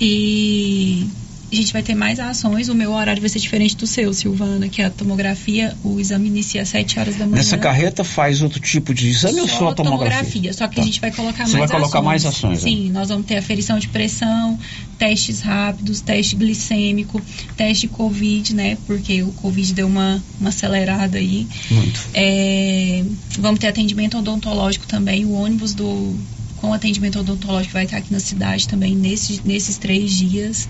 E 0.00 1.06
a 1.52 1.54
gente 1.56 1.72
vai 1.72 1.82
ter 1.82 1.94
mais 1.94 2.20
ações. 2.20 2.68
O 2.68 2.74
meu 2.74 2.92
horário 2.92 3.20
vai 3.20 3.28
ser 3.28 3.38
diferente 3.40 3.76
do 3.76 3.86
seu, 3.86 4.12
Silvana, 4.14 4.68
que 4.68 4.80
a 4.82 4.88
tomografia, 4.90 5.76
o 5.82 5.98
exame 5.98 6.28
inicia 6.28 6.62
às 6.62 6.68
7 6.68 6.98
horas 6.98 7.16
da 7.16 7.24
manhã. 7.24 7.36
Nessa 7.36 7.58
carreta 7.58 8.04
faz 8.04 8.40
outro 8.42 8.60
tipo 8.60 8.94
de 8.94 9.08
exame 9.08 9.40
ou 9.40 9.48
só 9.48 9.68
a 9.70 9.74
tomografia? 9.74 10.52
Só 10.52 10.68
que 10.68 10.76
Tá. 10.76 10.82
a 10.82 10.84
gente 10.84 11.00
vai 11.00 11.10
colocar 11.10 11.46
Você 11.46 11.56
mais 11.58 11.70
vai 11.70 11.80
colocar 11.80 12.02
mais 12.02 12.24
ações, 12.24 12.62
né? 12.64 12.70
Sim, 12.70 12.90
nós 12.90 13.08
vamos 13.08 13.26
ter 13.26 13.36
aferição 13.36 13.78
de 13.78 13.88
pressão, 13.88 14.58
testes 14.98 15.40
rápidos, 15.40 16.00
teste 16.00 16.36
glicêmico, 16.36 17.20
teste 17.56 17.88
Covid, 17.88 18.54
né? 18.54 18.78
Porque 18.86 19.22
o 19.22 19.32
Covid 19.32 19.72
deu 19.74 19.86
uma, 19.86 20.22
uma 20.38 20.50
acelerada 20.50 21.18
aí. 21.18 21.46
Muito. 21.70 22.00
É, 22.14 23.02
vamos 23.38 23.58
ter 23.58 23.66
atendimento 23.68 24.18
odontológico 24.18 24.86
também. 24.86 25.24
O 25.24 25.32
ônibus 25.32 25.74
do 25.74 26.14
com 26.58 26.74
atendimento 26.74 27.18
odontológico 27.18 27.72
vai 27.72 27.84
estar 27.84 27.96
aqui 27.96 28.12
na 28.12 28.20
cidade 28.20 28.68
também 28.68 28.94
nesses, 28.94 29.42
nesses 29.42 29.78
três 29.78 30.12
dias. 30.12 30.68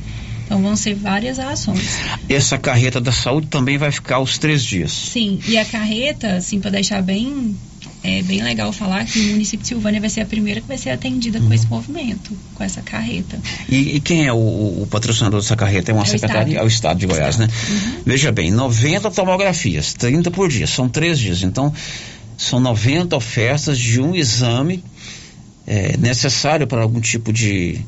Então 0.50 0.60
vão 0.60 0.74
ser 0.74 0.94
várias 0.94 1.38
ações. 1.38 2.00
Essa 2.28 2.58
carreta 2.58 3.00
da 3.00 3.12
saúde 3.12 3.46
também 3.46 3.78
vai 3.78 3.92
ficar 3.92 4.18
os 4.18 4.36
três 4.36 4.64
dias. 4.64 4.90
Sim, 4.90 5.38
e 5.46 5.56
a 5.56 5.64
carreta, 5.64 6.38
assim, 6.38 6.58
para 6.58 6.72
deixar 6.72 7.00
bem, 7.02 7.54
é 8.02 8.20
bem 8.22 8.42
legal 8.42 8.72
falar 8.72 9.04
que 9.04 9.16
o 9.20 9.22
município 9.30 9.62
de 9.62 9.68
Silvânia 9.68 10.00
vai 10.00 10.10
ser 10.10 10.22
a 10.22 10.26
primeira 10.26 10.60
que 10.60 10.66
vai 10.66 10.76
ser 10.76 10.90
atendida 10.90 11.40
com 11.40 11.54
esse 11.54 11.68
movimento, 11.68 12.36
com 12.56 12.64
essa 12.64 12.82
carreta. 12.82 13.38
E, 13.68 13.94
e 13.94 14.00
quem 14.00 14.26
é 14.26 14.32
o, 14.32 14.36
o 14.82 14.88
patrocinador 14.90 15.40
dessa 15.40 15.54
carreta? 15.54 15.92
É 15.92 15.94
uma 15.94 16.02
É 16.02 16.06
o 16.06 16.08
secretaria? 16.08 16.42
Estado. 16.54 16.60
É 16.60 16.64
o 16.64 16.66
Estado 16.66 16.98
de 16.98 17.06
Goiás, 17.06 17.36
né? 17.36 17.46
Veja 18.04 18.32
bem, 18.32 18.50
90 18.50 19.08
tomografias, 19.12 19.92
30 19.94 20.32
por 20.32 20.48
dia, 20.48 20.66
são 20.66 20.88
três 20.88 21.16
dias. 21.20 21.44
Então, 21.44 21.72
São 22.36 22.58
90 22.58 23.14
ofertas 23.14 23.78
de 23.78 24.00
um 24.00 24.16
exame 24.16 24.82
é, 25.64 25.96
necessário 25.96 26.66
para 26.66 26.82
algum 26.82 27.00
tipo 27.00 27.32
de 27.32 27.78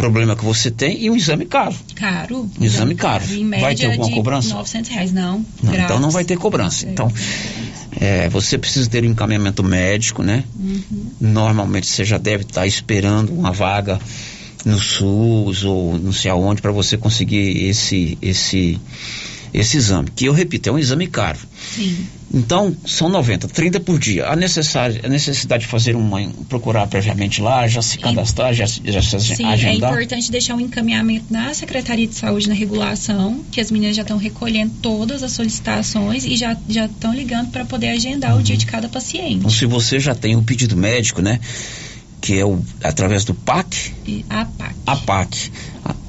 problema 0.00 0.34
que 0.34 0.44
você 0.44 0.70
tem 0.70 1.02
e 1.02 1.10
um 1.10 1.16
exame 1.16 1.44
caro. 1.44 1.74
Caro. 1.94 2.50
Um 2.58 2.64
exame 2.64 2.94
caro. 2.94 3.22
Em 3.30 3.44
média 3.44 3.66
Vai 3.66 3.74
ter 3.74 3.86
alguma 3.86 4.08
de 4.08 4.14
cobrança? 4.14 4.54
900 4.54 4.90
reais, 4.90 5.12
não. 5.12 5.44
Não, 5.62 5.74
então 5.74 6.00
não 6.00 6.10
vai 6.10 6.24
ter 6.24 6.38
cobrança. 6.38 6.88
Então, 6.88 7.12
é, 8.00 8.26
você 8.30 8.56
precisa 8.56 8.88
ter 8.88 9.04
um 9.04 9.08
encaminhamento 9.10 9.62
médico, 9.62 10.22
né? 10.22 10.44
Uhum. 10.58 11.10
Normalmente 11.20 11.86
você 11.86 12.02
já 12.02 12.16
deve 12.16 12.44
estar 12.44 12.66
esperando 12.66 13.30
uma 13.30 13.52
vaga 13.52 14.00
no 14.64 14.78
SUS 14.78 15.64
ou 15.64 15.98
não 15.98 16.12
sei 16.12 16.30
aonde 16.30 16.62
para 16.62 16.72
você 16.72 16.96
conseguir 16.96 17.66
esse 17.66 18.16
esse 18.22 18.80
esse 19.52 19.76
exame, 19.76 20.08
que 20.14 20.24
eu 20.26 20.32
repito, 20.32 20.68
é 20.68 20.72
um 20.72 20.78
exame 20.78 21.06
caro. 21.06 21.38
Sim. 21.74 22.06
Então, 22.32 22.76
são 22.86 23.08
90, 23.08 23.48
30 23.48 23.80
por 23.80 23.98
dia. 23.98 24.28
A, 24.28 24.36
necessária, 24.36 25.00
a 25.04 25.08
necessidade 25.08 25.62
de 25.64 25.68
fazer 25.68 25.96
uma, 25.96 26.20
procurar 26.48 26.86
previamente 26.86 27.40
lá, 27.42 27.66
já 27.66 27.82
se 27.82 27.98
cadastrar, 27.98 28.54
já, 28.54 28.68
se- 28.68 28.80
já 28.84 29.02
se 29.02 29.18
Sim, 29.34 29.44
é 29.44 29.48
agendar. 29.48 29.90
importante 29.92 30.30
deixar 30.30 30.54
um 30.54 30.60
encaminhamento 30.60 31.24
na 31.28 31.52
Secretaria 31.52 32.06
de 32.06 32.14
Saúde 32.14 32.48
na 32.48 32.54
regulação, 32.54 33.44
que 33.50 33.60
as 33.60 33.70
meninas 33.72 33.96
já 33.96 34.02
estão 34.02 34.16
recolhendo 34.16 34.72
todas 34.80 35.24
as 35.24 35.32
solicitações 35.32 36.24
e 36.24 36.36
já 36.36 36.56
já 36.68 36.86
estão 36.86 37.12
ligando 37.12 37.50
para 37.50 37.64
poder 37.64 37.88
agendar 37.88 38.36
o 38.38 38.42
dia 38.42 38.56
de 38.56 38.66
cada 38.66 38.88
paciente. 38.88 39.34
Então, 39.38 39.50
se 39.50 39.66
você 39.66 39.98
já 39.98 40.14
tem 40.14 40.36
o 40.36 40.42
pedido 40.42 40.76
médico, 40.76 41.20
né? 41.20 41.40
Que 42.20 42.38
é 42.38 42.44
o, 42.44 42.62
através 42.84 43.24
do 43.24 43.34
PAC, 43.34 43.92
E 44.06 44.24
a 44.30 44.44
PAC. 44.44 44.74
a 44.86 44.96
PAC. 44.96 45.50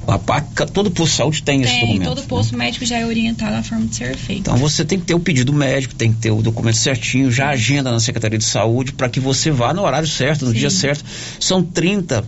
A, 0.06 0.14
a 0.14 0.18
PAC, 0.18 0.70
todo 0.72 0.90
posto 0.90 1.10
de 1.12 1.16
saúde 1.16 1.42
tem, 1.42 1.62
esse 1.62 1.72
Tem, 1.72 1.80
documento. 1.80 2.08
todo 2.08 2.22
posto 2.26 2.56
médico 2.56 2.84
já 2.84 2.98
é 2.98 3.06
orientado 3.06 3.56
à 3.56 3.62
forma 3.62 3.86
de 3.86 3.96
ser 3.96 4.16
feito. 4.16 4.40
Então 4.40 4.56
você 4.56 4.84
tem 4.84 4.98
que 4.98 5.06
ter 5.06 5.14
o 5.14 5.20
pedido 5.20 5.52
médico, 5.52 5.94
tem 5.94 6.12
que 6.12 6.18
ter 6.18 6.30
o 6.30 6.42
documento 6.42 6.76
certinho, 6.76 7.30
já 7.30 7.50
agenda 7.50 7.90
na 7.90 8.00
Secretaria 8.00 8.38
de 8.38 8.44
Saúde 8.44 8.92
para 8.92 9.08
que 9.08 9.20
você 9.20 9.50
vá 9.50 9.72
no 9.72 9.82
horário 9.82 10.08
certo, 10.08 10.44
no 10.44 10.52
Sim. 10.52 10.58
dia 10.58 10.70
certo. 10.70 11.04
São 11.38 11.62
30 11.62 12.24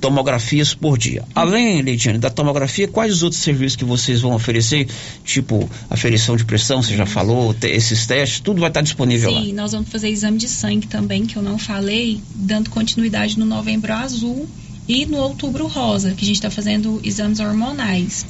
tomografias 0.00 0.74
por 0.74 0.96
dia. 0.96 1.24
Além, 1.34 1.82
Leidiane, 1.82 2.18
da 2.18 2.30
tomografia, 2.30 2.88
quais 2.88 3.12
os 3.12 3.22
outros 3.22 3.42
serviços 3.42 3.76
que 3.76 3.84
vocês 3.84 4.20
vão 4.20 4.32
oferecer? 4.32 4.88
Tipo, 5.24 5.68
aferição 5.90 6.36
de 6.36 6.44
pressão, 6.44 6.82
você 6.82 6.96
já 6.96 7.06
falou, 7.06 7.54
esses 7.62 8.06
testes, 8.06 8.40
tudo 8.40 8.60
vai 8.60 8.70
estar 8.70 8.80
disponível 8.80 9.30
lá. 9.30 9.40
Sim, 9.42 9.52
nós 9.52 9.72
vamos 9.72 9.88
fazer 9.88 10.08
exame 10.08 10.38
de 10.38 10.48
sangue 10.48 10.86
também, 10.86 11.26
que 11.26 11.36
eu 11.36 11.42
não 11.42 11.58
falei, 11.58 12.20
dando 12.34 12.70
continuidade 12.70 13.38
no 13.38 13.44
novembro 13.44 13.92
azul 13.92 14.48
e 14.88 15.04
no 15.04 15.18
outubro 15.18 15.66
rosa, 15.66 16.12
que 16.12 16.24
a 16.24 16.26
gente 16.26 16.36
está 16.36 16.50
fazendo 16.50 17.00
exames 17.04 17.38
hormonais. 17.38 18.24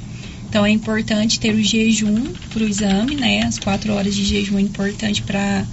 Então 0.49 0.67
é 0.67 0.71
importante 0.71 1.39
ter 1.39 1.55
o 1.55 1.63
jejum 1.63 2.33
para 2.53 2.65
o 2.65 2.69
exame, 2.69 3.15
né? 3.15 3.43
As 3.43 3.59
quatro 3.59 3.93
horas 3.93 4.15
de 4.15 4.25
jejum 4.25 4.59
é 4.59 4.63
importante 4.63 5.23
para 5.23 5.67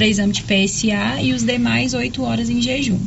exame 0.00 0.32
de 0.32 0.42
PSA 0.42 1.20
e 1.20 1.32
os 1.32 1.42
demais 1.42 1.92
oito 1.94 2.22
horas 2.22 2.48
em 2.48 2.62
jejum. 2.62 3.00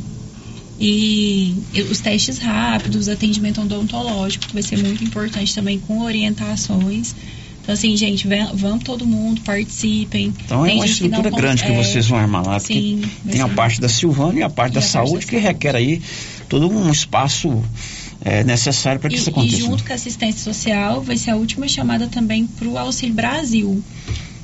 E 0.80 1.54
os 1.90 2.00
testes 2.00 2.38
rápidos, 2.38 3.08
atendimento 3.08 3.60
odontológico, 3.60 4.48
que 4.48 4.52
vai 4.52 4.62
ser 4.62 4.78
muito 4.78 5.04
importante 5.04 5.54
também 5.54 5.78
com 5.78 6.02
orientações. 6.02 7.14
Então, 7.62 7.72
assim, 7.72 7.96
gente, 7.96 8.26
vamos 8.54 8.82
todo 8.82 9.06
mundo, 9.06 9.40
participem. 9.42 10.34
Então 10.44 10.66
é 10.66 10.70
Tem 10.70 10.78
uma 10.78 10.86
gente 10.88 10.98
que 10.98 11.06
estrutura 11.06 11.30
grande 11.30 11.62
que 11.62 11.70
vocês 11.70 12.08
vão 12.08 12.18
armar 12.18 12.44
lá, 12.44 12.58
porque 12.58 12.74
Sim, 12.74 13.02
tem 13.30 13.40
a 13.40 13.48
parte 13.48 13.80
da 13.80 13.88
Silvânia 13.88 14.40
e 14.40 14.42
a 14.42 14.50
parte 14.50 14.74
da 14.74 14.80
saúde 14.80 15.24
que 15.24 15.36
requer 15.36 15.76
aí 15.76 16.02
todo 16.52 16.68
um 16.68 16.90
espaço 16.90 17.64
é, 18.20 18.44
necessário 18.44 19.00
para 19.00 19.08
que 19.08 19.16
e, 19.16 19.18
isso 19.18 19.30
e 19.30 19.32
aconteça. 19.32 19.56
junto 19.56 19.84
com 19.84 19.90
a 19.90 19.94
assistência 19.94 20.52
social, 20.52 21.00
vai 21.00 21.16
ser 21.16 21.30
a 21.30 21.36
última 21.36 21.66
chamada 21.66 22.08
também 22.08 22.46
para 22.46 22.68
o 22.68 22.76
Auxílio 22.76 23.14
Brasil. 23.14 23.82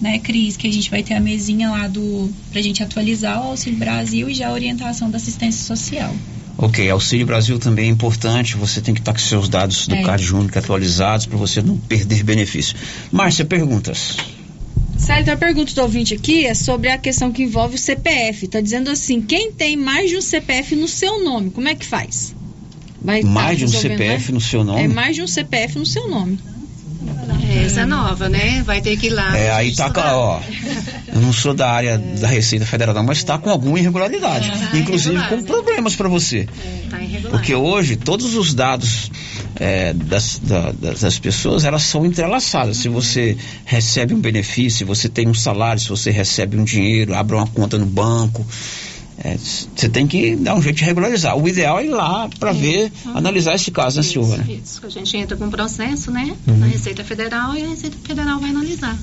Né, 0.01 0.19
Cris? 0.21 0.57
Que 0.57 0.67
a 0.67 0.73
gente 0.73 0.89
vai 0.89 1.03
ter 1.03 1.13
a 1.13 1.21
mesinha 1.21 1.71
lá 1.71 1.87
do. 1.87 2.33
pra 2.51 2.63
gente 2.63 2.83
atualizar 2.83 3.45
o 3.45 3.51
Auxílio 3.51 3.79
Brasil 3.79 4.31
e 4.31 4.33
já 4.35 4.49
a 4.49 4.53
orientação 4.53 5.11
da 5.11 5.19
assistência 5.19 5.63
social. 5.63 6.15
Ok, 6.57 6.89
Auxílio 6.89 7.27
Brasil 7.27 7.59
também 7.59 7.87
é 7.87 7.89
importante, 7.89 8.57
você 8.57 8.81
tem 8.81 8.95
que 8.95 9.01
estar 9.01 9.13
com 9.13 9.19
seus 9.19 9.49
dados 9.49 9.87
do 9.87 9.95
É. 9.95 10.03
Card 10.03 10.35
Único 10.35 10.59
atualizados 10.59 11.27
para 11.27 11.37
você 11.37 11.61
não 11.61 11.77
perder 11.77 12.23
benefício. 12.23 12.75
Márcia, 13.13 13.45
perguntas. 13.45 14.17
Célio, 14.99 15.23
então 15.23 15.35
a 15.35 15.37
pergunta 15.37 15.73
do 15.73 15.83
ouvinte 15.83 16.15
aqui 16.15 16.45
é 16.45 16.55
sobre 16.55 16.91
a 16.91 16.99
questão 16.99 17.33
que 17.33 17.43
envolve 17.43 17.77
o 17.77 17.79
CPF. 17.79 18.49
Tá 18.49 18.61
dizendo 18.61 18.91
assim, 18.91 19.23
quem 19.23 19.53
tem 19.53 19.77
mais 19.77 20.11
de 20.11 20.17
um 20.17 20.21
CPF 20.21 20.75
no 20.75 20.89
seu 20.89 21.23
nome, 21.25 21.51
como 21.51 21.69
é 21.69 21.75
que 21.75 21.87
faz? 21.87 22.35
Vai 23.01 23.23
tá 23.23 23.29
Mais 23.29 23.59
de 23.59 23.65
um 23.65 23.69
CPF 23.69 24.33
né? 24.33 24.35
no 24.35 24.41
seu 24.41 24.65
nome? 24.65 24.83
É 24.83 24.89
mais 24.89 25.15
de 25.15 25.23
um 25.23 25.27
CPF 25.27 25.79
no 25.79 25.87
seu 25.87 26.09
nome. 26.09 26.39
É, 27.49 27.65
essa 27.65 27.81
é 27.81 27.87
nova, 27.87 28.29
né? 28.29 28.63
Vai 28.65 28.81
ter 28.81 28.97
que 28.97 29.07
ir 29.07 29.11
lá. 29.11 29.37
É, 29.37 29.53
aí 29.53 29.75
tá, 29.75 29.91
ó, 30.17 30.41
eu 31.15 31.21
não 31.21 31.33
sou 31.33 31.55
da 31.55 31.71
área 31.71 31.97
da 31.97 32.27
Receita 32.27 32.67
Federal 32.67 32.95
não, 32.95 33.05
mas 33.05 33.19
está 33.19 33.39
com 33.39 33.49
alguma 33.49 33.79
irregularidade, 33.79 34.51
inclusive 34.75 35.19
com 35.29 35.43
problemas 35.43 35.95
para 35.95 36.09
você. 36.09 36.49
Tá 36.91 37.01
irregular. 37.01 37.31
Porque 37.31 37.55
hoje 37.55 37.97
todos 37.97 38.35
os 38.35 38.53
dados 38.53 39.11
é, 39.61 39.93
das, 39.93 40.39
da- 40.43 40.73
das, 40.73 41.19
pessoas 41.19 41.65
elas 41.65 41.83
são 41.83 42.07
entrelaçadas. 42.07 42.77
Se 42.79 42.89
você 42.89 43.37
recebe 43.65 44.15
um 44.15 44.21
benefício, 44.21 44.79
se 44.79 44.85
você 44.85 45.09
tem 45.09 45.29
um 45.29 45.35
salário, 45.35 45.81
se 45.81 45.89
você 45.89 46.11
recebe 46.11 46.57
um 46.57 46.65
dinheiro, 46.65 47.15
abre 47.15 47.35
uma 47.37 47.47
conta 47.47 47.77
no 47.79 47.87
banco. 47.87 48.47
é, 49.25 49.37
você 49.37 49.89
tem 49.89 50.07
que 50.07 50.37
dar 50.37 50.55
um 50.55 50.63
jeito 50.63 50.77
de 50.77 50.85
regularizar. 50.85 51.37
O 51.37 51.49
ideal 51.49 51.81
é 51.81 51.87
ir 51.87 51.91
lá 51.91 52.29
para 52.39 52.53
ver, 52.53 52.93
analisar 53.15 53.55
esse 53.57 53.71
caso, 53.73 53.97
né, 53.97 54.03
Silvana? 54.05 54.47
Isso, 54.49 54.81
a 54.85 54.89
gente 54.89 55.17
entra 55.17 55.37
com 55.37 55.47
um 55.47 55.51
processo, 55.51 56.11
né? 56.13 56.37
Uhum. 56.47 56.59
Na 56.59 56.67
Receita 56.67 57.03
Federal 57.03 57.57
e 57.57 57.65
a 57.65 57.69
Receita 57.69 57.97
Federal 58.05 58.39
vai 58.39 58.51
analisar. 58.51 58.97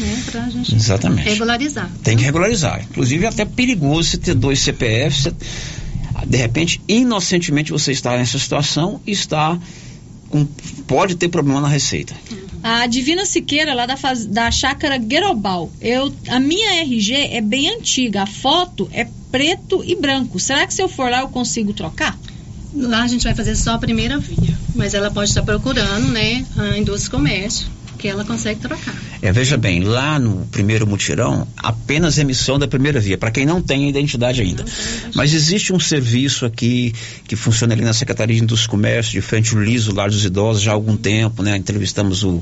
Né? 0.00 0.22
Pra 0.30 0.48
gente 0.50 0.74
Exatamente. 0.74 1.28
regularizar. 1.28 1.88
Tem 2.02 2.16
que 2.18 2.24
regularizar. 2.24 2.82
Inclusive, 2.90 3.24
é 3.24 3.28
até 3.28 3.44
perigoso 3.46 4.10
você 4.10 4.18
ter 4.18 4.34
dois 4.34 4.58
CPFs. 4.58 5.28
de 6.26 6.36
repente, 6.36 6.82
inocentemente, 6.88 7.70
você 7.72 7.92
está 7.92 8.16
nessa 8.16 8.38
situação 8.38 9.00
e 9.06 9.12
está 9.12 9.56
com, 10.44 10.46
pode 10.86 11.14
ter 11.16 11.28
problema 11.28 11.60
na 11.60 11.68
receita. 11.68 12.14
A 12.62 12.86
Divina 12.86 13.24
Siqueira, 13.24 13.74
lá 13.74 13.86
da, 13.86 13.96
faz- 13.96 14.26
da 14.26 14.50
chácara 14.50 14.98
Guerobal. 14.98 15.70
Eu, 15.80 16.12
a 16.28 16.40
minha 16.40 16.80
RG 16.82 17.14
é 17.32 17.40
bem 17.40 17.68
antiga. 17.78 18.22
A 18.22 18.26
foto 18.26 18.88
é 18.92 19.06
preto 19.30 19.82
e 19.84 19.94
branco. 19.94 20.38
Será 20.40 20.66
que 20.66 20.74
se 20.74 20.82
eu 20.82 20.88
for 20.88 21.10
lá 21.10 21.20
eu 21.20 21.28
consigo 21.28 21.72
trocar? 21.72 22.18
Lá 22.74 23.02
a 23.04 23.06
gente 23.06 23.24
vai 23.24 23.34
fazer 23.34 23.54
só 23.56 23.74
a 23.74 23.78
primeira 23.78 24.18
via. 24.18 24.56
Mas 24.74 24.94
ela 24.94 25.10
pode 25.10 25.30
estar 25.30 25.42
procurando, 25.42 26.08
né? 26.08 26.44
A 26.56 26.76
indústria 26.76 27.10
comércio, 27.18 27.66
que 28.06 28.10
ela 28.10 28.24
consegue 28.24 28.60
trocar. 28.60 28.94
É, 29.20 29.32
veja 29.32 29.56
bem, 29.56 29.82
lá 29.82 30.16
no 30.16 30.46
primeiro 30.46 30.86
mutirão, 30.86 31.46
apenas 31.56 32.18
emissão 32.18 32.56
da 32.56 32.68
primeira 32.68 33.00
via, 33.00 33.18
para 33.18 33.32
quem 33.32 33.44
não 33.44 33.60
tem 33.60 33.88
identidade 33.88 34.40
ainda. 34.40 34.64
Mas 35.14 35.34
existe 35.34 35.72
um 35.72 35.80
serviço 35.80 36.46
aqui 36.46 36.94
que 37.26 37.34
funciona 37.34 37.74
ali 37.74 37.82
na 37.82 37.92
Secretaria 37.92 38.36
de 38.36 38.42
Indústria 38.42 38.68
e 38.68 38.70
Comércio, 38.70 39.12
de 39.12 39.20
frente 39.20 39.54
ao 39.56 39.60
Liso, 39.60 39.92
Lar 39.92 40.08
dos 40.08 40.24
Idosos, 40.24 40.62
já 40.62 40.70
há 40.70 40.74
algum 40.74 40.96
tempo, 40.96 41.42
né? 41.42 41.56
Entrevistamos 41.56 42.22
o. 42.22 42.40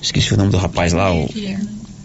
Esqueci 0.00 0.32
o 0.32 0.36
nome 0.36 0.50
do 0.50 0.56
rapaz 0.56 0.94
lá, 0.94 1.12
o. 1.12 1.28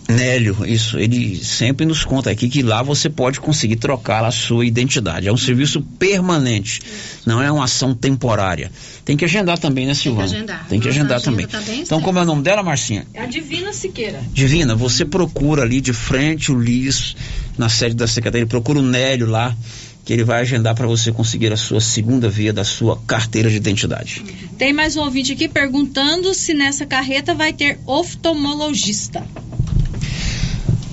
Nélio, 0.09 0.65
isso, 0.65 0.97
ele 0.97 1.35
sempre 1.35 1.85
nos 1.85 2.03
conta 2.03 2.31
aqui 2.31 2.49
que 2.49 2.63
lá 2.63 2.81
você 2.81 3.07
pode 3.09 3.39
conseguir 3.39 3.75
trocar 3.75 4.25
a 4.25 4.31
sua 4.31 4.65
identidade. 4.65 5.27
É 5.27 5.31
um 5.31 5.37
serviço 5.37 5.81
permanente, 5.99 6.81
não 7.27 7.39
é 7.39 7.51
uma 7.51 7.65
ação 7.65 7.93
temporária. 7.93 8.71
Tem 9.05 9.15
que 9.15 9.23
agendar 9.23 9.59
também, 9.59 9.85
né, 9.85 9.93
Silvana? 9.93 10.25
agendar. 10.25 10.67
Tem 10.67 10.79
que 10.79 10.87
Nossa 10.87 10.99
agendar 10.99 11.17
agenda 11.17 11.47
também. 11.47 11.47
tá 11.47 11.83
então, 11.83 12.01
como 12.01 12.17
é 12.17 12.23
o 12.23 12.25
nome 12.25 12.41
dela, 12.41 12.63
Marcinha? 12.63 13.05
É 13.13 13.21
a 13.21 13.27
Divina 13.27 13.71
Siqueira. 13.71 14.19
Divina, 14.33 14.75
você 14.75 15.05
procura 15.05 15.61
ali 15.61 15.79
de 15.79 15.93
frente 15.93 16.51
o 16.51 16.59
Liz, 16.59 17.15
na 17.55 17.69
sede 17.69 17.95
da 17.95 18.07
secretaria, 18.07 18.47
procura 18.47 18.79
o 18.79 18.81
Nélio 18.81 19.27
lá, 19.27 19.55
que 20.03 20.11
ele 20.11 20.23
vai 20.23 20.41
agendar 20.41 20.73
para 20.73 20.87
você 20.87 21.11
conseguir 21.11 21.53
a 21.53 21.57
sua 21.57 21.79
segunda 21.79 22.27
via 22.27 22.51
da 22.51 22.63
sua 22.63 22.99
carteira 23.05 23.47
de 23.47 23.57
identidade. 23.57 24.23
Tem 24.57 24.73
mais 24.73 24.95
um 24.95 25.01
ouvinte 25.01 25.33
aqui 25.33 25.47
perguntando 25.47 26.33
se 26.33 26.55
nessa 26.55 26.83
carreta 26.83 27.35
vai 27.35 27.53
ter 27.53 27.79
oftalmologista. 27.85 29.23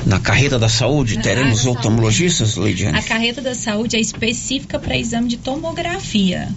Na 0.07 0.21
carreta 0.21 0.57
da 0.57 0.69
saúde, 0.69 1.17
Na 1.17 1.23
teremos 1.23 1.65
da 1.65 1.71
oftalmologistas, 1.71 2.55
Leidiane? 2.57 2.97
A 2.97 3.03
carreta 3.03 3.43
da 3.43 3.57
saúde 3.57 3.97
é 3.97 4.01
específica 4.01 4.79
para 4.79 4.97
exame 4.97 5.29
de 5.29 5.37
tomografia. 5.37 6.49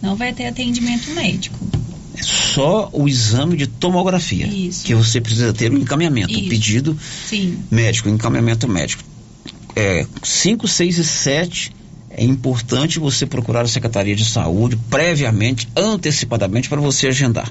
Não 0.00 0.14
vai 0.14 0.32
ter 0.32 0.46
atendimento 0.46 1.10
médico. 1.10 1.58
É 2.16 2.22
só 2.22 2.88
o 2.92 3.08
exame 3.08 3.56
de 3.56 3.66
tomografia 3.66 4.46
Isso. 4.46 4.84
que 4.84 4.94
você 4.94 5.20
precisa 5.20 5.52
ter 5.52 5.72
o 5.72 5.78
encaminhamento, 5.78 6.32
o 6.32 6.38
Isso. 6.38 6.48
pedido 6.48 6.96
Sim. 7.28 7.58
médico, 7.70 8.08
o 8.08 8.12
encaminhamento 8.12 8.68
médico. 8.68 9.02
É, 9.74 10.06
5, 10.22 10.68
6 10.68 10.98
e 10.98 11.04
7 11.04 11.72
é 12.10 12.24
importante 12.24 12.98
você 12.98 13.26
procurar 13.26 13.62
a 13.62 13.68
Secretaria 13.68 14.14
de 14.14 14.24
Saúde 14.24 14.78
previamente, 14.88 15.68
antecipadamente, 15.76 16.68
para 16.68 16.80
você 16.80 17.08
agendar. 17.08 17.50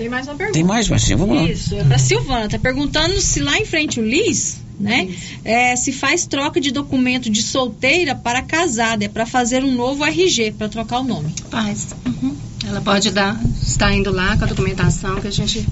Tem 0.00 0.08
mais 0.08 0.26
uma 0.26 0.34
pergunta. 0.34 0.54
Tem 0.54 0.64
mais, 0.64 0.88
Marcinha? 0.88 1.18
Vamos 1.18 1.36
lá. 1.36 1.44
Isso, 1.44 1.74
é 1.74 1.84
pra 1.84 1.98
Silvana. 1.98 2.48
Tá 2.48 2.58
perguntando 2.58 3.20
se 3.20 3.38
lá 3.38 3.58
em 3.58 3.66
frente 3.66 4.00
o 4.00 4.02
Liz, 4.02 4.56
né? 4.80 5.10
É, 5.44 5.76
se 5.76 5.92
faz 5.92 6.24
troca 6.24 6.58
de 6.58 6.70
documento 6.70 7.28
de 7.28 7.42
solteira 7.42 8.14
para 8.14 8.40
casada. 8.40 9.04
É 9.04 9.08
para 9.08 9.26
fazer 9.26 9.62
um 9.62 9.74
novo 9.74 10.02
RG, 10.02 10.52
para 10.52 10.70
trocar 10.70 11.00
o 11.00 11.04
nome. 11.04 11.34
Faz. 11.50 11.88
Uhum. 12.06 12.34
Ela 12.66 12.80
pode 12.80 13.10
dar, 13.10 13.38
estar 13.62 13.92
indo 13.94 14.10
lá 14.10 14.38
com 14.38 14.44
a 14.44 14.46
documentação 14.46 15.20
que 15.20 15.28
a 15.28 15.30
gente 15.30 15.68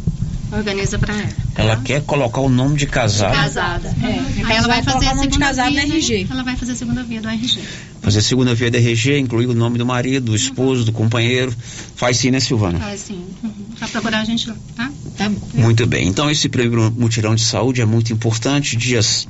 organiza 0.53 0.99
para 0.99 1.15
ela. 1.15 1.48
Ela 1.59 1.77
quer 1.77 2.03
colocar 2.03 2.41
o 2.41 2.49
nome 2.49 2.77
de 2.77 2.87
casado, 2.87 3.35
Casada. 3.35 3.89
É. 4.03 4.45
Aí 4.47 4.57
ela 4.57 4.69
vai 4.69 4.83
fazer 4.83 5.07
a 5.09 5.15
segunda 5.17 5.39
casado 5.39 5.73
via? 5.73 5.83
RG. 5.83 6.27
Ela 6.31 6.43
vai 6.45 6.57
fazer 6.57 6.73
a 6.73 6.77
segunda 6.77 7.03
via 7.03 7.21
do 7.21 7.29
RG. 7.29 7.59
fazer 8.01 8.23
segunda 8.23 8.55
via 8.55 8.71
da 8.71 8.79
RG, 8.79 9.19
incluir 9.19 9.47
o 9.47 9.55
nome 9.55 9.77
do 9.77 9.85
marido, 9.85 10.27
do 10.27 10.37
esposo, 10.37 10.85
do 10.85 10.93
companheiro. 10.93 11.53
Faz 11.97 12.17
sim, 12.19 12.31
né, 12.31 12.39
Silvana? 12.41 12.79
Faz 12.79 13.01
sim. 13.01 13.25
Uhum. 13.43 13.51
Vai 13.79 13.89
procurar 13.89 14.21
a 14.21 14.25
gente 14.25 14.49
lá, 14.49 14.57
tá? 14.77 14.91
Tá 15.17 15.29
bom. 15.29 15.37
Muito 15.55 15.85
bem. 15.87 16.07
Então, 16.07 16.31
esse 16.31 16.49
primeiro 16.49 16.93
mutirão 16.97 17.35
de 17.35 17.43
saúde 17.43 17.81
é 17.81 17.85
muito 17.85 18.13
importante. 18.13 18.77
Dias 18.77 19.27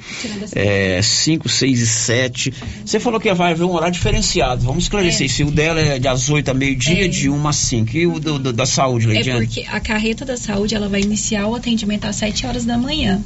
5, 1.03 1.49
6 1.49 1.81
e 1.81 1.87
7. 1.87 2.55
Você 2.85 3.01
falou 3.01 3.19
que 3.21 3.33
vai 3.33 3.53
haver 3.53 3.65
um 3.65 3.73
horário 3.73 3.93
diferenciado. 3.95 4.65
Vamos 4.65 4.85
esclarecer. 4.85 5.27
É. 5.27 5.29
Se 5.29 5.43
o 5.45 5.51
dela 5.51 5.81
é 5.81 5.99
das 5.99 6.29
8 6.29 6.51
a 6.51 6.55
meio-dia, 6.55 7.07
É. 7.07 7.09
de 7.09 7.29
1 7.31 7.49
a 7.49 7.53
5. 7.53 7.97
E 7.97 8.07
o 8.07 8.19
do- 8.21 8.39
do- 8.39 8.53
da 8.53 8.67
saúde, 8.67 9.07
É 9.07 9.09
Leidiane? 9.15 9.47
porque 9.47 9.65
a 9.69 9.81
carreta 9.81 10.25
da 10.25 10.37
saúde 10.37 10.75
ela 10.75 10.89
vai 10.89 11.01
iniciar 11.01 11.47
o 11.47 11.55
atendimento 11.55 12.05
às 12.05 12.17
7 12.19 12.47
horas 12.47 12.65
da 12.65 12.77
manhã. 12.77 13.23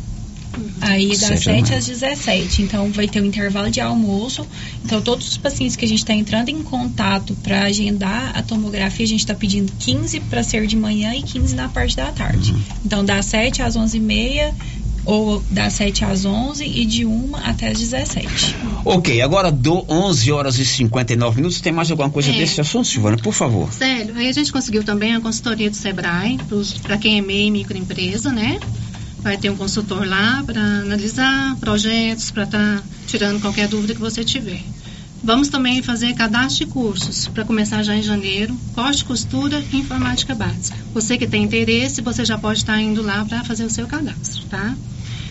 Aí 0.80 1.08
das 1.08 1.18
Sete 1.18 1.30
da 1.30 1.36
7 1.36 1.62
manhã. 1.62 1.78
às 1.78 1.86
17. 1.86 2.62
Então 2.62 2.90
vai 2.90 3.08
ter 3.08 3.22
um 3.22 3.24
intervalo 3.24 3.70
de 3.70 3.80
almoço. 3.80 4.46
Então 4.84 5.00
todos 5.00 5.28
os 5.28 5.36
pacientes 5.38 5.76
que 5.76 5.84
a 5.84 5.88
gente 5.88 5.98
está 5.98 6.12
entrando 6.12 6.50
em 6.50 6.62
contato 6.62 7.34
para 7.42 7.62
agendar 7.62 8.36
a 8.36 8.42
tomografia, 8.42 9.04
a 9.04 9.08
gente 9.08 9.20
está 9.20 9.34
pedindo 9.34 9.72
15 9.78 10.20
para 10.20 10.42
ser 10.42 10.66
de 10.66 10.76
manhã 10.76 11.14
e 11.14 11.22
15 11.22 11.54
na 11.54 11.68
parte 11.68 11.96
da 11.96 12.12
tarde. 12.12 12.52
Uhum. 12.52 12.62
Então 12.84 13.04
das 13.04 13.26
7 13.26 13.62
às 13.62 13.76
11h30 13.76 14.52
ou 15.04 15.42
das 15.50 15.72
7 15.74 16.04
às 16.04 16.24
11 16.24 16.64
e 16.64 16.84
de 16.84 17.04
1 17.04 17.32
até 17.42 17.68
as 17.68 17.78
17. 17.78 18.54
Ok, 18.84 19.20
agora 19.20 19.50
do 19.50 19.84
11 19.88 20.30
horas 20.32 20.58
e 20.58 20.64
59 20.64 21.36
minutos. 21.36 21.60
Tem 21.60 21.72
mais 21.72 21.90
alguma 21.90 22.10
coisa 22.10 22.30
É. 22.30 22.34
desse 22.38 22.60
assunto, 22.60 22.86
Silvana? 22.86 23.16
Por 23.16 23.32
favor. 23.32 23.72
Sério, 23.72 24.14
aí 24.16 24.28
a 24.28 24.32
gente 24.32 24.52
conseguiu 24.52 24.84
também 24.84 25.14
a 25.14 25.20
consultoria 25.20 25.70
do 25.70 25.76
Sebrae, 25.76 26.38
para 26.82 26.96
quem 26.98 27.18
é 27.18 27.22
MEI 27.22 27.46
e 27.46 27.50
microempresa, 27.50 28.30
né? 28.32 28.58
Vai 29.20 29.36
ter 29.36 29.50
um 29.50 29.56
consultor 29.56 30.04
lá 30.06 30.42
para 30.44 30.60
analisar 30.60 31.56
projetos, 31.60 32.30
para 32.30 32.44
estar 32.44 32.82
tirando 33.06 33.40
qualquer 33.40 33.68
dúvida 33.68 33.94
que 33.94 34.00
você 34.00 34.24
tiver. 34.24 34.60
Vamos 35.24 35.48
também 35.48 35.80
fazer 35.82 36.14
cadastro 36.14 36.66
de 36.66 36.72
cursos 36.72 37.28
para 37.28 37.44
começar 37.44 37.82
já 37.84 37.94
em 37.94 38.02
janeiro, 38.02 38.56
corte, 38.74 39.04
costura 39.04 39.62
e 39.72 39.76
informática 39.76 40.34
básica. 40.34 40.76
Você 40.92 41.16
que 41.16 41.28
tem 41.28 41.44
interesse, 41.44 42.00
você 42.00 42.24
já 42.24 42.36
pode 42.36 42.58
estar 42.58 42.80
indo 42.80 43.02
lá 43.02 43.24
para 43.24 43.44
fazer 43.44 43.64
o 43.64 43.70
seu 43.70 43.86
cadastro, 43.86 44.44
tá? 44.46 44.74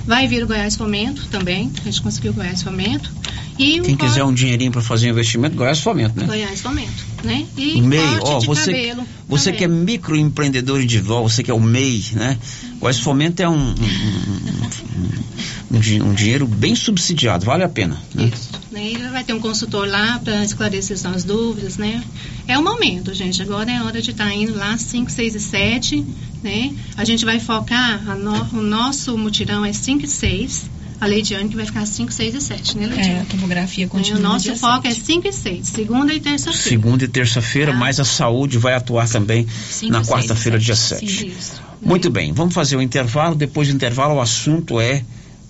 Vai 0.05 0.27
vir 0.27 0.43
o 0.43 0.47
Goiás 0.47 0.77
Fomento 0.77 1.27
também, 1.27 1.69
a 1.81 1.83
gente 1.83 2.01
conseguiu 2.01 2.31
o 2.31 2.35
Goiás 2.35 2.63
Fomento. 2.63 3.11
E 3.57 3.79
Quem 3.81 3.95
quiser 3.95 4.23
um 4.23 4.33
dinheirinho 4.33 4.71
para 4.71 4.81
fazer 4.81 5.09
investimento, 5.09 5.55
Goiás 5.55 5.79
Fomento, 5.79 6.19
né? 6.19 6.25
Goiás 6.25 6.61
Fomento, 6.61 7.05
né? 7.23 7.45
E 7.57 7.81
MEI, 7.81 8.19
ó, 8.21 8.39
de 8.39 8.45
você, 8.47 8.71
cabelo 8.71 9.03
você 9.27 9.45
também. 9.51 9.57
que 9.59 9.63
é 9.63 9.67
microempreendedor 9.67 10.81
individual, 10.81 11.27
você 11.29 11.43
que 11.43 11.51
é 11.51 11.53
o 11.53 11.59
MEI, 11.59 12.03
né? 12.13 12.37
Goiás 12.79 12.99
Fomento 12.99 13.41
é 13.41 13.47
um, 13.49 13.53
um, 13.55 13.73
um, 15.71 15.77
um 15.77 15.79
di- 15.79 15.99
dinheiro 16.15 16.47
bem 16.47 16.75
subsidiado, 16.75 17.45
vale 17.45 17.63
a 17.63 17.69
pena. 17.69 17.97
Né? 18.13 18.31
né? 18.71 18.91
E 18.91 18.97
vai 19.11 19.23
ter 19.23 19.33
um 19.33 19.39
consultor 19.39 19.87
lá 19.87 20.19
para 20.23 20.43
esclarecer 20.43 20.97
as 21.07 21.23
dúvidas, 21.23 21.77
né? 21.77 22.03
É 22.47 22.57
o 22.57 22.63
momento, 22.63 23.13
gente. 23.13 23.41
Agora 23.41 23.71
é 23.71 23.81
hora 23.83 24.01
de 24.01 24.11
estar 24.11 24.33
indo 24.33 24.55
lá 24.55 24.77
5, 24.77 25.11
6 25.11 25.35
e 25.35 25.39
7, 25.39 26.05
né? 26.43 26.73
A 26.97 27.03
gente 27.05 27.23
vai 27.25 27.39
focar, 27.39 28.01
no- 28.17 28.59
o 28.59 28.61
nosso 28.61 29.17
mutirão 29.17 29.63
é 29.63 29.71
5 29.73 30.05
e 30.05 30.07
6. 30.07 30.65
A 31.01 31.07
Leidiane 31.07 31.49
que 31.49 31.55
vai 31.55 31.65
ficar 31.65 31.83
5, 31.85 32.11
6 32.13 32.35
e 32.35 32.41
7, 32.41 32.77
né, 32.77 32.85
Leidiane? 32.85 33.09
É, 33.09 33.21
a 33.21 33.25
tomografia 33.25 33.85
E 33.85 33.87
continua. 33.87 34.19
o 34.19 34.21
no 34.21 34.29
nosso 34.29 34.55
foco 34.55 34.87
7. 34.87 35.01
é 35.01 35.03
5 35.03 35.27
e 35.27 35.33
6, 35.33 35.67
segunda 35.67 36.13
e 36.13 36.19
terça-feira. 36.19 36.69
Segunda 36.69 37.03
e 37.03 37.07
terça-feira, 37.07 37.73
mas 37.73 37.99
a 37.99 38.05
saúde 38.05 38.59
vai 38.59 38.75
atuar 38.75 39.09
também 39.09 39.47
Cinco, 39.69 39.91
na 39.93 40.03
quarta-feira, 40.03 40.59
dia 40.59 40.75
sete. 40.75 41.11
7. 41.11 41.27
Isso. 41.27 41.61
Muito 41.81 42.09
bem, 42.11 42.31
vamos 42.31 42.53
fazer 42.53 42.75
o 42.75 42.81
intervalo. 42.81 43.33
Depois 43.33 43.67
do 43.67 43.73
intervalo, 43.73 44.13
o 44.15 44.21
assunto 44.21 44.79
é, 44.79 45.03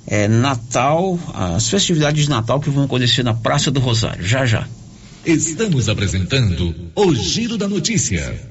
é 0.07 0.27
Natal, 0.29 1.19
as 1.33 1.67
festividades 1.69 2.23
de 2.23 2.29
Natal 2.29 2.61
que 2.61 2.69
vão 2.69 2.85
acontecer 2.85 3.21
na 3.21 3.33
Praça 3.33 3.69
do 3.69 3.81
Rosário. 3.81 4.25
Já, 4.25 4.45
já. 4.45 4.65
Estamos 5.25 5.89
apresentando 5.89 6.73
o 6.95 7.13
Giro 7.13 7.57
da 7.57 7.67
Notícia. 7.67 8.50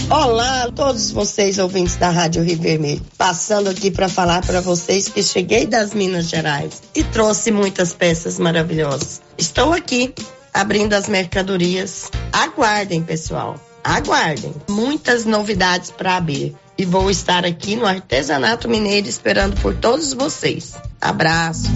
Olá 0.09 0.63
a 0.63 0.71
todos 0.71 1.11
vocês 1.11 1.59
ouvintes 1.59 1.95
da 1.95 2.09
Rádio 2.09 2.43
Rio 2.43 2.59
Vermelho. 2.59 3.01
Passando 3.15 3.69
aqui 3.69 3.91
para 3.91 4.09
falar 4.09 4.43
para 4.43 4.59
vocês 4.59 5.07
que 5.07 5.21
cheguei 5.21 5.67
das 5.67 5.93
Minas 5.93 6.29
Gerais 6.29 6.81
e 6.95 7.03
trouxe 7.03 7.51
muitas 7.51 7.93
peças 7.93 8.39
maravilhosas. 8.39 9.21
Estou 9.37 9.71
aqui 9.71 10.11
abrindo 10.51 10.93
as 10.93 11.07
mercadorias. 11.07 12.09
Aguardem, 12.33 13.03
pessoal. 13.03 13.55
Aguardem. 13.83 14.55
Muitas 14.67 15.25
novidades 15.25 15.91
para 15.91 16.17
abrir. 16.17 16.55
E 16.79 16.85
vou 16.85 17.11
estar 17.11 17.43
aqui 17.43 17.75
no 17.75 17.85
Artesanato 17.85 18.69
Mineiro 18.69 19.05
esperando 19.05 19.59
por 19.59 19.75
todos 19.75 20.13
vocês. 20.13 20.77
Abraços. 21.01 21.67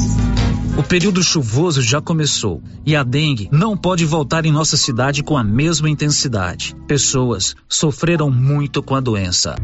O 0.78 0.82
período 0.82 1.22
chuvoso 1.22 1.82
já 1.82 2.02
começou 2.02 2.64
e 2.86 2.96
a 2.96 3.04
dengue 3.04 3.50
não 3.52 3.76
pode 3.76 4.06
voltar 4.06 4.46
em 4.46 4.52
nossa 4.52 4.78
cidade 4.78 5.22
com 5.22 5.36
a 5.36 5.44
mesma 5.44 5.90
intensidade. 5.90 6.74
Pessoas 6.88 7.54
sofreram 7.68 8.32
muito 8.32 8.82
com 8.82 8.96
a 8.96 9.02
doença. 9.02 9.58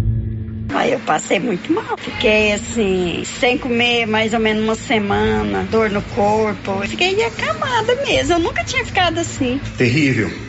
Aí 0.76 0.92
eu 0.92 1.00
passei 1.00 1.40
muito 1.40 1.72
mal. 1.72 1.98
Fiquei 1.98 2.52
assim, 2.52 3.24
sem 3.40 3.58
comer 3.58 4.06
mais 4.08 4.34
ou 4.34 4.42
menos 4.42 4.62
uma 4.62 4.76
semana, 4.76 5.64
dor 5.72 5.90
no 5.90 6.02
corpo. 6.02 6.82
Fiquei 6.86 7.24
acamada 7.24 7.96
mesmo. 8.06 8.34
Eu 8.34 8.40
nunca 8.40 8.62
tinha 8.66 8.86
ficado 8.86 9.20
assim. 9.20 9.58
Terrível. 9.78 10.49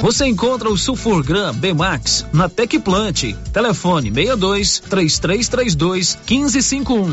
Você 0.00 0.26
encontra 0.26 0.68
o 0.68 0.76
Sulfurgram 0.76 1.54
B-Max 1.54 2.26
na 2.32 2.48
Tecplant. 2.48 3.34
Telefone 3.52 4.10
62 4.12 4.80
3332 4.80 6.18
1551. 6.28 7.12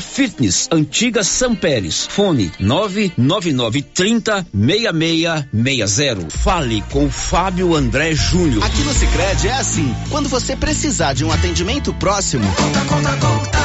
Fitness, 0.00 0.68
antiga 0.70 1.24
São 1.24 1.54
Pérez. 1.54 2.06
Fone 2.06 2.52
99930 2.58 4.46
6660. 4.54 6.38
Fale 6.38 6.82
com 6.90 7.10
Fábio 7.10 7.74
André 7.74 8.14
Júnior. 8.14 8.62
Aqui 8.62 8.82
no 8.82 8.94
Sicredi 8.94 9.48
é 9.48 9.54
assim. 9.54 9.92
Quando 10.08 10.28
você 10.28 10.54
precisar 10.54 11.14
de 11.14 11.24
um 11.24 11.32
atendimento 11.32 11.92
próximo, 11.94 12.44
conta, 12.54 12.80
conta, 12.82 13.16
conta. 13.16 13.58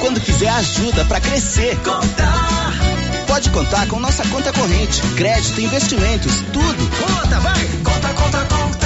Quando 0.00 0.20
quiser 0.20 0.50
ajuda 0.50 1.04
para 1.06 1.18
crescer, 1.18 1.76
conta. 1.78 2.34
Pode 3.26 3.48
contar 3.50 3.86
com 3.88 3.98
nossa 3.98 4.22
conta 4.28 4.52
corrente, 4.52 5.00
crédito, 5.16 5.62
investimentos, 5.62 6.32
tudo. 6.52 6.90
Conta, 6.98 7.40
vai. 7.40 7.66
Conta, 7.82 8.08
conta, 8.12 8.44
conta. 8.44 8.84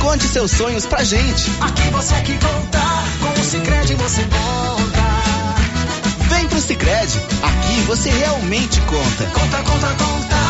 Conte 0.00 0.24
seus 0.24 0.50
sonhos 0.50 0.86
pra 0.86 1.04
gente. 1.04 1.50
Aqui 1.60 1.88
você 1.90 2.14
que 2.22 2.32
conta. 2.32 2.99
Cicred 3.50 3.96
você 3.96 4.22
conta. 4.22 5.02
Vem 6.28 6.46
pro 6.46 6.60
Cicred. 6.60 7.20
Aqui 7.42 7.80
você 7.80 8.08
realmente 8.08 8.80
conta. 8.82 9.24
Conta, 9.24 9.62
conta, 9.64 9.94
conta. 9.94 10.49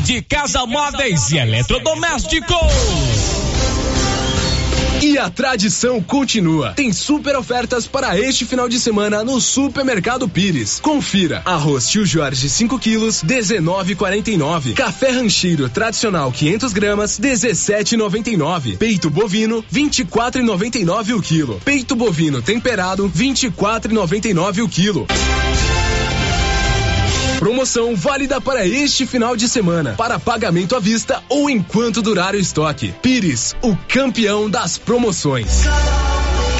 de 0.00 0.22
casa 0.22 0.64
móveis 0.66 1.30
e 1.30 1.38
eletrodomésticos. 1.38 2.56
E 5.02 5.18
a 5.18 5.28
tradição 5.28 6.00
continua. 6.00 6.72
Tem 6.74 6.92
super 6.92 7.36
ofertas 7.36 7.86
para 7.86 8.18
este 8.18 8.44
final 8.44 8.68
de 8.68 8.78
semana 8.78 9.24
no 9.24 9.40
Supermercado 9.40 10.28
Pires. 10.28 10.78
Confira: 10.80 11.42
arroz 11.44 11.88
Tio 11.88 12.06
Jorge 12.06 12.48
5 12.48 12.78
quilos, 12.78 13.22
19,49. 13.22 14.74
Café 14.74 15.10
Rancheiro 15.10 15.68
tradicional 15.68 16.30
500 16.30 16.72
gramas, 16.72 17.18
17,99. 17.20 18.78
Peito 18.78 19.10
bovino 19.10 19.62
24,99 19.72 21.16
o 21.16 21.20
quilo. 21.20 21.60
Peito 21.64 21.96
bovino 21.96 22.40
temperado 22.40 23.10
24,99 23.10 24.62
o 24.62 24.68
quilo. 24.68 25.06
Promoção 27.42 27.96
válida 27.96 28.40
para 28.40 28.64
este 28.64 29.04
final 29.04 29.36
de 29.36 29.48
semana, 29.48 29.94
para 29.94 30.16
pagamento 30.16 30.76
à 30.76 30.78
vista 30.78 31.20
ou 31.28 31.50
enquanto 31.50 32.00
durar 32.00 32.36
o 32.36 32.38
estoque. 32.38 32.94
Pires, 33.02 33.56
o 33.60 33.76
campeão 33.88 34.48
das 34.48 34.78
promoções. 34.78 35.64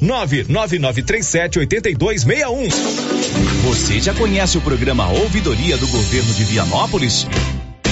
999378261. 0.00 2.70
Você 3.64 4.00
já 4.00 4.14
conhece 4.14 4.56
o 4.58 4.60
programa 4.60 5.08
Ouvidoria 5.10 5.76
do 5.76 5.88
Governo 5.88 6.32
de 6.34 6.44
Vianópolis? 6.44 7.26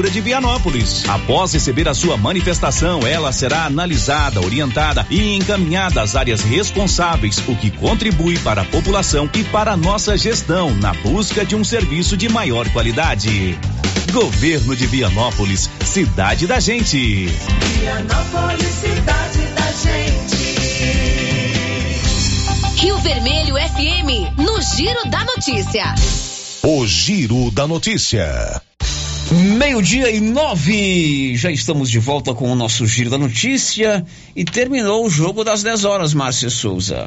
Prefeitura 0.00 0.10
de 0.10 0.20
Vianópolis. 0.20 1.08
Após 1.08 1.52
receber 1.52 1.86
a 1.88 1.92
sua 1.92 2.16
manifestação, 2.16 3.06
ela 3.06 3.30
será 3.32 3.66
analisada, 3.66 4.40
orientada 4.40 5.06
e 5.10 5.36
encaminhada 5.36 6.00
às 6.00 6.16
áreas 6.16 6.40
responsáveis, 6.40 7.38
o 7.46 7.54
que 7.54 7.70
contribui 7.70 8.38
para 8.38 8.62
a 8.62 8.64
população 8.64 9.28
e 9.34 9.44
para 9.44 9.72
a 9.72 9.76
nossa 9.76 10.16
gestão 10.16 10.74
na 10.76 10.94
busca 10.94 11.44
de 11.44 11.54
um 11.54 11.62
serviço 11.62 12.16
de 12.16 12.28
maior 12.30 12.66
qualidade. 12.70 13.58
Governo 14.10 14.74
de 14.74 14.86
Vianópolis, 14.86 15.68
cidade 15.84 16.46
da 16.46 16.58
gente. 16.58 17.26
Vianópolis, 17.26 18.66
cidade 18.66 19.38
da 19.54 19.72
gente. 19.72 20.40
Rio 22.76 22.96
Vermelho 22.98 23.56
FM, 23.56 24.38
no 24.38 24.62
Giro 24.62 25.10
da 25.10 25.24
Notícia. 25.24 25.94
O 26.62 26.86
Giro 26.86 27.50
da 27.50 27.66
Notícia. 27.66 28.62
Meio-dia 29.32 30.10
e 30.10 30.20
nove. 30.20 31.36
Já 31.36 31.52
estamos 31.52 31.88
de 31.88 32.00
volta 32.00 32.34
com 32.34 32.50
o 32.50 32.56
nosso 32.56 32.84
Giro 32.84 33.10
da 33.10 33.16
Notícia 33.16 34.04
e 34.34 34.44
terminou 34.44 35.06
o 35.06 35.10
jogo 35.10 35.44
das 35.44 35.62
10 35.62 35.84
horas, 35.84 36.12
Márcia 36.12 36.50
Souza. 36.50 37.06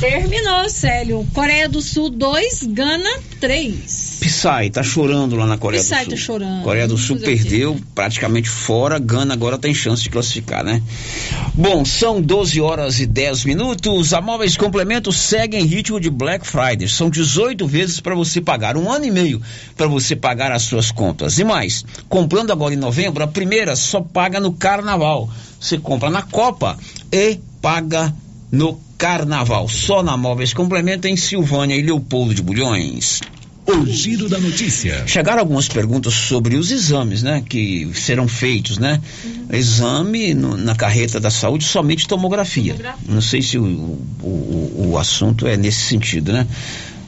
Terminou, 0.00 0.66
Célio. 0.70 1.26
Coreia 1.34 1.68
do 1.68 1.82
Sul 1.82 2.08
2, 2.08 2.68
Gana 2.68 3.20
3. 3.38 4.16
Psy 4.20 4.70
tá 4.72 4.82
chorando 4.82 5.36
lá 5.36 5.44
na 5.44 5.58
Coreia 5.58 5.82
Psy 5.82 5.90
do 5.90 5.98
Sul. 5.98 6.08
tá 6.08 6.16
chorando. 6.16 6.62
Coreia 6.62 6.88
do 6.88 6.96
Sul 6.96 7.18
perdeu 7.18 7.78
praticamente 7.94 8.48
fora, 8.48 8.98
Gana 8.98 9.34
agora 9.34 9.58
tem 9.58 9.74
chance 9.74 10.02
de 10.02 10.08
classificar, 10.08 10.64
né? 10.64 10.82
Bom, 11.52 11.84
são 11.84 12.18
12 12.22 12.62
horas 12.62 12.98
e 12.98 13.04
10 13.04 13.44
minutos. 13.44 14.14
A 14.14 14.22
Móveis 14.22 14.56
Complementos 14.56 15.20
segue 15.20 15.58
em 15.58 15.66
ritmo 15.66 16.00
de 16.00 16.08
Black 16.08 16.46
Friday. 16.46 16.88
São 16.88 17.10
18 17.10 17.66
vezes 17.66 18.00
para 18.00 18.14
você 18.14 18.40
pagar, 18.40 18.78
um 18.78 18.90
ano 18.90 19.04
e 19.04 19.10
meio 19.10 19.42
para 19.76 19.86
você 19.86 20.16
pagar 20.16 20.50
as 20.50 20.62
suas 20.62 20.90
contas. 20.90 21.38
E 21.38 21.44
mais, 21.44 21.84
comprando 22.08 22.52
agora 22.52 22.72
em 22.72 22.78
novembro, 22.78 23.22
a 23.22 23.28
primeira 23.28 23.76
só 23.76 24.00
paga 24.00 24.40
no 24.40 24.54
carnaval. 24.54 25.28
Você 25.60 25.76
compra 25.76 26.08
na 26.08 26.22
Copa 26.22 26.78
e 27.12 27.38
paga 27.60 28.14
no 28.50 28.68
carnaval. 28.68 28.89
Só 29.68 30.02
na 30.02 30.16
Móveis 30.16 30.52
Complemento 30.52 31.08
em 31.08 31.16
Silvânia 31.16 31.74
e 31.74 31.82
Leopoldo 31.82 32.34
de 32.34 32.42
Bulhões. 32.42 33.20
O 33.66 33.86
Giro 33.86 34.28
da 34.28 34.38
Notícia. 34.38 35.04
Chegaram 35.06 35.40
algumas 35.40 35.68
perguntas 35.68 36.12
sobre 36.14 36.56
os 36.56 36.70
exames, 36.72 37.22
né? 37.22 37.42
Que 37.48 37.88
serão 37.94 38.26
feitos, 38.26 38.78
né? 38.78 39.00
Exame 39.52 40.34
no- 40.34 40.56
na 40.56 40.74
carreta 40.74 41.20
da 41.20 41.30
saúde, 41.30 41.64
somente 41.64 42.08
tomografia. 42.08 42.72
Não 43.08 43.20
sei 43.20 43.42
se 43.42 43.58
o, 43.58 43.64
o, 44.22 44.88
o 44.92 44.98
assunto 44.98 45.46
é 45.46 45.56
nesse 45.56 45.82
sentido, 45.82 46.32
né? 46.32 46.46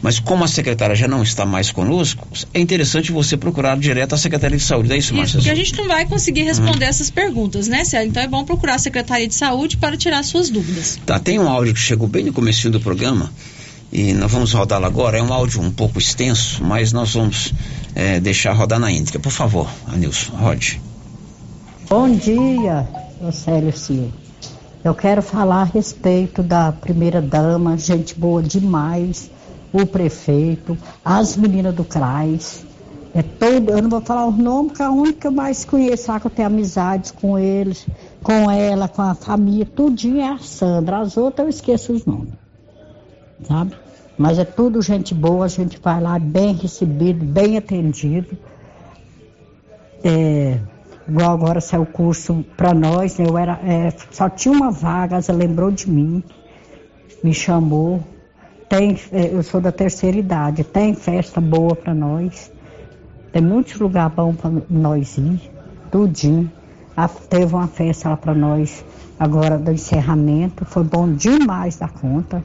Mas 0.02 0.18
como 0.18 0.42
a 0.42 0.48
secretária 0.48 0.96
já 0.96 1.06
não 1.06 1.22
está 1.22 1.46
mais 1.46 1.70
conosco, 1.70 2.26
é 2.52 2.60
interessante 2.60 3.12
você 3.12 3.36
procurar 3.36 3.78
direto 3.78 4.14
a 4.14 4.18
Secretaria 4.18 4.56
de 4.58 4.64
Saúde. 4.64 4.92
É 4.92 4.96
isso, 4.96 5.06
Isso, 5.06 5.14
Márcia? 5.14 5.38
porque 5.38 5.50
a 5.50 5.54
gente 5.54 5.76
não 5.76 5.86
vai 5.86 6.04
conseguir 6.06 6.42
responder 6.42 6.86
essas 6.86 7.08
perguntas, 7.08 7.68
né, 7.68 7.84
Célio? 7.84 8.08
Então 8.08 8.20
é 8.20 8.26
bom 8.26 8.44
procurar 8.44 8.74
a 8.74 8.78
Secretaria 8.78 9.28
de 9.28 9.34
Saúde 9.34 9.76
para 9.76 9.96
tirar 9.96 10.24
suas 10.24 10.50
dúvidas. 10.50 10.98
Tá, 11.06 11.20
tem 11.20 11.38
um 11.38 11.48
áudio 11.48 11.72
que 11.72 11.80
chegou 11.80 12.08
bem 12.08 12.24
no 12.24 12.32
comecinho 12.32 12.72
do 12.72 12.80
programa 12.80 13.32
e 13.92 14.12
nós 14.12 14.30
vamos 14.32 14.52
rodá-lo 14.52 14.86
agora. 14.86 15.18
É 15.18 15.22
um 15.22 15.32
áudio 15.32 15.60
um 15.60 15.70
pouco 15.70 16.00
extenso, 16.00 16.64
mas 16.64 16.92
nós 16.92 17.14
vamos 17.14 17.54
eh, 17.94 18.18
deixar 18.18 18.52
rodar 18.54 18.80
na 18.80 18.90
íntegra. 18.90 19.20
Por 19.20 19.30
favor, 19.32 19.70
Anilson, 19.86 20.32
rode. 20.32 20.80
Bom 21.88 22.10
dia, 22.10 22.88
Célio 23.32 23.76
Silva. 23.76 24.10
Eu 24.82 24.94
quero 24.94 25.22
falar 25.22 25.62
a 25.62 25.64
respeito 25.64 26.42
da 26.42 26.72
primeira 26.72 27.22
dama, 27.22 27.78
gente 27.78 28.16
boa 28.16 28.42
demais, 28.42 29.30
o 29.72 29.86
prefeito, 29.86 30.76
as 31.04 31.36
meninas 31.36 31.74
do 31.74 31.84
CRAS. 31.84 32.64
É 33.14 33.22
todo, 33.22 33.70
eu 33.70 33.82
não 33.82 33.90
vou 33.90 34.00
falar 34.00 34.26
os 34.26 34.38
nomes, 34.38 34.72
porque 34.72 34.82
é 34.82 34.86
a 34.86 34.90
única 34.90 35.20
que 35.20 35.26
eu 35.26 35.32
mais 35.32 35.64
conheço 35.64 36.10
lá, 36.10 36.18
que 36.18 36.26
eu 36.26 36.30
tenho 36.30 36.48
amizades 36.48 37.10
com 37.10 37.38
eles, 37.38 37.86
com 38.22 38.50
ela, 38.50 38.88
com 38.88 39.02
a 39.02 39.14
família, 39.14 39.66
tudinho 39.66 40.20
é 40.20 40.28
a 40.28 40.38
Sandra. 40.38 40.98
As 41.00 41.16
outras 41.18 41.44
eu 41.44 41.50
esqueço 41.50 41.92
os 41.92 42.06
nomes, 42.06 42.32
sabe? 43.46 43.76
Mas 44.16 44.38
é 44.38 44.44
tudo 44.44 44.80
gente 44.80 45.14
boa, 45.14 45.44
a 45.44 45.48
gente 45.48 45.78
vai 45.82 46.00
lá 46.00 46.18
bem 46.18 46.54
recebido, 46.54 47.24
bem 47.24 47.58
atendido. 47.58 48.36
É, 50.04 50.58
igual 51.08 51.32
agora 51.32 51.60
saiu 51.60 51.82
o 51.82 51.86
curso 51.86 52.44
para 52.56 52.72
nós, 52.72 53.18
né? 53.18 53.26
eu 53.28 53.36
era, 53.36 53.60
é, 53.64 53.92
só 54.10 54.28
tinha 54.28 54.54
uma 54.54 54.70
vaga, 54.70 55.18
ela 55.28 55.38
lembrou 55.38 55.70
de 55.70 55.90
mim, 55.90 56.22
me 57.22 57.34
chamou. 57.34 58.02
Tem, 58.72 58.98
é, 59.12 59.26
eu 59.34 59.42
sou 59.42 59.60
da 59.60 59.70
terceira 59.70 60.16
idade, 60.16 60.64
tem 60.64 60.94
festa 60.94 61.42
boa 61.42 61.76
para 61.76 61.94
nós, 61.94 62.50
tem 63.30 63.42
muitos 63.42 63.78
lugares 63.78 64.14
bons 64.14 64.34
para 64.36 64.50
nós 64.70 65.18
ir, 65.18 65.42
tudinho. 65.90 66.50
Teve 67.28 67.54
uma 67.54 67.68
festa 67.68 68.08
lá 68.08 68.16
para 68.16 68.32
nós 68.34 68.82
agora 69.20 69.58
do 69.58 69.70
encerramento, 69.72 70.64
foi 70.64 70.84
bom 70.84 71.06
demais 71.12 71.76
da 71.76 71.86
conta. 71.86 72.42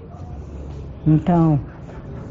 Então, 1.08 1.58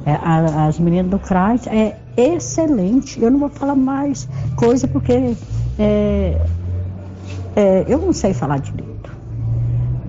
é, 0.04 0.12
a- 0.12 0.66
as 0.66 0.78
meninas 0.78 1.10
do 1.10 1.18
CRAS 1.18 1.66
é 1.66 1.96
excelente. 2.18 3.18
Eu 3.18 3.30
não 3.30 3.38
vou 3.38 3.48
falar 3.48 3.76
mais 3.76 4.28
coisa 4.56 4.86
porque 4.86 5.14
é, 5.78 6.36
é, 7.56 7.84
eu 7.88 7.98
não 7.98 8.12
sei 8.12 8.34
falar 8.34 8.58
direito. 8.58 8.95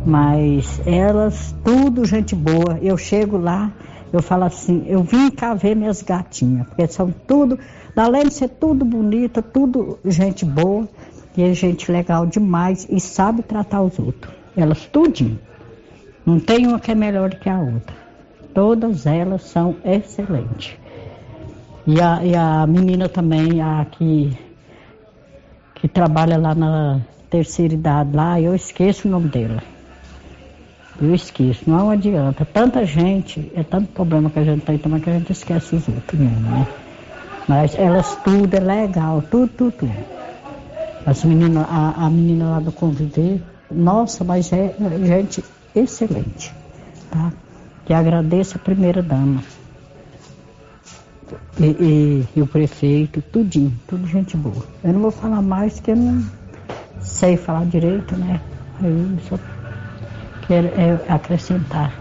Mas 0.07 0.81
elas, 0.87 1.53
tudo 1.65 2.05
gente 2.05 2.33
boa. 2.33 2.79
Eu 2.81 2.97
chego 2.97 3.37
lá, 3.37 3.69
eu 4.13 4.21
falo 4.21 4.45
assim, 4.45 4.85
eu 4.87 5.03
vim 5.03 5.29
cá 5.29 5.53
ver 5.53 5.75
minhas 5.75 6.01
gatinhas, 6.01 6.65
porque 6.65 6.87
são 6.87 7.13
tudo, 7.27 7.59
além 7.93 8.23
de 8.23 8.33
ser 8.33 8.47
tudo 8.47 8.85
bonita, 8.85 9.41
tudo 9.41 9.99
gente 10.05 10.45
boa, 10.45 10.87
e 11.35 11.43
é 11.43 11.53
gente 11.53 11.91
legal 11.91 12.25
demais 12.25 12.87
e 12.89 13.01
sabe 13.01 13.43
tratar 13.43 13.81
os 13.81 13.99
outros. 13.99 14.33
Elas 14.55 14.85
tudinho. 14.85 15.37
Não 16.25 16.39
tem 16.39 16.65
uma 16.65 16.79
que 16.79 16.89
é 16.89 16.95
melhor 16.95 17.31
que 17.31 17.49
a 17.49 17.59
outra. 17.59 17.95
Todas 18.53 19.05
elas 19.05 19.41
são 19.41 19.75
excelentes. 19.83 20.77
E 21.85 21.99
a, 21.99 22.23
e 22.23 22.33
a 22.33 22.65
menina 22.65 23.09
também, 23.09 23.59
a 23.59 23.85
que, 23.91 24.31
que 25.75 25.87
trabalha 25.89 26.37
lá 26.37 26.55
na 26.55 27.01
terceira 27.29 27.73
idade, 27.73 28.15
lá, 28.15 28.39
eu 28.39 28.55
esqueço 28.55 29.05
o 29.05 29.11
nome 29.11 29.27
dela. 29.27 29.61
Eu 30.99 31.13
esqueço, 31.13 31.69
não 31.69 31.89
adianta. 31.89 32.43
Tanta 32.45 32.83
gente, 32.85 33.51
é 33.55 33.63
tanto 33.63 33.89
problema 33.91 34.29
que 34.29 34.39
a 34.39 34.43
gente 34.43 34.65
tem 34.65 34.77
também 34.77 34.99
que 34.99 35.09
a 35.09 35.13
gente 35.13 35.31
esquece 35.31 35.75
os 35.75 35.87
outros 35.87 36.19
mesmo, 36.19 36.49
né? 36.49 36.67
Mas 37.47 37.75
elas 37.77 38.15
tudo 38.15 38.53
é 38.55 38.59
legal, 38.59 39.21
tudo, 39.29 39.47
tudo, 39.47 39.71
tudo. 39.71 39.93
As 41.05 41.23
meninas, 41.23 41.65
a, 41.69 42.05
a 42.05 42.09
menina 42.09 42.49
lá 42.49 42.59
do 42.59 42.71
Conviver, 42.71 43.41
nossa, 43.71 44.23
mas 44.23 44.51
é 44.51 44.73
gente 45.05 45.43
excelente, 45.75 46.53
tá? 47.11 47.31
Que 47.85 47.93
agradeço 47.93 48.57
a 48.57 48.59
primeira 48.59 49.01
dama. 49.01 49.41
E, 51.59 51.65
e- 51.65 52.25
e 52.35 52.41
o 52.41 52.47
prefeito, 52.47 53.21
tudinho, 53.21 53.73
tudo 53.87 54.05
gente 54.07 54.35
boa. 54.35 54.63
Eu 54.83 54.93
não 54.93 55.01
vou 55.01 55.11
falar 55.11 55.41
mais 55.41 55.79
que 55.79 55.91
eu 55.91 55.95
não 55.95 56.23
sei 57.01 57.37
falar 57.37 57.65
direito, 57.65 58.15
né? 58.17 58.41
Aí 58.81 59.17
só 59.29 59.37
quero 60.47 60.67
é, 60.67 60.99
acrescentar 61.07 61.93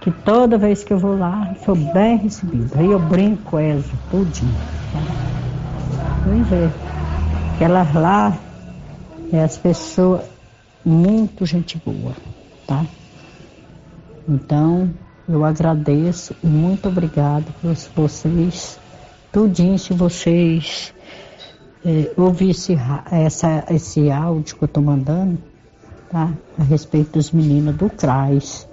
que 0.00 0.10
toda 0.10 0.58
vez 0.58 0.84
que 0.84 0.92
eu 0.92 0.98
vou 0.98 1.18
lá, 1.18 1.54
sou 1.64 1.74
bem 1.74 2.18
recebida. 2.18 2.78
Aí 2.78 2.90
eu 2.90 2.98
brinco 2.98 3.58
elas, 3.58 3.86
tudinho. 4.10 4.54
Vem 6.26 6.42
ver. 6.42 6.70
Aquelas 7.54 7.94
lá, 7.94 8.36
é 9.32 9.42
as 9.42 9.56
pessoas, 9.56 10.22
muito 10.84 11.46
gente 11.46 11.80
boa, 11.84 12.12
tá? 12.66 12.84
Então, 14.28 14.90
eu 15.26 15.42
agradeço 15.42 16.36
muito 16.42 16.88
obrigado 16.88 17.46
por 17.62 17.74
vocês, 17.96 18.78
tudinho, 19.32 19.78
se 19.78 19.94
vocês 19.94 20.92
é, 21.82 22.12
esse, 22.50 22.76
essa, 23.10 23.64
esse 23.70 24.10
áudio 24.10 24.56
que 24.56 24.64
eu 24.64 24.66
estou 24.66 24.82
mandando, 24.82 25.38
tá? 26.14 26.32
A 26.56 26.62
respeito 26.62 27.14
dos 27.14 27.32
meninos 27.32 27.74
do 27.74 27.90
CRAS, 27.90 28.68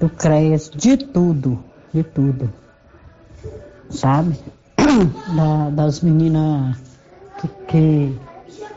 do 0.00 0.08
CREAS, 0.08 0.68
de 0.68 0.96
tudo, 0.96 1.62
de 1.94 2.02
tudo. 2.02 2.52
Sabe? 3.88 4.36
Da, 5.36 5.68
das 5.70 6.00
meninas 6.00 6.78
que, 7.38 7.48
que 7.68 8.18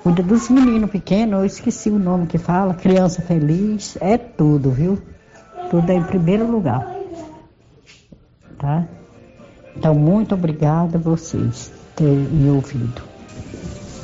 cuida 0.03 0.21
dos 0.21 0.49
meninos 0.49 0.89
pequenos, 0.91 1.39
eu 1.39 1.45
esqueci 1.45 1.89
o 1.89 1.97
nome 1.97 2.27
que 2.27 2.37
fala, 2.37 2.73
criança 2.73 3.21
feliz, 3.21 3.97
é 4.01 4.17
tudo, 4.17 4.69
viu? 4.69 5.01
Tudo 5.71 5.89
é 5.89 5.95
em 5.95 6.03
primeiro 6.03 6.49
lugar. 6.49 6.85
Tá? 8.57 8.85
Então, 9.77 9.95
muito 9.95 10.35
obrigada 10.35 10.97
a 10.97 11.01
vocês 11.01 11.71
terem 11.95 12.17
me 12.17 12.49
ouvido. 12.49 13.01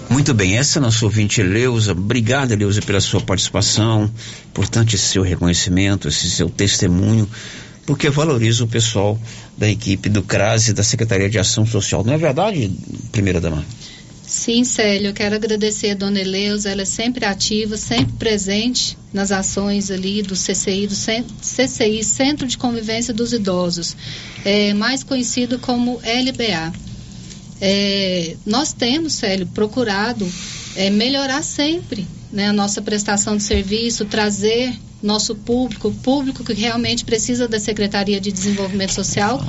Muito 0.10 0.34
bem, 0.34 0.58
essa 0.58 0.80
é 0.80 0.82
nossa 0.82 1.04
ouvinte 1.04 1.42
Leusa. 1.42 1.92
Obrigada, 1.92 2.56
Leusa, 2.56 2.82
pela 2.82 3.02
sua 3.02 3.22
participação. 3.22 4.10
Importante 4.48 4.96
esse 4.96 5.06
seu 5.06 5.24
reconhecimento, 5.24 6.08
esse 6.08 6.30
seu 6.30 6.50
testemunho, 6.50 7.30
porque 7.86 8.10
valoriza 8.10 8.64
o 8.64 8.68
pessoal 8.68 9.20
da 9.58 9.70
equipe 9.70 10.08
do 10.10 10.22
CRAS 10.22 10.68
e 10.68 10.74
da 10.74 10.84
Secretaria 10.84 11.30
de 11.30 11.40
Ação 11.40 11.66
Social. 11.66 12.04
Não 12.04 12.14
é 12.14 12.18
verdade, 12.18 12.72
primeira 13.12 13.42
dama? 13.42 13.66
Sim, 14.28 14.64
Célio, 14.64 15.10
eu 15.10 15.14
quero 15.14 15.36
agradecer 15.36 15.92
a 15.92 15.96
dona 15.96 16.20
Eleusa, 16.20 16.70
ela 16.70 16.82
é 16.82 16.86
sempre 16.86 17.26
ativa, 17.26 17.78
sempre 17.78 18.14
presente 18.14 18.98
nas 19.14 19.32
ações 19.32 19.92
ali 19.92 20.24
do 20.24 20.34
CCI, 20.34 20.88
do 20.88 20.96
CCI, 20.96 22.04
Centro 22.04 22.48
de 22.48 22.58
Convivência 22.58 23.14
dos 23.14 23.34
Idosos, 23.34 23.96
é, 24.44 24.74
mais 24.74 25.04
conhecido 25.04 25.60
como 25.60 26.02
LBA. 26.04 26.74
É, 27.62 28.36
nós 28.46 28.74
temos, 28.74 29.14
Célio, 29.14 29.48
procurado 29.48 30.28
é, 30.76 30.90
melhorar 30.90 31.42
sempre 31.44 32.06
né, 32.32 32.50
a 32.50 32.54
nossa 32.54 32.82
prestação 32.82 33.38
de 33.38 33.44
serviço, 33.44 34.06
trazer 34.06 34.74
nosso 35.02 35.36
público, 35.36 35.92
público 36.04 36.44
que 36.44 36.54
realmente 36.54 37.06
precisa 37.06 37.48
da 37.48 37.60
Secretaria 37.60 38.20
de 38.20 38.32
Desenvolvimento 38.32 38.94
Social, 38.94 39.40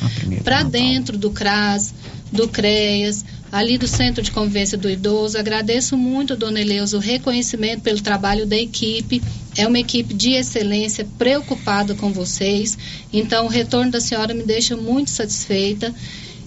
para 0.45 0.63
dentro 0.63 1.17
do 1.17 1.31
CRAS, 1.31 1.95
do 2.31 2.47
CREAS, 2.49 3.25
ali 3.51 3.79
do 3.79 3.89
Centro 3.89 4.23
de 4.23 4.31
Convivência 4.31 4.77
do 4.77 4.91
Idoso. 4.91 5.39
Agradeço 5.39 5.97
muito, 5.97 6.37
dona 6.37 6.61
Eleusa, 6.61 6.97
o 6.97 7.01
reconhecimento 7.01 7.81
pelo 7.81 8.01
trabalho 8.01 8.47
da 8.47 8.57
equipe. 8.57 9.23
É 9.57 9.67
uma 9.67 9.79
equipe 9.79 10.13
de 10.13 10.33
excelência, 10.33 11.07
preocupada 11.17 11.95
com 11.95 12.13
vocês. 12.13 12.77
Então, 13.13 13.47
o 13.47 13.49
retorno 13.49 13.91
da 13.91 14.01
senhora 14.01 14.35
me 14.35 14.43
deixa 14.43 14.77
muito 14.77 15.11
satisfeita. 15.11 15.95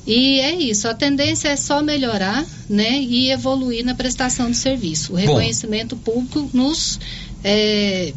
E 0.05 0.39
é 0.39 0.55
isso, 0.55 0.87
a 0.87 0.93
tendência 0.93 1.49
é 1.49 1.55
só 1.55 1.81
melhorar 1.81 2.45
né, 2.69 2.99
e 2.99 3.31
evoluir 3.31 3.85
na 3.85 3.93
prestação 3.93 4.49
de 4.49 4.57
serviço. 4.57 5.13
O 5.13 5.15
reconhecimento 5.15 5.95
Bom. 5.95 6.13
público 6.13 6.49
nos, 6.53 6.99
é, 7.43 8.13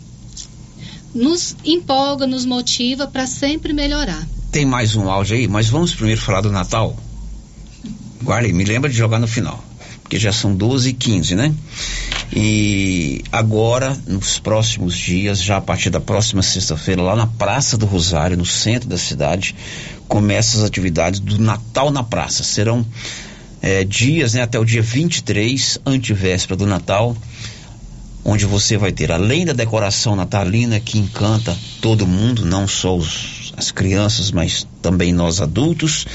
nos 1.15 1.57
empolga, 1.65 2.27
nos 2.27 2.45
motiva 2.47 3.07
para 3.07 3.27
sempre 3.27 3.73
melhorar. 3.73 4.27
Tem 4.51 4.65
mais 4.65 4.95
um 4.95 5.11
áudio 5.11 5.37
aí, 5.37 5.49
mas 5.49 5.69
vamos 5.69 5.95
primeiro 5.95 6.21
falar 6.21 6.41
do 6.41 6.51
Natal? 6.51 6.97
Guarde, 8.23 8.53
me 8.53 8.65
lembra 8.65 8.89
de 8.89 8.97
jogar 8.97 9.19
no 9.19 9.27
final, 9.27 9.63
porque 10.03 10.19
já 10.19 10.33
são 10.33 10.55
12 10.55 10.91
e 10.91 10.93
15, 10.93 11.35
né? 11.35 11.55
E 12.35 13.23
agora, 13.31 13.95
nos 14.07 14.39
próximos 14.39 14.97
dias, 14.97 15.43
já 15.43 15.59
a 15.59 15.61
partir 15.61 15.91
da 15.91 16.01
próxima 16.01 16.43
sexta-feira, 16.43 17.03
lá 17.03 17.15
na 17.15 17.27
Praça 17.27 17.77
do 17.77 17.85
Rosário, 17.85 18.39
no 18.39 18.47
centro 18.47 18.89
da 18.89 18.97
cidade, 18.97 19.55
começam 20.09 20.61
as 20.61 20.67
atividades 20.67 21.21
do 21.21 21.39
Natal 21.39 21.91
na 21.91 22.03
Praça. 22.03 22.43
Serão 22.43 22.87
é, 23.61 23.85
dias, 23.85 24.33
né, 24.33 24.41
até 24.41 24.59
o 24.59 24.65
dia 24.65 24.81
23, 24.81 25.79
antivéspera 25.85 26.57
do 26.57 26.67
Natal, 26.67 27.15
onde 28.25 28.47
você 28.47 28.79
vai 28.79 28.93
ter, 28.93 29.13
além 29.13 29.45
da 29.45 29.53
decoração 29.53 30.17
natalina 30.17 30.81
que 30.81 30.99
encanta 30.99 31.55
todo 31.83 32.07
mundo, 32.07 32.47
não 32.47 32.67
só 32.67 32.97
os, 32.97 33.53
as 33.59 33.71
crianças, 33.71 34.31
mas 34.31 34.67
também 34.81 35.13
nós 35.13 35.41
adultos, 35.41 36.07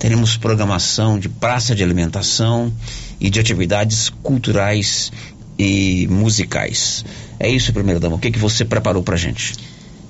teremos 0.00 0.36
programação 0.36 1.16
de 1.16 1.28
praça 1.28 1.76
de 1.76 1.82
alimentação 1.84 2.72
e 3.20 3.30
de 3.30 3.38
atividades 3.38 4.10
culturais 4.22 5.12
e 5.60 6.08
musicais. 6.08 7.04
É 7.38 7.46
isso, 7.50 7.70
primeira 7.70 8.00
dama. 8.00 8.16
O 8.16 8.18
que, 8.18 8.30
que 8.30 8.38
você 8.38 8.64
preparou 8.64 9.02
para 9.02 9.14
gente? 9.14 9.54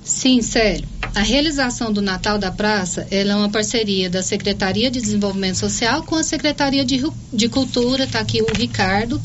Sim, 0.05 0.41
sério. 0.43 0.89
A 1.13 1.23
realização 1.23 1.93
do 1.93 2.01
Natal 2.01 2.39
da 2.39 2.53
Praça 2.53 3.05
é 3.11 3.25
uma 3.35 3.49
parceria 3.49 4.09
da 4.09 4.23
Secretaria 4.23 4.89
de 4.89 5.01
Desenvolvimento 5.01 5.57
Social 5.57 6.05
com 6.05 6.15
a 6.15 6.23
Secretaria 6.23 6.85
de, 6.85 7.03
de 7.33 7.49
Cultura. 7.49 8.05
Está 8.05 8.21
aqui 8.21 8.41
o 8.41 8.47
Ricardo, 8.57 9.21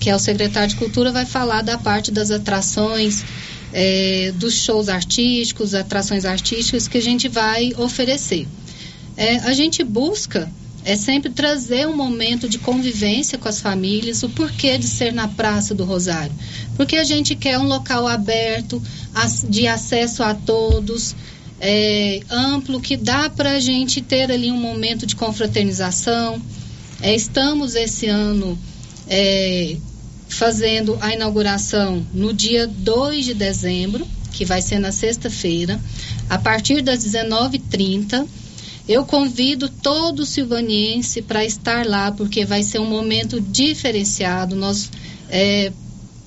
que 0.00 0.10
é 0.10 0.16
o 0.16 0.18
secretário 0.18 0.70
de 0.70 0.74
Cultura, 0.74 1.12
vai 1.12 1.24
falar 1.24 1.62
da 1.62 1.78
parte 1.78 2.10
das 2.10 2.32
atrações, 2.32 3.24
é, 3.72 4.32
dos 4.34 4.54
shows 4.54 4.88
artísticos, 4.88 5.74
atrações 5.74 6.24
artísticas 6.24 6.88
que 6.88 6.98
a 6.98 7.02
gente 7.02 7.28
vai 7.28 7.72
oferecer. 7.76 8.48
É, 9.16 9.36
a 9.36 9.52
gente 9.52 9.84
busca 9.84 10.50
é 10.84 10.96
sempre 10.96 11.30
trazer 11.30 11.86
um 11.86 11.96
momento 11.96 12.48
de 12.48 12.58
convivência 12.58 13.36
com 13.36 13.48
as 13.48 13.60
famílias, 13.60 14.22
o 14.22 14.28
porquê 14.28 14.78
de 14.78 14.86
ser 14.86 15.12
na 15.12 15.28
Praça 15.28 15.74
do 15.74 15.84
Rosário. 15.84 16.32
Porque 16.76 16.96
a 16.96 17.04
gente 17.04 17.34
quer 17.34 17.58
um 17.58 17.66
local 17.66 18.06
aberto, 18.06 18.80
de 19.48 19.66
acesso 19.66 20.22
a 20.22 20.34
todos, 20.34 21.14
é, 21.60 22.20
amplo, 22.30 22.80
que 22.80 22.96
dá 22.96 23.28
para 23.28 23.52
a 23.52 23.60
gente 23.60 24.00
ter 24.00 24.30
ali 24.30 24.50
um 24.50 24.60
momento 24.60 25.06
de 25.06 25.16
confraternização. 25.16 26.40
É, 27.02 27.14
estamos 27.14 27.74
esse 27.74 28.06
ano 28.06 28.58
é, 29.08 29.76
fazendo 30.28 30.96
a 31.00 31.12
inauguração 31.12 32.06
no 32.14 32.32
dia 32.32 32.66
2 32.66 33.24
de 33.24 33.34
dezembro, 33.34 34.06
que 34.32 34.44
vai 34.44 34.62
ser 34.62 34.78
na 34.78 34.92
sexta-feira, 34.92 35.80
a 36.30 36.38
partir 36.38 36.80
das 36.82 37.04
19h30 37.04 38.26
eu 38.88 39.04
convido 39.04 39.68
todo 39.68 40.24
silvaniense 40.24 41.20
para 41.20 41.44
estar 41.44 41.86
lá, 41.86 42.10
porque 42.10 42.44
vai 42.44 42.62
ser 42.62 42.78
um 42.78 42.86
momento 42.86 43.38
diferenciado. 43.38 44.56
Nós 44.56 44.90
é, 45.28 45.70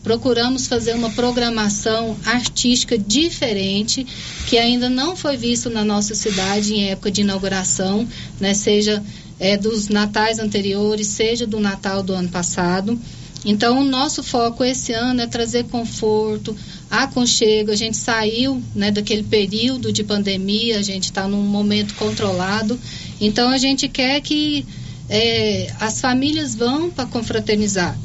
procuramos 0.04 0.68
fazer 0.68 0.94
uma 0.94 1.10
programação 1.10 2.16
artística 2.24 2.98
diferente, 2.98 4.06
que 4.48 4.58
ainda 4.58 4.90
não 4.90 5.16
foi 5.16 5.38
visto 5.38 5.70
na 5.70 5.84
nossa 5.84 6.14
cidade 6.14 6.74
em 6.74 6.90
época 6.90 7.10
de 7.10 7.22
inauguração, 7.22 8.08
né? 8.40 8.54
seja 8.54 9.04
é, 9.40 9.58
dos 9.58 9.88
natais 9.88 10.38
anteriores, 10.38 11.08
seja 11.08 11.48
do 11.48 11.60
Natal 11.60 12.04
do 12.04 12.14
ano 12.14 12.30
passado. 12.30 13.00
Então, 13.44 13.82
o 13.82 13.84
nosso 13.84 14.22
foco 14.22 14.64
esse 14.64 14.94
ano 14.94 15.22
é 15.22 15.28
trazer 15.28 15.66
conforto, 15.66 16.56
aconchego. 16.90 17.72
A 17.72 17.76
gente 17.76 17.98
saiu 17.98 18.62
né, 18.76 18.92
daquele 18.92 19.24
período 19.24 19.92
de 19.92 20.04
pandemia, 20.04 20.78
a 20.78 20.84
gente 20.84 21.06
está 21.06 21.28
num 21.28 21.42
momento 21.42 21.96
controlado. 21.96 22.80
Então, 23.20 23.50
a 23.50 23.58
gente 23.58 23.88
quer 23.88 24.22
que 24.22 24.66
é, 25.10 25.74
as 25.80 26.00
famílias 26.00 26.56
vão 26.56 26.92
para 26.92 27.08
confraternizar. 27.08 27.98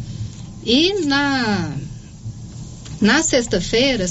E 0.64 1.04
na, 1.04 1.76
na 3.00 3.22
sexta-feira, 3.22 4.06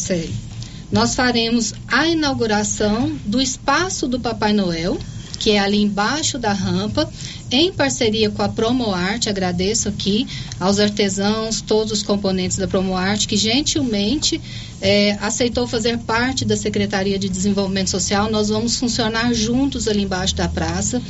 nós 0.91 1.15
faremos 1.15 1.73
a 1.87 2.07
inauguração 2.07 3.11
do 3.25 3.41
espaço 3.41 4.07
do 4.07 4.19
Papai 4.19 4.53
Noel, 4.53 4.97
que 5.39 5.51
é 5.51 5.59
ali 5.59 5.81
embaixo 5.81 6.39
da 6.39 6.53
rampa, 6.53 7.11
em 7.51 7.71
parceria 7.71 8.29
com 8.29 8.41
a 8.41 8.49
Promoarte, 8.49 9.29
agradeço 9.29 9.87
aqui 9.87 10.27
aos 10.59 10.79
artesãos, 10.79 11.61
todos 11.61 11.91
os 11.91 12.03
componentes 12.03 12.57
da 12.57 12.67
Promoarte, 12.67 13.27
que 13.27 13.37
gentilmente 13.37 14.41
é, 14.81 15.17
aceitou 15.21 15.67
fazer 15.67 15.99
parte 15.99 16.43
da 16.43 16.57
Secretaria 16.57 17.19
de 17.19 17.29
Desenvolvimento 17.29 17.89
Social. 17.89 18.29
Nós 18.31 18.49
vamos 18.49 18.77
funcionar 18.77 19.33
juntos 19.33 19.87
ali 19.87 20.03
embaixo 20.03 20.35
da 20.35 20.47
praça. 20.47 21.01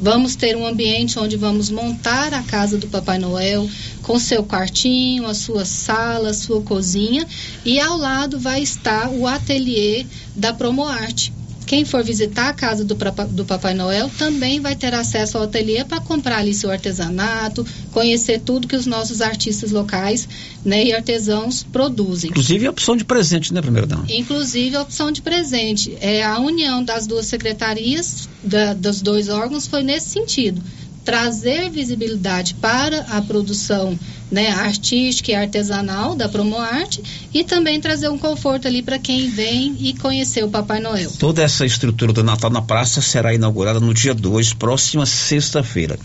Vamos 0.00 0.34
ter 0.34 0.56
um 0.56 0.66
ambiente 0.66 1.18
onde 1.18 1.36
vamos 1.36 1.70
montar 1.70 2.34
a 2.34 2.42
casa 2.42 2.76
do 2.76 2.88
Papai 2.88 3.18
Noel 3.18 3.68
com 4.02 4.18
seu 4.18 4.44
quartinho, 4.44 5.26
a 5.26 5.34
sua 5.34 5.64
sala, 5.64 6.30
a 6.30 6.34
sua 6.34 6.60
cozinha 6.62 7.26
e 7.64 7.78
ao 7.78 7.96
lado 7.96 8.38
vai 8.38 8.60
estar 8.60 9.08
o 9.08 9.26
ateliê 9.26 10.04
da 10.34 10.52
Promoarte 10.52 11.32
quem 11.66 11.84
for 11.84 12.02
visitar 12.04 12.48
a 12.48 12.52
casa 12.52 12.84
do, 12.84 12.94
do 13.30 13.44
Papai 13.44 13.74
Noel 13.74 14.10
também 14.18 14.60
vai 14.60 14.76
ter 14.76 14.92
acesso 14.94 15.38
ao 15.38 15.44
ateliê 15.44 15.84
para 15.84 16.00
comprar 16.00 16.38
ali 16.38 16.52
seu 16.54 16.70
artesanato, 16.70 17.66
conhecer 17.90 18.40
tudo 18.40 18.68
que 18.68 18.76
os 18.76 18.86
nossos 18.86 19.20
artistas 19.20 19.70
locais 19.70 20.28
né, 20.64 20.84
e 20.84 20.92
artesãos 20.92 21.62
produzem. 21.64 22.30
Inclusive 22.30 22.66
a 22.66 22.70
opção 22.70 22.96
de 22.96 23.04
presente, 23.04 23.52
né, 23.52 23.60
primeiro 23.60 23.86
dama? 23.86 24.04
Inclusive 24.08 24.76
a 24.76 24.82
opção 24.82 25.10
de 25.10 25.22
presente. 25.22 25.96
É, 26.00 26.22
a 26.24 26.38
união 26.38 26.82
das 26.84 27.06
duas 27.06 27.26
secretarias, 27.26 28.28
da- 28.42 28.74
dos 28.74 29.00
dois 29.00 29.28
órgãos, 29.28 29.66
foi 29.66 29.82
nesse 29.82 30.10
sentido. 30.10 30.62
Trazer 31.04 31.70
visibilidade 31.70 32.54
para 32.54 33.00
a 33.10 33.20
produção 33.20 33.98
né, 34.30 34.50
artística 34.50 35.30
e 35.30 35.34
artesanal 35.34 36.16
da 36.16 36.28
Promoarte 36.28 37.02
e 37.32 37.44
também 37.44 37.80
trazer 37.80 38.08
um 38.08 38.18
conforto 38.18 38.66
ali 38.66 38.82
para 38.82 38.98
quem 38.98 39.30
vem 39.30 39.76
e 39.78 39.94
conhecer 39.94 40.42
o 40.44 40.48
Papai 40.48 40.80
Noel. 40.80 41.10
Toda 41.18 41.42
essa 41.42 41.64
estrutura 41.64 42.12
do 42.12 42.24
Natal 42.24 42.50
na 42.50 42.60
Praça 42.60 43.00
será 43.00 43.32
inaugurada 43.32 43.78
no 43.78 43.94
dia 43.94 44.12
2, 44.12 44.54
próxima 44.54 45.06
sexta-feira. 45.06 45.98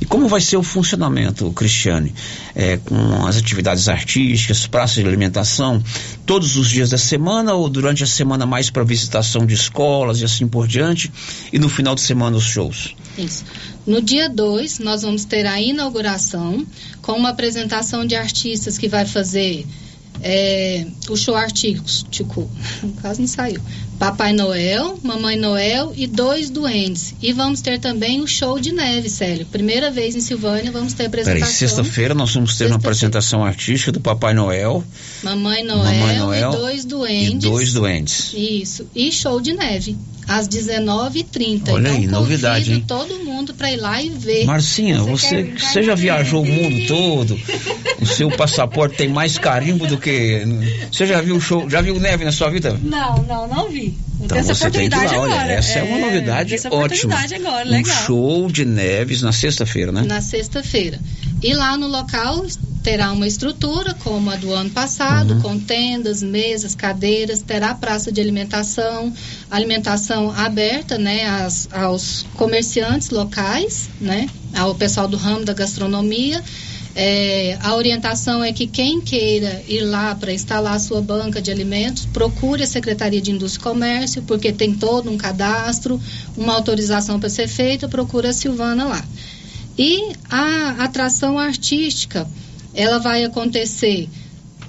E 0.00 0.04
como 0.04 0.28
vai 0.28 0.40
ser 0.40 0.56
o 0.56 0.62
funcionamento, 0.62 1.50
Cristiane? 1.52 2.14
É, 2.54 2.76
com 2.76 3.26
as 3.26 3.36
atividades 3.36 3.88
artísticas, 3.88 4.66
praças 4.66 5.02
de 5.02 5.08
alimentação, 5.08 5.82
todos 6.24 6.56
os 6.56 6.68
dias 6.68 6.90
da 6.90 6.98
semana 6.98 7.54
ou 7.54 7.68
durante 7.68 8.04
a 8.04 8.06
semana 8.06 8.46
mais 8.46 8.70
para 8.70 8.84
visitação 8.84 9.44
de 9.44 9.54
escolas 9.54 10.20
e 10.20 10.24
assim 10.24 10.46
por 10.46 10.68
diante? 10.68 11.10
E 11.52 11.58
no 11.58 11.68
final 11.68 11.94
de 11.94 12.02
semana 12.02 12.36
os 12.36 12.44
shows? 12.44 12.94
Isso. 13.18 13.44
No 13.86 14.00
dia 14.00 14.28
2, 14.28 14.78
nós 14.78 15.02
vamos 15.02 15.24
ter 15.24 15.46
a 15.46 15.60
inauguração 15.60 16.66
com 17.02 17.12
uma 17.12 17.30
apresentação 17.30 18.06
de 18.06 18.14
artistas 18.14 18.78
que 18.78 18.88
vai 18.88 19.04
fazer 19.04 19.66
é, 20.22 20.86
o 21.08 21.16
show 21.16 21.34
artístico, 21.34 22.48
quase 23.00 23.20
não 23.20 23.28
saiu. 23.28 23.60
Papai 24.02 24.32
Noel, 24.32 24.98
Mamãe 25.00 25.36
Noel 25.36 25.92
e 25.94 26.08
dois 26.08 26.50
duendes. 26.50 27.14
E 27.22 27.32
vamos 27.32 27.60
ter 27.60 27.78
também 27.78 28.20
o 28.20 28.26
show 28.26 28.58
de 28.58 28.72
neve, 28.72 29.08
Célio. 29.08 29.46
Primeira 29.46 29.92
vez 29.92 30.16
em 30.16 30.20
Silvânia, 30.20 30.72
vamos 30.72 30.92
ter 30.92 31.08
Peraí, 31.08 31.22
apresentação. 31.22 31.68
sexta-feira 31.68 32.12
nós 32.12 32.34
vamos 32.34 32.58
ter 32.58 32.66
uma 32.66 32.78
apresentação 32.78 33.44
artística 33.44 33.92
do 33.92 34.00
Papai 34.00 34.34
Noel 34.34 34.82
Mamãe 35.22 35.62
Noel, 35.62 35.84
Mamãe 35.84 36.18
Noel 36.18 36.52
e 36.52 36.56
dois 36.56 36.82
e 36.82 36.86
duendes. 36.88 37.48
dois 37.48 37.72
doentes. 37.72 38.32
Isso. 38.34 38.88
E 38.92 39.12
show 39.12 39.40
de 39.40 39.52
neve, 39.52 39.96
às 40.26 40.48
19h30. 40.48 41.68
Olha 41.68 41.88
então, 41.88 42.00
aí, 42.00 42.06
novidade, 42.08 42.64
convido 42.64 42.78
hein? 42.78 42.84
todo 42.88 43.24
mundo 43.24 43.54
para 43.54 43.70
ir 43.70 43.76
lá 43.76 44.02
e 44.02 44.08
ver. 44.10 44.44
Marcinha, 44.46 45.00
você, 45.00 45.44
você 45.56 45.80
já 45.80 45.94
viajou 45.94 46.42
o 46.42 46.46
mundo 46.46 46.88
todo? 46.88 47.38
O 48.00 48.06
seu 48.06 48.28
passaporte 48.30 48.96
tem 48.96 49.08
mais 49.08 49.38
carimbo 49.38 49.86
do 49.86 49.96
que. 49.96 50.42
Você 50.90 51.06
já 51.06 51.20
viu 51.20 51.36
o 51.36 51.40
show? 51.40 51.70
Já 51.70 51.80
viu 51.80 52.00
neve 52.00 52.24
na 52.24 52.32
sua 52.32 52.50
vida? 52.50 52.76
Não, 52.82 53.22
não, 53.22 53.46
não 53.46 53.70
vi. 53.70 53.91
Então 54.20 54.38
essa 54.38 54.54
você 54.54 54.70
tem 54.70 54.88
que 54.88 54.94
ir 54.96 54.98
lá, 55.04 55.18
olha, 55.20 55.34
agora. 55.34 55.52
essa 55.52 55.78
é, 55.80 55.82
uma 55.82 55.98
novidade 55.98 56.54
essa 56.54 56.68
ótima. 56.68 56.84
oportunidade 56.86 57.34
agora, 57.34 57.68
um 57.68 57.84
show 57.84 58.50
de 58.50 58.64
neves 58.64 59.20
na 59.22 59.32
sexta-feira, 59.32 59.90
né? 59.90 60.02
Na 60.02 60.20
sexta-feira. 60.20 61.02
E 61.42 61.54
lá 61.54 61.76
no 61.76 61.88
local 61.88 62.44
terá 62.84 63.10
uma 63.12 63.26
estrutura 63.26 63.94
como 63.94 64.28
a 64.30 64.36
do 64.36 64.52
ano 64.52 64.70
passado, 64.70 65.34
Uhum. 65.34 65.40
com 65.40 65.58
tendas, 65.58 66.22
mesas, 66.22 66.74
cadeiras, 66.74 67.40
terá 67.42 67.74
praça 67.74 68.12
de 68.12 68.20
alimentação, 68.20 69.12
alimentação 69.50 70.30
aberta, 70.32 70.98
né, 70.98 71.24
às- 71.26 71.68
aos 71.72 72.24
comerciantes 72.34 73.10
locais, 73.10 73.88
né, 74.00 74.28
ao 74.54 74.74
pessoal 74.74 75.06
do 75.08 75.16
ramo 75.16 75.44
da 75.44 75.52
gastronomia. 75.52 76.42
É, 76.94 77.56
a 77.62 77.74
orientação 77.74 78.44
é 78.44 78.52
que 78.52 78.66
quem 78.66 79.00
queira 79.00 79.62
ir 79.66 79.80
lá 79.80 80.14
para 80.14 80.32
instalar 80.32 80.74
a 80.74 80.78
sua 80.78 81.00
banca 81.00 81.40
de 81.40 81.50
alimentos, 81.50 82.06
procure 82.06 82.62
a 82.62 82.66
Secretaria 82.66 83.20
de 83.20 83.30
Indústria 83.30 83.60
e 83.60 83.64
Comércio, 83.64 84.22
porque 84.22 84.52
tem 84.52 84.74
todo 84.74 85.10
um 85.10 85.16
cadastro, 85.16 86.00
uma 86.36 86.52
autorização 86.52 87.18
para 87.18 87.30
ser 87.30 87.48
feita, 87.48 87.88
procura 87.88 88.28
a 88.28 88.32
Silvana 88.32 88.84
lá. 88.84 89.04
E 89.78 90.12
a 90.30 90.84
atração 90.84 91.38
artística, 91.38 92.28
ela 92.74 92.98
vai 92.98 93.24
acontecer 93.24 94.08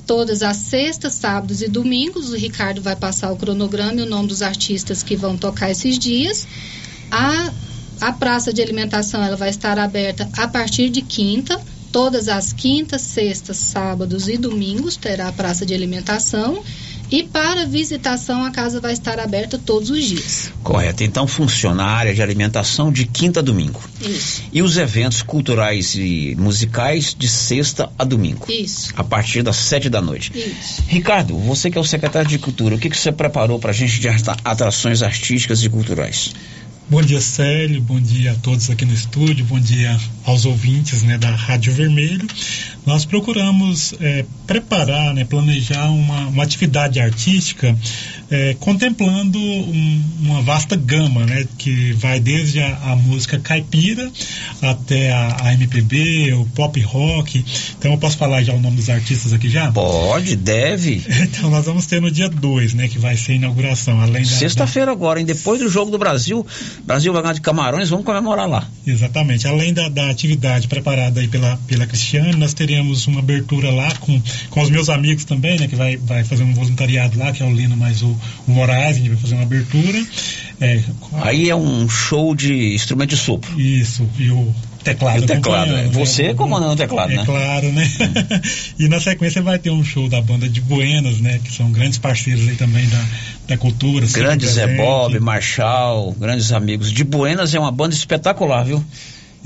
todas 0.07 0.43
as 0.43 0.57
sextas, 0.57 1.13
sábados 1.13 1.61
e 1.61 1.67
domingos. 1.67 2.31
O 2.31 2.37
Ricardo 2.37 2.81
vai 2.81 2.95
passar 2.95 3.31
o 3.31 3.35
cronograma 3.35 3.99
e 3.99 4.03
o 4.03 4.09
nome 4.09 4.27
dos 4.27 4.41
artistas 4.41 5.03
que 5.03 5.15
vão 5.15 5.37
tocar 5.37 5.71
esses 5.71 5.99
dias. 5.99 6.47
A, 7.11 7.51
a 7.99 8.11
praça 8.13 8.53
de 8.53 8.61
alimentação 8.61 9.21
ela 9.21 9.35
vai 9.35 9.49
estar 9.49 9.77
aberta 9.77 10.29
a 10.37 10.47
partir 10.47 10.89
de 10.89 11.01
quinta. 11.01 11.59
Todas 11.93 12.27
as 12.27 12.51
quintas, 12.51 13.01
sextas, 13.03 13.55
sábados 13.55 14.27
e 14.27 14.35
domingos 14.35 14.97
terá 14.97 15.27
a 15.27 15.31
praça 15.31 15.63
de 15.63 15.75
alimentação. 15.75 16.61
E 17.11 17.21
para 17.21 17.67
visitação, 17.67 18.43
a 18.43 18.49
casa 18.49 18.81
vai 18.81 18.93
estar 18.93 19.19
aberta 19.19 19.59
todos 19.63 19.91
os 19.91 20.03
dias. 20.03 20.51
Correto. 20.63 21.03
Então 21.03 21.27
funciona 21.27 21.83
a 21.83 21.91
área 21.91 22.15
de 22.15 22.23
alimentação 22.23 22.91
de 22.91 23.05
quinta 23.05 23.39
a 23.41 23.43
domingo. 23.43 23.79
Isso. 24.01 24.41
E 24.51 24.63
os 24.63 24.77
eventos 24.77 25.21
culturais 25.21 25.93
e 25.93 26.35
musicais 26.39 27.15
de 27.15 27.29
sexta 27.29 27.91
a 27.99 28.03
domingo. 28.03 28.51
Isso. 28.51 28.91
A 28.95 29.03
partir 29.03 29.43
das 29.43 29.57
sete 29.57 29.87
da 29.87 30.01
noite. 30.01 30.31
Isso. 30.35 30.81
Ricardo, 30.87 31.37
você 31.37 31.69
que 31.69 31.77
é 31.77 31.81
o 31.81 31.83
secretário 31.83 32.27
de 32.27 32.39
Cultura, 32.39 32.73
o 32.73 32.79
que, 32.79 32.89
que 32.89 32.97
você 32.97 33.11
preparou 33.11 33.59
para 33.59 33.69
a 33.69 33.73
gente 33.73 33.99
de 33.99 34.07
atra- 34.07 34.37
atrações 34.43 35.03
artísticas 35.03 35.63
e 35.63 35.69
culturais? 35.69 36.33
Bom 36.89 37.01
dia, 37.01 37.21
Célio. 37.21 37.81
Bom 37.81 37.99
dia 37.99 38.33
a 38.33 38.35
todos 38.35 38.69
aqui 38.69 38.83
no 38.83 38.93
estúdio. 38.93 39.45
Bom 39.45 39.59
dia 39.59 39.97
aos 40.25 40.45
ouvintes 40.45 41.01
né, 41.01 41.17
da 41.17 41.29
Rádio 41.29 41.73
Vermelho. 41.73 42.27
Nós 42.85 43.05
procuramos 43.05 43.93
eh, 44.01 44.25
preparar, 44.45 45.13
né, 45.13 45.23
planejar 45.23 45.89
uma, 45.89 46.27
uma 46.27 46.43
atividade 46.43 46.99
artística 46.99 47.75
eh, 48.35 48.55
contemplando 48.59 49.37
um- 49.39 50.01
uma 50.21 50.41
vasta 50.41 50.75
gama, 50.75 51.23
né, 51.25 51.45
que 51.57 51.93
vai 51.93 52.19
desde 52.19 52.59
a, 52.59 52.75
a 52.91 52.95
música 52.95 53.37
caipira 53.37 54.11
até 54.61 55.11
a, 55.11 55.37
a 55.43 55.53
MPB, 55.53 56.33
o 56.33 56.45
pop 56.45 56.79
rock. 56.81 57.45
Então 57.77 57.91
eu 57.91 57.97
posso 57.99 58.17
falar 58.17 58.41
já 58.43 58.53
o 58.53 58.59
nome 58.59 58.77
dos 58.77 58.89
artistas 58.89 59.33
aqui 59.33 59.49
já? 59.49 59.71
Pode, 59.71 60.35
deve. 60.35 61.01
Então 61.33 61.49
nós 61.49 61.65
vamos 61.65 61.85
ter 61.85 62.01
no 62.01 62.09
dia 62.11 62.27
2, 62.29 62.73
né, 62.73 62.87
que 62.87 62.97
vai 62.99 63.15
ser 63.17 63.33
a 63.33 63.35
inauguração. 63.35 63.99
Além 64.01 64.23
da, 64.23 64.29
da- 64.29 64.35
Sexta-feira 64.35 64.91
agora, 64.91 65.19
hein? 65.19 65.25
Depois 65.25 65.59
do 65.59 65.69
jogo 65.69 65.91
do 65.91 65.97
Brasil, 65.97 66.45
Brasil 66.85 67.13
vai 67.13 67.21
ganhar 67.21 67.33
de 67.33 67.41
Camarões, 67.41 67.89
vamos 67.89 68.05
comemorar 68.05 68.47
lá. 68.47 68.67
Exatamente. 68.85 69.47
Além 69.47 69.73
da, 69.73 69.89
da 69.89 70.09
atividade 70.09 70.67
preparada 70.67 71.19
aí 71.21 71.27
pela, 71.27 71.57
pela 71.67 71.85
Cristiane, 71.85 72.35
nós 72.35 72.53
teremos 72.53 73.05
uma 73.07 73.19
abertura 73.19 73.69
lá 73.71 73.93
com, 73.95 74.19
com 74.49 74.61
os 74.61 74.69
meus 74.69 74.89
amigos 74.89 75.23
também, 75.25 75.59
né? 75.59 75.67
Que 75.67 75.75
vai, 75.75 75.97
vai 75.97 76.23
fazer 76.23 76.43
um 76.43 76.53
voluntariado 76.53 77.17
lá, 77.19 77.31
que 77.31 77.43
é 77.43 77.45
o 77.45 77.51
Lino 77.53 77.75
mais 77.77 78.01
o, 78.01 78.17
o 78.47 78.51
Moraes, 78.51 78.95
a 78.95 78.99
gente 78.99 79.09
vai 79.09 79.17
fazer 79.17 79.35
uma 79.35 79.43
abertura. 79.43 80.05
É, 80.61 80.81
Aí 81.21 81.49
é 81.49 81.55
um 81.55 81.89
show 81.89 82.35
de 82.35 82.73
instrumento 82.73 83.09
de 83.09 83.17
sopro. 83.17 83.59
Isso, 83.59 84.07
e 84.17 84.29
o 84.29 84.53
teclado. 84.83 85.23
O 85.23 85.25
teclado, 85.25 85.75
é. 85.75 85.87
Você 85.87 86.29
né? 86.29 86.33
comandando 86.33 86.73
o 86.73 86.75
teclado, 86.75 87.11
é 87.11 87.17
né? 87.17 87.25
claro, 87.25 87.71
né? 87.71 87.89
e 88.77 88.87
na 88.87 88.99
sequência 88.99 89.41
vai 89.41 89.57
ter 89.57 89.71
um 89.71 89.83
show 89.83 90.07
da 90.07 90.21
banda 90.21 90.47
de 90.47 90.61
Buenas, 90.61 91.19
né? 91.19 91.39
Que 91.43 91.51
são 91.51 91.71
grandes 91.71 91.97
parceiros 91.97 92.47
aí 92.47 92.55
também 92.55 92.87
da, 92.87 93.05
da 93.47 93.57
cultura. 93.57 94.05
sempre 94.05 94.23
Grande 94.23 94.47
Zé. 94.47 94.67
Bob, 94.75 95.19
Marshall, 95.19 96.13
grandes 96.13 96.51
amigos. 96.51 96.91
De 96.91 97.03
Buenas 97.03 97.53
é 97.53 97.59
uma 97.59 97.71
banda 97.71 97.95
espetacular, 97.95 98.63
viu? 98.63 98.83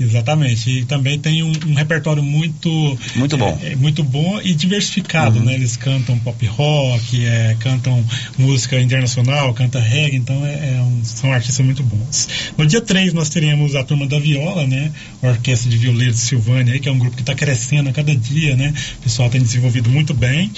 Exatamente. 0.00 0.70
E 0.70 0.84
também 0.84 1.18
tem 1.18 1.42
um, 1.42 1.52
um 1.66 1.74
repertório 1.74 2.22
muito 2.22 2.98
Muito 3.16 3.36
bom. 3.36 3.58
é, 3.62 3.72
é 3.72 3.76
muito 3.76 4.04
bom 4.04 4.40
e 4.42 4.54
diversificado, 4.54 5.38
Uhum. 5.38 5.44
né? 5.44 5.54
Eles 5.54 5.76
cantam 5.76 6.18
pop 6.20 6.46
rock, 6.46 7.24
é, 7.26 7.56
cantam 7.60 8.04
música 8.38 8.78
internacional, 8.80 9.52
canta 9.54 9.80
reggae, 9.80 10.16
então 10.16 10.46
é, 10.46 10.76
é 10.76 10.80
um- 10.82 11.04
são 11.04 11.32
artistas 11.32 11.64
muito 11.64 11.82
bons. 11.82 12.28
No 12.56 12.66
dia 12.66 12.80
3 12.80 13.12
nós 13.12 13.28
teremos 13.28 13.74
a 13.74 13.82
turma 13.82 14.06
da 14.06 14.18
viola, 14.18 14.66
né? 14.66 14.92
A 15.22 15.28
Orquestra 15.28 15.68
de 15.70 15.76
Violeiros 15.76 16.16
de 16.16 16.22
Silvânia, 16.22 16.74
aí, 16.74 16.80
que 16.80 16.88
é 16.88 16.92
um 16.92 16.98
grupo 16.98 17.16
que 17.16 17.22
está 17.22 17.34
crescendo 17.34 17.88
a 17.88 17.92
cada 17.92 18.14
dia, 18.14 18.56
né? 18.56 18.72
O 19.00 19.02
pessoal 19.02 19.28
tem 19.28 19.40
desenvolvido 19.42 19.90
muito 19.90 20.14
bem. 20.14 20.50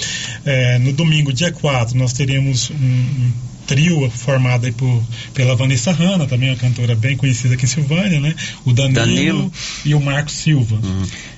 É, 0.45 0.77
no 0.79 0.93
domingo, 0.93 1.33
dia 1.33 1.51
4, 1.51 1.97
nós 1.97 2.13
teremos 2.13 2.69
um- 2.69 2.75
um 2.75 3.31
trio 3.71 4.09
formado 4.11 4.65
aí 4.65 4.71
por, 4.73 5.01
pela 5.33 5.55
Vanessa 5.55 5.91
Hanna, 5.93 6.27
também 6.27 6.49
uma 6.49 6.57
cantora 6.57 6.93
bem 6.93 7.15
conhecida 7.15 7.53
aqui 7.53 7.63
em 7.63 7.69
Silvânia, 7.69 8.19
né? 8.19 8.35
O 8.65 8.73
Danilo, 8.73 8.95
Danilo. 8.95 9.53
e 9.85 9.95
o 9.95 10.01
Marcos 10.01 10.33
Silva. 10.33 10.77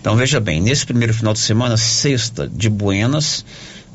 Então 0.02 0.16
veja 0.16 0.40
bem, 0.40 0.60
nesse 0.60 0.84
primeiro 0.84 1.14
final 1.14 1.34
de 1.34 1.40
semana, 1.40 1.78
sexta 1.78 2.48
de 2.48 2.70
Buenas, 2.70 3.46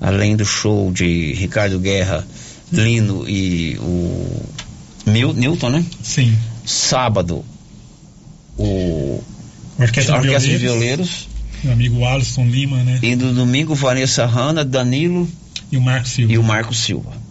além 0.01 0.37
do 0.37 0.45
show 0.45 0.93
de 0.93 1.33
Ricardo 1.33 1.81
Guerra, 1.81 2.25
Lino 2.73 3.29
e 3.29 3.77
o 3.81 4.43
Mil, 5.07 5.33
Newton, 5.33 5.71
né? 5.71 5.85
Sim. 6.03 6.37
Sábado, 6.65 7.45
o 8.57 9.21
Orquestra, 9.79 10.17
a 10.17 10.21
de 10.21 10.29
Orquestra 10.29 10.53
de 10.53 10.59
Violeiros. 10.59 11.29
Meu 11.65 11.73
amigo 11.73 12.05
Alisson 12.05 12.47
Lima, 12.47 12.85
né? 12.85 13.01
E 13.03 13.17
no 13.17 13.33
domingo, 13.33 13.75
Vanessa 13.75 14.25
Hanna, 14.27 14.65
Danilo 14.65 15.29
e 15.73 15.77
o 15.77 15.81
Marcos 15.81 16.13
Silva. 16.13 16.33
E 16.33 16.39
o 16.39 16.43
Marco 16.43 16.73
Silva. 16.73 17.28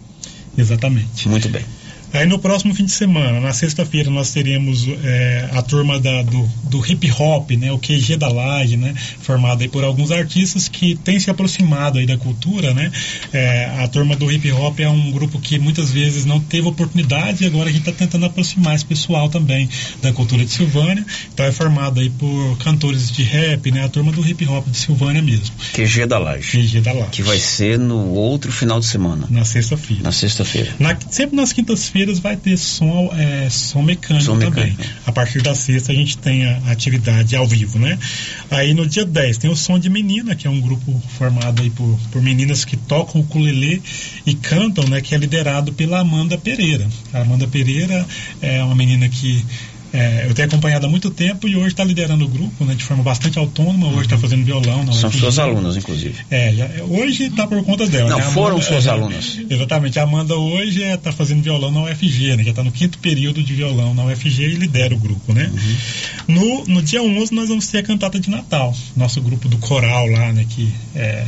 Exatamente. 0.58 1.28
Muito 1.28 1.48
bem. 1.48 1.64
Aí 2.12 2.26
no 2.26 2.38
próximo 2.38 2.74
fim 2.74 2.84
de 2.84 2.92
semana, 2.92 3.38
na 3.38 3.52
sexta-feira, 3.52 4.10
nós 4.10 4.32
teremos 4.32 4.86
é, 5.04 5.48
a 5.52 5.62
turma 5.62 6.00
da, 6.00 6.22
do, 6.22 6.48
do 6.64 6.84
hip 6.84 7.10
hop, 7.12 7.50
né, 7.50 7.70
o 7.70 7.78
QG 7.78 8.16
da 8.16 8.28
Laje, 8.28 8.76
né, 8.76 8.94
formado 9.20 9.62
aí 9.62 9.68
por 9.68 9.84
alguns 9.84 10.10
artistas 10.10 10.68
que 10.68 10.94
têm 10.96 11.20
se 11.20 11.30
aproximado 11.30 11.98
aí 11.98 12.06
da 12.06 12.16
cultura, 12.16 12.72
né. 12.72 12.90
É, 13.32 13.66
a 13.78 13.88
turma 13.88 14.16
do 14.16 14.30
hip 14.32 14.50
hop 14.52 14.80
é 14.80 14.88
um 14.88 15.12
grupo 15.12 15.38
que 15.38 15.58
muitas 15.58 15.90
vezes 15.90 16.24
não 16.24 16.40
teve 16.40 16.66
oportunidade 16.66 17.44
e 17.44 17.46
agora 17.46 17.68
a 17.68 17.72
gente 17.72 17.86
está 17.88 17.92
tentando 17.92 18.24
aproximar 18.24 18.74
esse 18.74 18.86
pessoal 18.86 19.28
também 19.28 19.68
da 20.00 20.12
cultura 20.12 20.44
de 20.44 20.50
Silvânia. 20.50 21.04
Então 21.32 21.44
é 21.44 21.52
formado 21.52 22.00
aí 22.00 22.08
por 22.08 22.56
cantores 22.58 23.10
de 23.10 23.22
rap, 23.22 23.70
né, 23.70 23.84
a 23.84 23.88
turma 23.88 24.12
do 24.12 24.26
hip 24.26 24.46
hop 24.46 24.66
de 24.66 24.78
Silvânia 24.78 25.20
mesmo. 25.20 25.54
QG 25.74 26.06
da 26.06 26.18
Laje. 26.18 26.58
QG 26.58 26.80
da 26.80 26.92
Laje. 26.92 27.10
Que 27.10 27.22
vai 27.22 27.38
ser 27.38 27.78
no 27.78 28.12
outro 28.14 28.50
final 28.50 28.80
de 28.80 28.86
semana. 28.86 29.26
Na 29.28 29.44
sexta-feira. 29.44 30.02
Na 30.02 30.12
sexta-feira. 30.12 30.74
Sempre 31.10 31.36
nas 31.36 31.52
quintas-feiras 31.52 31.97
vai 32.18 32.36
ter 32.36 32.56
som, 32.56 33.10
é, 33.16 33.48
som 33.50 33.82
mecânico 33.82 34.24
Som 34.24 34.38
também. 34.38 34.70
mecânico. 34.70 34.84
A 35.06 35.12
partir 35.12 35.42
da 35.42 35.54
sexta 35.54 35.92
a 35.92 35.94
gente 35.94 36.18
tem 36.18 36.46
a 36.46 36.70
atividade 36.70 37.34
ao 37.36 37.46
vivo, 37.46 37.78
né? 37.78 37.98
Aí 38.50 38.74
no 38.74 38.86
dia 38.86 39.04
10 39.04 39.38
tem 39.38 39.50
o 39.50 39.56
Som 39.56 39.78
de 39.78 39.88
Menina, 39.90 40.34
que 40.34 40.46
é 40.46 40.50
um 40.50 40.60
grupo 40.60 41.00
formado 41.18 41.62
aí 41.62 41.70
por, 41.70 41.98
por 42.10 42.22
meninas 42.22 42.64
que 42.64 42.76
tocam 42.76 43.20
o 43.20 43.24
ukulele 43.24 43.82
e 44.26 44.34
cantam, 44.34 44.84
né? 44.88 45.00
Que 45.00 45.14
é 45.14 45.18
liderado 45.18 45.72
pela 45.72 46.00
Amanda 46.00 46.38
Pereira. 46.38 46.86
A 47.12 47.20
Amanda 47.20 47.46
Pereira 47.46 48.06
é 48.40 48.62
uma 48.62 48.74
menina 48.74 49.08
que 49.08 49.44
é, 49.92 50.26
eu 50.28 50.34
tenho 50.34 50.48
acompanhado 50.48 50.86
há 50.86 50.88
muito 50.88 51.10
tempo 51.10 51.48
e 51.48 51.56
hoje 51.56 51.68
está 51.68 51.84
liderando 51.84 52.24
o 52.24 52.28
grupo, 52.28 52.64
né, 52.64 52.74
de 52.74 52.84
forma 52.84 53.02
bastante 53.02 53.38
autônoma. 53.38 53.88
Hoje 53.88 54.02
está 54.02 54.18
fazendo 54.18 54.44
violão. 54.44 54.84
Na 54.84 54.92
São 54.92 55.10
suas 55.10 55.38
alunas, 55.38 55.76
inclusive. 55.76 56.14
É, 56.30 56.52
já- 56.54 56.68
hoje 56.88 57.24
está 57.24 57.46
por 57.46 57.62
conta 57.64 57.86
dela. 57.86 58.10
Não, 58.10 58.18
né? 58.18 58.24
Foram 58.24 58.56
Amanda- 58.56 58.64
suas 58.66 58.86
é, 58.86 58.90
alunas. 58.90 59.38
Exatamente. 59.48 59.98
A 59.98 60.02
Amanda 60.02 60.34
hoje 60.36 60.82
está 60.82 61.12
fazendo 61.12 61.42
violão 61.42 61.70
na 61.70 61.82
UFG, 61.84 62.36
né? 62.36 62.44
Já 62.44 62.50
está 62.50 62.62
no 62.64 62.72
quinto 62.72 62.98
período 62.98 63.42
de 63.42 63.54
violão 63.54 63.94
na 63.94 64.04
UFG 64.04 64.42
e 64.44 64.54
lidera 64.54 64.94
o 64.94 64.98
grupo, 64.98 65.32
né? 65.32 65.50
No, 66.26 66.64
no 66.66 66.82
dia 66.82 67.02
11 67.02 67.32
nós 67.34 67.48
vamos 67.48 67.66
ter 67.68 67.78
a 67.78 67.82
cantata 67.82 68.18
de 68.20 68.28
Natal. 68.30 68.76
Nosso 68.96 69.20
grupo 69.20 69.48
do 69.48 69.58
coral 69.58 70.06
lá, 70.06 70.32
né? 70.32 70.44
Que 70.48 70.68
é 70.94 71.24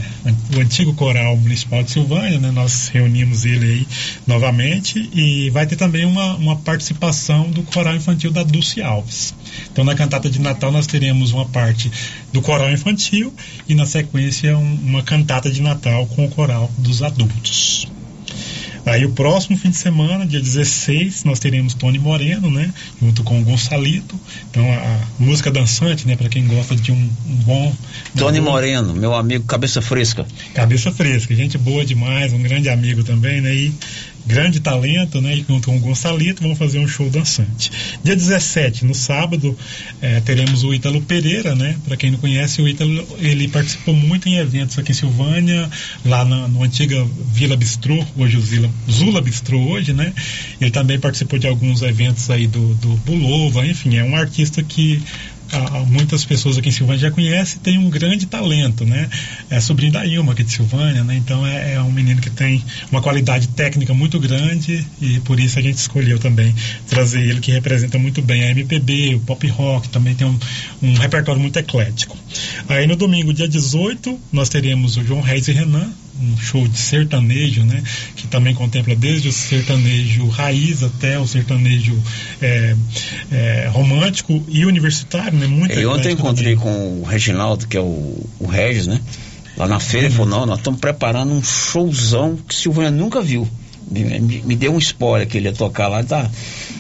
o 0.57 0.61
antigo 0.61 0.93
coral 0.95 1.37
municipal 1.37 1.83
de 1.83 1.91
Silvânia, 1.91 2.39
né? 2.39 2.51
Nós 2.51 2.89
reunimos 2.89 3.45
ele 3.45 3.67
aí 3.67 3.87
novamente 4.27 5.09
e 5.15 5.51
vai 5.51 5.67
ter 5.67 5.77
também 5.77 6.05
uma, 6.05 6.35
uma 6.37 6.57
participação 6.57 7.51
do 7.51 7.63
coral 7.63 7.95
infantil 7.97 8.31
da 8.31 8.43
Dulce 8.51 8.83
Alves. 8.83 9.35
Então 9.73 9.85
na 9.85 9.95
cantata 9.95 10.29
de 10.29 10.41
Natal 10.41 10.71
nós 10.71 10.87
teremos 10.87 11.33
uma 11.33 11.47
parte 11.47 11.91
do 12.33 12.41
coral 12.43 12.71
infantil 12.71 13.33
e 13.69 13.75
na 13.75 13.87
sequência 13.87 14.57
um- 14.57 14.75
uma 14.85 15.03
cantata 15.03 15.51
de 15.51 15.61
Natal 15.63 16.07
com 16.07 16.25
o 16.25 16.29
coral 16.29 16.71
dos 16.79 17.03
adultos. 17.03 17.89
Aí 18.87 19.05
o 19.05 19.11
próximo 19.11 19.59
fim 19.59 19.69
de 19.71 19.77
semana, 19.77 20.27
dia 20.27 20.41
16, 20.41 21.23
nós 21.25 21.39
teremos 21.39 21.75
Tony 21.75 21.99
Moreno, 21.99 22.51
né? 22.51 22.73
Junto 23.01 23.23
com 23.23 23.39
o 23.39 23.45
Gonçalito. 23.45 24.19
Então 24.51 24.65
a, 24.73 24.77
a 24.77 24.99
música 25.19 25.51
dançante, 25.51 26.07
né? 26.09 26.17
Para 26.17 26.31
quem 26.31 26.47
gosta 26.47 26.75
de 26.75 26.91
um, 26.91 26.97
um 26.97 27.35
bom. 27.45 27.75
Tony 28.17 28.41
Moreno, 28.41 28.95
meu 28.95 29.15
amigo 29.15 29.45
cabeça 29.45 29.83
fresca. 29.83 30.27
Cabeça 30.55 30.91
fresca, 30.91 31.35
gente 31.37 31.59
boa 31.59 31.85
demais, 31.85 32.33
um 32.33 32.43
grande 32.43 32.71
amigo 32.71 33.05
também, 33.05 33.43
né? 33.43 33.55
E 33.55 33.73
grande 34.31 34.61
talento, 34.61 35.21
né? 35.21 35.37
Junto 35.37 35.71
com 35.71 35.77
o 35.77 35.81
Gonçalito 35.81 36.43
vão 36.43 36.55
fazer 36.55 36.79
um 36.79 36.87
show 36.87 37.11
dançante. 37.11 37.71
Dia 38.03 38.15
17, 38.15 38.85
no 38.85 38.95
sábado, 38.95 39.57
eh, 40.01 40.21
teremos 40.21 40.63
o 40.63 40.73
Ítalo 40.73 41.03
Pereira, 41.03 41.57
né? 41.57 41.77
Para 41.85 41.97
quem 41.97 42.13
não 42.13 42.19
conhece, 42.19 42.63
o 42.63 42.69
Ítalo, 42.69 43.07
ele 43.19 43.49
participou 43.49 43.93
muito 43.93 44.29
em 44.29 44.37
eventos 44.37 44.79
aqui 44.79 44.93
em 44.93 44.95
Silvânia, 44.95 45.69
lá 46.05 46.25
na, 46.25 46.47
no 46.47 46.63
antiga 46.63 47.05
Vila 47.33 47.57
Bistrô, 47.57 48.05
hoje 48.17 48.37
o 48.37 48.41
Zila, 48.41 48.71
Zula 48.89 49.21
Bistrô 49.21 49.59
hoje, 49.59 49.93
né? 49.93 50.13
Ele 50.61 50.71
também 50.71 50.99
participou 50.99 51.39
de 51.39 51.49
alguns 51.49 51.83
eventos 51.83 52.31
aí 52.31 52.47
do, 52.47 52.75
do 52.75 52.89
Bulova, 52.99 53.67
enfim, 53.67 53.97
é 53.97 54.05
um 54.05 54.15
artista 54.15 54.63
que 54.63 55.03
muitas 55.87 56.25
pessoas 56.25 56.59
aqui 56.59 56.69
em 56.69 56.73
Silvânia 56.73 57.01
já 57.01 57.11
conhecem, 57.11 57.61
tem 57.61 57.79
um 57.79 57.91
grande 57.91 58.27
talento, 58.27 58.85
né? 58.85 59.09
É 59.49 59.61
sobrinho 59.61 59.93
da 59.93 60.05
Ilma 60.07 60.33
aqui 60.33 60.43
de 60.43 60.53
Silvânia, 60.53 61.03
né? 61.05 61.17
Então 61.17 61.47
é, 61.47 61.75
é 61.75 61.83
um 61.83 61.91
menino 61.91 62.21
que 62.21 62.31
tem 62.31 62.63
uma 62.91 63.03
qualidade 63.03 63.49
técnica 63.49 63.93
muito 63.93 64.19
grande 64.19 64.87
e 65.01 65.21
por 65.21 65.41
isso 65.41 65.59
a 65.59 65.63
gente 65.63 65.79
escolheu 65.79 66.19
também 66.19 66.55
trazer 66.89 67.21
ele 67.21 67.41
que 67.41 67.51
representa 67.51 67.99
muito 67.99 68.23
bem 68.23 68.45
a 68.45 68.51
MPB, 68.51 69.17
o 69.17 69.21
pop 69.21 69.47
rock, 69.49 69.89
também 69.89 70.15
tem 70.15 70.27
um, 70.27 70.39
um 70.83 70.95
repertório 70.95 71.41
muito 71.41 71.59
eclético. 71.59 72.17
Aí 72.69 72.87
no 72.87 72.97
domingo, 72.97 73.33
dia 73.33 73.49
18, 73.49 74.19
nós 74.33 74.49
teremos 74.49 74.97
o 74.97 75.05
João 75.05 75.21
Reis 75.21 75.49
e 75.49 75.53
Renan, 75.53 75.91
um 76.23 76.37
show 76.39 76.67
de 76.69 76.79
sertanejo, 76.79 77.63
né? 77.65 77.83
Que 78.17 78.27
também 78.27 78.55
contempla 78.55 78.95
desde 78.95 79.29
o 79.29 79.33
sertanejo 79.33 80.27
raiz 80.29 80.83
até 80.83 81.19
o 81.19 81.27
sertanejo 81.27 81.97
é, 82.43 82.77
é, 83.33 83.69
romântico 83.73 84.45
e 84.49 84.65
universitário, 84.65 85.39
né? 85.39 85.47
Muito 85.47 85.73
ontem 85.73 85.83
eu 85.83 85.91
eclético 85.93 86.13
encontrei 86.23 86.57
com 86.57 87.01
o 87.01 87.05
Reginaldo, 87.05 87.67
que 87.67 87.77
é 87.77 87.81
o, 87.81 88.27
o 88.39 88.47
Regis, 88.47 88.87
né? 88.87 89.01
Lá 89.57 89.67
na 89.67 89.81
feira, 89.81 90.07
ele 90.07 90.15
falou, 90.15 90.31
não, 90.31 90.47
nós 90.47 90.59
estamos 90.59 90.81
preparando 90.81 91.33
um 91.33 91.43
showzão 91.43 92.39
que 92.49 92.55
Silvânia 92.55 92.91
nunca 92.91 93.21
viu. 93.21 93.47
Me, 93.91 94.05
me- 94.05 94.43
me 94.43 94.57
deu 94.57 94.73
um 94.73 94.79
spoiler 94.79 95.27
que 95.27 95.37
ele 95.37 95.49
ia 95.49 95.53
tocar 95.53 95.89
lá, 95.89 96.03
tá? 96.05 96.31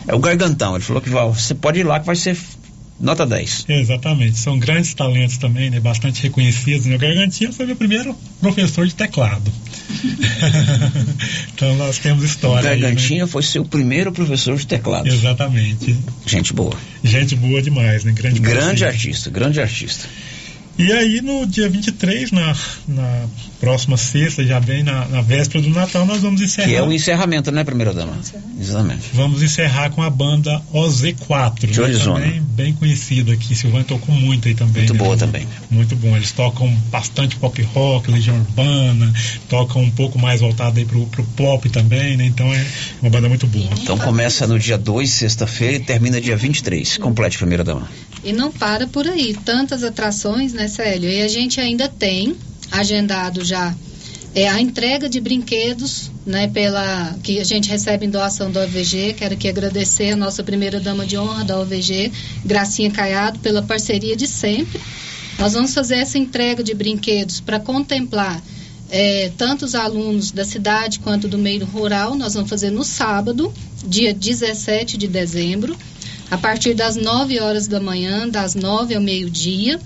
É 0.06 0.14
o 0.14 0.18
Gargantão, 0.18 0.76
ele 0.76 0.84
falou 0.84 1.02
que 1.02 1.10
vai, 1.10 1.26
você 1.28 1.54
pode 1.54 1.80
ir 1.80 1.82
lá 1.84 1.98
que 2.00 2.06
vai 2.06 2.14
ser 2.16 2.36
nota 3.00 3.26
10. 3.26 3.66
Exatamente, 3.68 4.38
são 4.38 4.58
grandes 4.58 4.94
talentos 4.94 5.38
também, 5.38 5.70
né? 5.70 5.80
Bastante 5.80 6.22
reconhecidos. 6.22 6.86
Né? 6.86 6.96
O 6.96 6.98
Gargantinha 6.98 7.52
foi 7.52 7.66
meu 7.66 7.76
primeiro 7.76 8.14
professor 8.40 8.86
de 8.86 8.94
teclado. 8.94 9.50
então 11.54 11.76
nós 11.76 11.98
temos 11.98 12.22
O 12.22 12.26
história. 12.26 12.70
aí, 12.70 12.76
né? 12.76 12.82
Gargantinha 12.82 13.26
foi 13.26 13.42
seu 13.42 13.64
primeiro 13.64 14.12
professor 14.12 14.56
de 14.56 14.66
teclado. 14.66 15.08
Exatamente. 15.08 15.96
Gente 16.26 16.52
boa. 16.52 16.76
Gente 17.02 17.34
boa 17.36 17.62
demais, 17.62 18.04
né? 18.04 18.12
Grande, 18.12 18.40
Grande 18.40 18.84
artista, 18.84 19.30
grande 19.30 19.60
artista. 19.60 20.06
E 20.78 20.92
aí 20.92 21.20
no 21.20 21.46
dia 21.46 21.68
23, 21.68 22.32
na, 22.32 22.56
na 22.88 23.26
próxima 23.60 23.96
sexta, 23.96 24.44
já 24.44 24.58
bem 24.58 24.82
na, 24.82 25.06
na 25.06 25.20
véspera 25.20 25.62
do 25.62 25.70
Natal, 25.70 26.06
nós 26.06 26.22
vamos 26.22 26.40
encerrar. 26.40 26.68
Que 26.68 26.74
é 26.74 26.82
o 26.82 26.92
encerramento, 26.92 27.50
né, 27.52 27.62
primeira 27.64 27.92
dama? 27.92 28.16
Exatamente. 28.58 29.02
Vamos 29.12 29.42
encerrar 29.42 29.90
com 29.90 30.02
a 30.02 30.08
banda 30.08 30.60
OZ4. 30.72 31.66
De 31.66 31.78
né, 31.78 31.86
Arizona. 31.86 32.20
Também 32.20 32.40
bem 32.40 32.72
conhecida 32.72 33.32
aqui. 33.32 33.54
Silvana 33.54 33.84
tocou 33.84 34.14
muito 34.14 34.48
aí 34.48 34.54
também. 34.54 34.82
Muito 34.82 34.92
né? 34.94 34.98
boa 34.98 35.16
também. 35.16 35.46
Muito 35.70 35.96
bom. 35.96 36.16
Eles 36.16 36.32
tocam 36.32 36.70
bastante 36.90 37.36
pop 37.36 37.60
rock, 37.62 38.10
legião 38.10 38.36
urbana, 38.36 39.12
tocam 39.48 39.82
um 39.82 39.90
pouco 39.90 40.18
mais 40.18 40.40
voltado 40.40 40.78
aí 40.78 40.84
pro, 40.84 41.06
pro 41.06 41.24
pop 41.24 41.68
também, 41.68 42.16
né? 42.16 42.24
Então 42.24 42.52
é 42.52 42.66
uma 43.02 43.10
banda 43.10 43.28
muito 43.28 43.46
boa. 43.46 43.68
Então 43.80 43.98
começa 43.98 44.46
no 44.46 44.58
dia 44.58 44.78
2, 44.78 45.10
sexta-feira, 45.10 45.76
e 45.76 45.80
termina 45.80 46.20
dia 46.20 46.36
23. 46.36 46.98
Complete, 46.98 47.38
primeira 47.38 47.64
dama. 47.64 47.88
E 48.22 48.32
não 48.32 48.52
para 48.52 48.86
por 48.86 49.06
aí. 49.06 49.34
Tantas 49.44 49.82
atrações, 49.82 50.52
né, 50.52 50.68
Célio? 50.68 51.08
E 51.10 51.22
a 51.22 51.28
gente 51.28 51.60
ainda 51.60 51.88
tem 51.88 52.36
agendado 52.70 53.44
já 53.44 53.74
é, 54.34 54.48
a 54.48 54.60
entrega 54.60 55.08
de 55.08 55.20
brinquedos, 55.20 56.10
né, 56.24 56.46
pela 56.48 57.16
que 57.22 57.40
a 57.40 57.44
gente 57.44 57.68
recebe 57.68 58.06
em 58.06 58.10
doação 58.10 58.50
da 58.50 58.62
OVG. 58.62 59.14
Quero 59.14 59.34
aqui 59.34 59.48
agradecer 59.48 60.12
a 60.12 60.16
nossa 60.16 60.44
primeira 60.44 60.78
dama 60.78 61.04
de 61.04 61.16
honra 61.18 61.44
da 61.44 61.58
OVG, 61.58 62.12
Gracinha 62.44 62.90
Caiado, 62.90 63.38
pela 63.40 63.62
parceria 63.62 64.14
de 64.14 64.26
sempre. 64.26 64.80
Nós 65.38 65.54
vamos 65.54 65.74
fazer 65.74 65.96
essa 65.96 66.18
entrega 66.18 66.62
de 66.62 66.74
brinquedos 66.74 67.40
para 67.40 67.58
contemplar 67.58 68.40
é, 68.90 69.30
tanto 69.36 69.64
os 69.64 69.74
alunos 69.74 70.30
da 70.32 70.44
cidade 70.44 70.98
quanto 70.98 71.26
do 71.28 71.38
meio 71.38 71.64
rural. 71.64 72.14
Nós 72.14 72.34
vamos 72.34 72.50
fazer 72.50 72.70
no 72.70 72.84
sábado, 72.84 73.52
dia 73.86 74.12
17 74.12 74.96
de 74.96 75.08
dezembro, 75.08 75.76
a 76.30 76.38
partir 76.38 76.74
das 76.74 76.96
9 76.96 77.40
horas 77.40 77.66
da 77.66 77.80
manhã, 77.80 78.28
das 78.28 78.54
9 78.54 78.94
ao 78.94 79.00
meio-dia, 79.02 79.80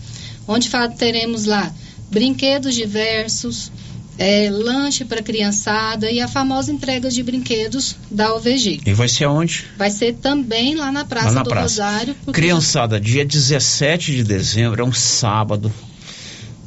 onde 0.46 0.68
teremos 0.98 1.44
lá 1.46 1.72
brinquedos 2.10 2.74
diversos, 2.74 3.72
é, 4.18 4.48
lanche 4.50 5.04
para 5.04 5.22
criançada 5.22 6.08
e 6.10 6.20
a 6.20 6.28
famosa 6.28 6.70
entrega 6.70 7.10
de 7.10 7.22
brinquedos 7.22 7.96
da 8.10 8.32
OVG. 8.34 8.80
E 8.86 8.92
vai 8.92 9.08
ser 9.08 9.24
aonde? 9.24 9.64
Vai 9.76 9.90
ser 9.90 10.14
também 10.14 10.74
lá 10.76 10.92
na 10.92 11.04
Praça 11.04 11.28
Lá 11.28 11.34
na 11.34 11.42
do 11.42 11.50
praça. 11.50 11.82
Rosário. 11.82 12.14
porque- 12.24 12.40
Criançada, 12.40 13.00
dia 13.00 13.24
17 13.24 14.12
de 14.12 14.22
dezembro, 14.22 14.82
é 14.82 14.84
um 14.84 14.92
sábado, 14.92 15.72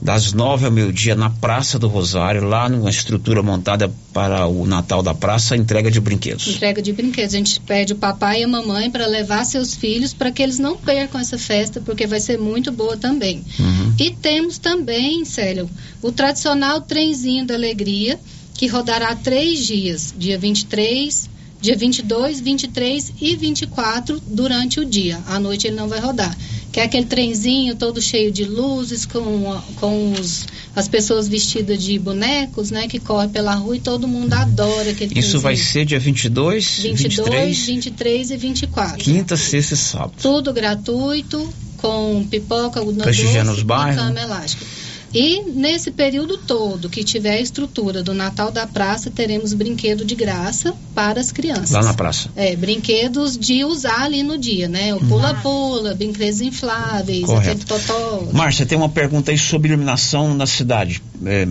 das 0.01 0.31
9 0.31 0.65
ao 0.65 0.71
meio-dia, 0.71 1.15
na 1.15 1.29
Praça 1.29 1.79
do 1.79 1.87
Rosário, 1.87 2.43
lá 2.43 2.69
numa 2.69 2.89
estrutura 2.89 3.41
montada 3.41 3.91
para 4.13 4.47
o 4.47 4.65
Natal 4.65 5.01
da 5.01 5.13
Praça, 5.13 5.55
entrega 5.57 5.89
de 5.89 5.99
brinquedos. 5.99 6.47
Entrega 6.47 6.81
de 6.81 6.93
brinquedos. 6.93 7.33
A 7.33 7.37
gente 7.37 7.59
pede 7.61 7.93
o 7.93 7.95
papai 7.95 8.41
e 8.41 8.43
a 8.43 8.47
mamãe 8.47 8.91
para 8.91 9.07
levar 9.07 9.43
seus 9.43 9.73
filhos 9.73 10.13
para 10.13 10.31
que 10.31 10.41
eles 10.41 10.59
não 10.59 10.77
percam 10.77 11.19
essa 11.19 11.37
festa, 11.37 11.81
porque 11.81 12.05
vai 12.05 12.19
ser 12.19 12.37
muito 12.37 12.71
boa 12.71 12.95
também. 12.95 13.43
Uhum. 13.59 13.93
E 13.99 14.11
temos 14.11 14.57
também, 14.57 15.25
Célio, 15.25 15.69
o 16.01 16.11
tradicional 16.11 16.81
trenzinho 16.81 17.45
da 17.45 17.55
alegria, 17.55 18.19
que 18.53 18.67
rodará 18.67 19.15
três 19.15 19.65
dias, 19.65 20.13
dia 20.17 20.37
23, 20.37 21.29
dia 21.59 21.75
22, 21.75 22.39
23 22.39 23.13
e 23.19 23.35
24 23.35 24.21
durante 24.27 24.79
o 24.79 24.85
dia. 24.85 25.19
À 25.27 25.39
noite 25.39 25.67
ele 25.67 25.75
não 25.75 25.87
vai 25.87 25.99
rodar. 25.99 26.35
Que 26.71 26.79
é 26.79 26.83
aquele 26.83 27.05
trenzinho 27.05 27.75
todo 27.75 28.01
cheio 28.01 28.31
de 28.31 28.43
luzes, 28.45 29.05
com, 29.05 29.59
com 29.79 30.11
os, 30.13 30.45
as 30.75 30.87
pessoas 30.87 31.27
vestidas 31.27 31.81
de 31.81 31.97
bonecos, 31.97 32.71
né? 32.71 32.87
Que 32.87 32.99
corre 32.99 33.27
pela 33.29 33.55
rua 33.55 33.77
e 33.77 33.79
todo 33.79 34.07
mundo 34.07 34.33
adora 34.33 34.91
aquele 34.91 35.17
Isso 35.17 35.39
vai 35.39 35.55
trenzinho. 35.55 35.73
ser 35.73 35.85
dia 35.85 35.99
22, 35.99 36.79
22, 36.79 36.87
23, 37.27 37.65
23 37.67 38.31
e 38.31 38.37
24. 38.37 38.97
quinta, 39.03 39.35
sexta 39.37 39.73
e 39.73 39.77
sábado. 39.77 40.13
Tudo 40.21 40.53
gratuito, 40.53 41.47
com 41.77 42.25
pipoca, 42.29 42.79
algodão 42.79 43.05
doce 43.05 43.21
e 43.21 43.95
cama 43.95 44.19
elástica. 44.21 44.65
E 45.13 45.43
nesse 45.43 45.91
período 45.91 46.37
todo 46.37 46.89
que 46.89 47.03
tiver 47.03 47.37
a 47.37 47.41
estrutura 47.41 48.03
do 48.03 48.13
Natal 48.13 48.51
da 48.51 48.67
Praça, 48.67 49.09
teremos 49.09 49.53
brinquedo 49.53 50.03
de 50.03 50.15
graça 50.15 50.75
para 50.93 51.19
as 51.19 51.31
crianças. 51.31 51.71
Lá 51.71 51.81
na 51.81 51.93
praça. 51.93 52.29
É, 52.35 52.55
brinquedos 52.55 53.37
de 53.37 53.63
usar 53.63 54.03
ali 54.03 54.23
no 54.23 54.37
dia, 54.37 54.67
né? 54.67 54.93
O 54.93 54.99
pula-pula, 54.99 55.95
brinquedos 55.95 56.41
infláveis, 56.41 57.25
Correto. 57.25 57.49
aquele 57.49 57.65
totó. 57.65 58.27
Márcia, 58.33 58.65
tem 58.65 58.77
uma 58.77 58.89
pergunta 58.89 59.31
aí 59.31 59.37
sobre 59.37 59.69
iluminação 59.69 60.33
na 60.33 60.45
cidade. 60.45 61.01
É, 61.25 61.47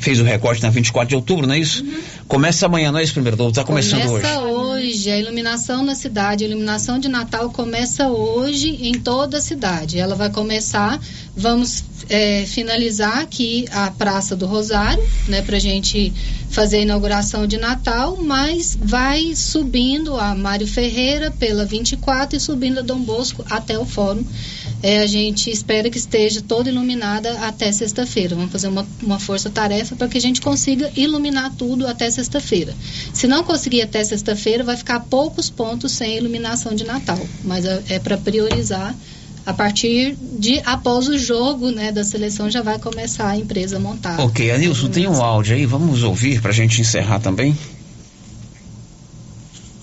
fez 0.00 0.20
o 0.20 0.24
recorte 0.24 0.62
na 0.62 0.70
24 0.70 1.08
de 1.08 1.14
outubro, 1.14 1.46
não 1.46 1.54
é 1.54 1.58
isso? 1.58 1.84
Começa 2.26 2.66
amanhã, 2.66 2.90
não 2.90 2.98
é 2.98 3.02
isso, 3.02 3.12
primeiro? 3.12 3.48
Está 3.48 3.64
começando 3.64 4.08
hoje. 4.08 4.26
Começa 4.26 4.40
hoje. 4.40 5.10
A 5.10 5.18
iluminação 5.18 5.82
na 5.82 5.94
cidade, 5.94 6.44
a 6.44 6.48
iluminação 6.48 6.98
de 6.98 7.08
Natal 7.08 7.50
começa 7.50 8.08
hoje 8.08 8.78
em 8.80 8.94
toda 8.94 9.38
a 9.38 9.40
cidade. 9.40 9.98
Ela 9.98 10.14
vai 10.14 10.30
começar, 10.30 11.00
vamos 11.36 11.84
é, 12.08 12.44
finalizar 12.46 13.18
aqui 13.18 13.64
a 13.70 13.90
Praça 13.90 14.36
do 14.36 14.46
Rosário, 14.46 15.02
né, 15.28 15.42
pra 15.42 15.58
gente 15.58 16.12
fazer 16.50 16.78
a 16.78 16.82
inauguração 16.82 17.46
de 17.46 17.56
Natal, 17.56 18.16
mas 18.22 18.78
vai 18.80 19.34
subindo 19.34 20.16
a 20.16 20.34
Mário 20.34 20.66
Ferreira 20.66 21.30
pela 21.32 21.64
24 21.64 22.36
e 22.36 22.40
subindo 22.40 22.78
a 22.78 22.82
Dom 22.82 23.00
Bosco 23.00 23.44
até 23.50 23.76
o 23.78 23.84
Fórum. 23.84 24.24
É, 24.80 24.98
a 24.98 25.06
gente 25.06 25.50
espera 25.50 25.88
que 25.88 25.96
esteja 25.96 26.42
toda 26.42 26.68
iluminada 26.68 27.32
até 27.40 27.72
sexta-feira. 27.72 28.36
Vamos 28.36 28.52
fazer 28.52 28.68
uma, 28.68 28.86
uma 29.02 29.18
força-tarefa 29.18 29.96
para 29.96 30.08
que 30.08 30.18
a 30.18 30.20
gente 30.20 30.40
consiga 30.42 30.92
iluminar 30.94 31.52
tudo 31.56 31.86
até 31.86 32.10
sexta-feira. 32.10 32.74
Se 33.12 33.26
não 33.26 33.42
conseguir 33.42 33.82
até 33.82 34.04
sexta-feira, 34.04 34.62
vai 34.62 34.76
ficar 34.76 35.00
poucos 35.00 35.48
pontos 35.48 35.90
sem 35.92 36.18
iluminação 36.18 36.74
de 36.74 36.84
Natal. 36.84 37.18
Mas 37.42 37.64
é, 37.64 37.82
é 37.88 37.98
para 37.98 38.18
priorizar. 38.18 38.94
A 39.46 39.52
partir 39.52 40.16
de 40.38 40.60
após 40.64 41.06
o 41.06 41.18
jogo 41.18 41.70
né, 41.70 41.92
da 41.92 42.02
seleção 42.02 42.48
já 42.50 42.62
vai 42.62 42.78
começar 42.78 43.28
a 43.28 43.36
empresa 43.36 43.76
a 43.76 43.80
montar. 43.80 44.18
Ok, 44.20 44.50
Anilson, 44.50 44.88
tem 44.88 45.06
um 45.06 45.22
áudio 45.22 45.54
aí, 45.54 45.66
vamos 45.66 46.02
ouvir 46.02 46.40
pra 46.40 46.50
gente 46.50 46.80
encerrar 46.80 47.20
também? 47.20 47.56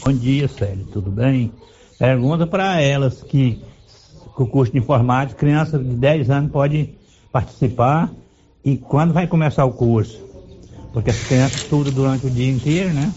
Bom 0.04 0.14
dia, 0.14 0.48
Célio, 0.48 0.86
tudo 0.92 1.12
bem? 1.12 1.52
Pergunta 2.00 2.48
para 2.48 2.82
elas 2.82 3.22
que 3.22 3.62
com 4.34 4.44
o 4.44 4.48
curso 4.48 4.72
de 4.72 4.80
informática, 4.80 5.38
criança 5.40 5.78
de 5.78 5.94
10 5.94 6.30
anos 6.32 6.52
pode 6.52 6.90
participar 7.32 8.10
e 8.66 8.78
quando 8.78 9.14
vai 9.14 9.28
começar 9.28 9.66
o 9.66 9.72
curso? 9.72 10.20
Porque 10.92 11.12
as 11.12 11.20
crianças 11.20 11.62
estudam 11.62 11.94
durante 11.94 12.26
o 12.26 12.30
dia 12.30 12.50
inteiro, 12.50 12.90
né? 12.94 13.12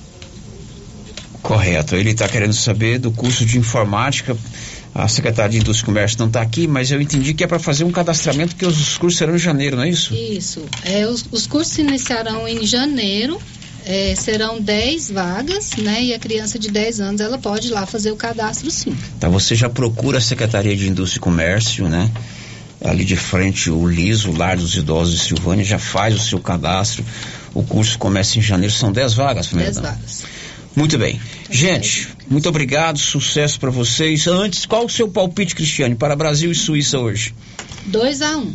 Correto, 1.42 1.94
ele 1.96 2.10
está 2.10 2.28
querendo 2.28 2.52
saber 2.52 2.98
do 2.98 3.10
curso 3.10 3.44
de 3.44 3.58
informática. 3.58 4.36
A 4.94 5.08
Secretaria 5.08 5.50
de 5.50 5.58
Indústria 5.58 5.84
e 5.84 5.86
Comércio 5.86 6.18
não 6.20 6.28
está 6.28 6.40
aqui, 6.40 6.66
mas 6.68 6.90
eu 6.90 7.00
entendi 7.00 7.34
que 7.34 7.42
é 7.42 7.46
para 7.46 7.58
fazer 7.58 7.82
um 7.82 7.90
cadastramento, 7.90 8.54
porque 8.54 8.64
os 8.66 8.96
cursos 8.96 9.18
serão 9.18 9.34
em 9.34 9.38
janeiro, 9.38 9.76
não 9.76 9.82
é 9.82 9.88
isso? 9.88 10.14
Isso. 10.14 10.64
É, 10.84 11.06
os, 11.06 11.24
os 11.32 11.46
cursos 11.46 11.76
iniciarão 11.78 12.46
em 12.46 12.64
janeiro. 12.64 13.40
é, 13.86 14.14
serão 14.16 14.60
10 14.60 15.10
vagas, 15.10 15.72
né? 15.76 16.02
E 16.02 16.14
a 16.14 16.18
criança 16.18 16.58
de 16.58 16.70
10 16.70 17.00
anos 17.00 17.20
ela 17.20 17.36
pode 17.38 17.68
ir 17.68 17.70
lá 17.70 17.84
fazer 17.86 18.10
o 18.10 18.16
cadastro 18.16 18.70
sim. 18.70 18.96
Então 19.18 19.30
você 19.30 19.54
já 19.54 19.68
procura 19.68 20.18
a 20.18 20.20
Secretaria 20.20 20.74
de 20.76 20.88
Indústria 20.88 21.18
e 21.18 21.20
Comércio, 21.20 21.88
né? 21.88 22.10
Ali 22.82 23.04
de 23.04 23.16
frente, 23.16 23.70
o 23.70 23.86
LIS, 23.86 24.24
o 24.26 24.32
Lar 24.32 24.56
dos 24.56 24.74
Idosos 24.76 25.18
de 25.18 25.24
Silvânia, 25.24 25.64
já 25.64 25.78
faz 25.78 26.14
o 26.14 26.18
seu 26.20 26.38
cadastro. 26.38 27.04
O 27.54 27.62
curso 27.62 27.98
começa 27.98 28.38
em 28.38 28.42
janeiro, 28.42 28.72
são 28.74 28.92
10 28.92 29.14
vagas, 29.14 29.46
10 29.48 29.64
Fernanda. 29.64 29.96
vagas. 29.96 30.24
Muito 30.76 30.98
bem. 30.98 31.20
Gente, 31.50 32.08
muito 32.28 32.48
obrigado, 32.48 32.98
sucesso 32.98 33.60
para 33.60 33.70
vocês. 33.70 34.26
Antes, 34.26 34.66
qual 34.66 34.86
o 34.86 34.90
seu 34.90 35.08
palpite, 35.08 35.54
Cristiane, 35.54 35.94
para 35.94 36.16
Brasil 36.16 36.50
e 36.50 36.54
Suíça 36.54 36.98
hoje? 36.98 37.34
2 37.86 38.22
a 38.22 38.36
1 38.38 38.52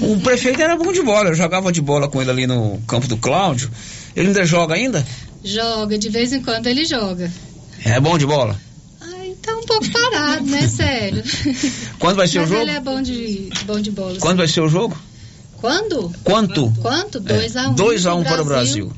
O 0.00 0.20
prefeito 0.20 0.60
era 0.60 0.76
bom 0.76 0.92
de 0.92 1.02
bola, 1.02 1.30
eu 1.30 1.34
jogava 1.34 1.72
de 1.72 1.80
bola 1.80 2.08
com 2.08 2.20
ele 2.20 2.30
ali 2.30 2.46
no 2.46 2.78
campo 2.86 3.06
do 3.06 3.16
Cláudio. 3.16 3.70
Ele 4.14 4.28
ainda 4.28 4.44
joga 4.44 4.74
ainda? 4.74 5.06
Joga, 5.42 5.96
de 5.96 6.08
vez 6.08 6.32
em 6.32 6.42
quando 6.42 6.66
ele 6.66 6.84
joga. 6.84 7.32
É 7.84 7.98
bom 8.00 8.18
de 8.18 8.26
bola. 8.26 8.58
Tá 9.46 9.56
um 9.56 9.62
pouco 9.62 9.88
parado, 9.90 10.44
né, 10.44 10.66
sério? 10.66 11.22
Quando 12.00 12.16
vai 12.16 12.26
ser 12.26 12.40
Mas 12.40 12.48
o 12.48 12.52
jogo? 12.52 12.62
ele 12.62 12.72
é 12.72 12.80
bom 12.80 13.00
de, 13.00 13.48
bom 13.64 13.80
de 13.80 13.92
bola. 13.92 14.18
Quando 14.18 14.38
vai 14.38 14.48
ser 14.48 14.60
o 14.60 14.68
jogo? 14.68 14.98
Quando? 15.58 16.12
Quanto? 16.24 16.72
Quanto? 16.82 17.20
2 17.20 17.56
a 17.56 17.68
1 17.68 17.74
2 17.74 18.06
a 18.06 18.14
1 18.16 18.24
para 18.24 18.42
o 18.42 18.44
Brasil. 18.44 18.92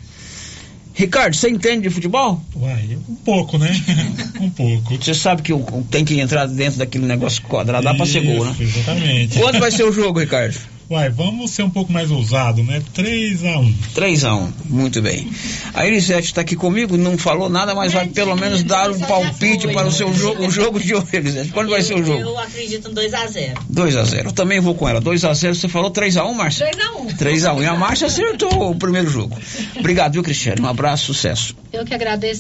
Ricardo, 0.99 1.37
você 1.37 1.49
entende 1.49 1.83
de 1.83 1.91
futebol? 1.91 2.43
Uai, 2.57 2.99
um 3.09 3.15
pouco, 3.15 3.57
né? 3.57 3.71
um 4.41 4.51
pouco. 4.51 4.97
Você 4.97 5.15
sabe 5.15 5.43
que 5.43 5.53
tem 5.93 6.05
que 6.05 6.19
entrar 6.19 6.47
dentro 6.47 6.81
daquele 6.81 7.07
negócio 7.07 7.41
quadrado, 7.43 7.85
dá 7.85 7.95
pra 7.95 8.05
ser 8.05 8.21
gol, 8.23 8.45
né? 8.45 8.57
Exatamente. 8.59 9.39
Quando 9.39 9.61
vai 9.61 9.71
ser 9.71 9.85
o 9.85 9.93
jogo, 9.93 10.19
Ricardo? 10.19 10.59
Uai, 10.91 11.11
vamos 11.11 11.51
ser 11.51 11.65
um 11.65 11.69
pouco 11.69 11.93
mais 11.93 12.11
ousado, 12.11 12.63
né? 12.63 12.83
3 12.95 13.45
a 13.45 13.59
1 13.59 13.75
3 13.95 14.25
a 14.25 14.35
1 14.35 14.53
muito 14.71 15.03
bem. 15.03 15.31
A 15.75 15.87
Elisete 15.87 16.29
está 16.29 16.41
aqui 16.41 16.57
comigo, 16.57 16.97
não 16.97 17.19
falou 17.19 17.51
nada, 17.51 17.75
mas 17.75 17.93
vai 17.93 18.09
pelo 18.09 18.35
menos 18.35 18.63
dar 18.63 18.91
um 18.91 18.99
palpite 18.99 19.69
para 19.69 19.87
o 19.87 19.93
seu 19.93 20.15
jogo, 20.15 20.47
o 20.47 20.51
jogo 20.51 20.81
de 20.81 20.95
hoje, 20.95 21.09
Elisete. 21.13 21.53
Quando 21.53 21.69
vai 21.69 21.83
ser 21.83 21.93
o 21.93 22.03
jogo? 22.03 22.21
Eu 22.23 22.39
acredito 22.39 22.91
em 22.91 22.95
2x0. 22.95 23.59
2 23.69 23.97
a 23.97 24.05
0 24.05 24.29
Eu 24.31 24.33
também 24.33 24.61
vou 24.61 24.75
com 24.75 24.89
ela. 24.89 24.99
2 24.99 25.27
a 25.27 25.35
0 25.35 25.55
Você 25.55 25.69
falou 25.69 25.91
3 25.91 26.17
a 26.17 26.25
1 26.25 26.33
Márcia? 26.33 26.71
2x1. 26.71 27.17
3 27.19 27.45
a 27.45 27.53
1 27.53 27.63
E 27.63 27.67
a 27.67 27.77
Márcia 27.77 28.07
acertou 28.07 28.71
o 28.71 28.75
primeiro 28.75 29.11
jogo. 29.11 29.39
Obrigado, 29.79 30.15
viu, 30.15 30.23
Cristiano? 30.23 30.63
Um 30.63 30.69
abraço, 30.69 31.13
sucesso. 31.13 31.55
Eu 31.71 31.85
que 31.85 31.93
agradeço. 31.93 32.37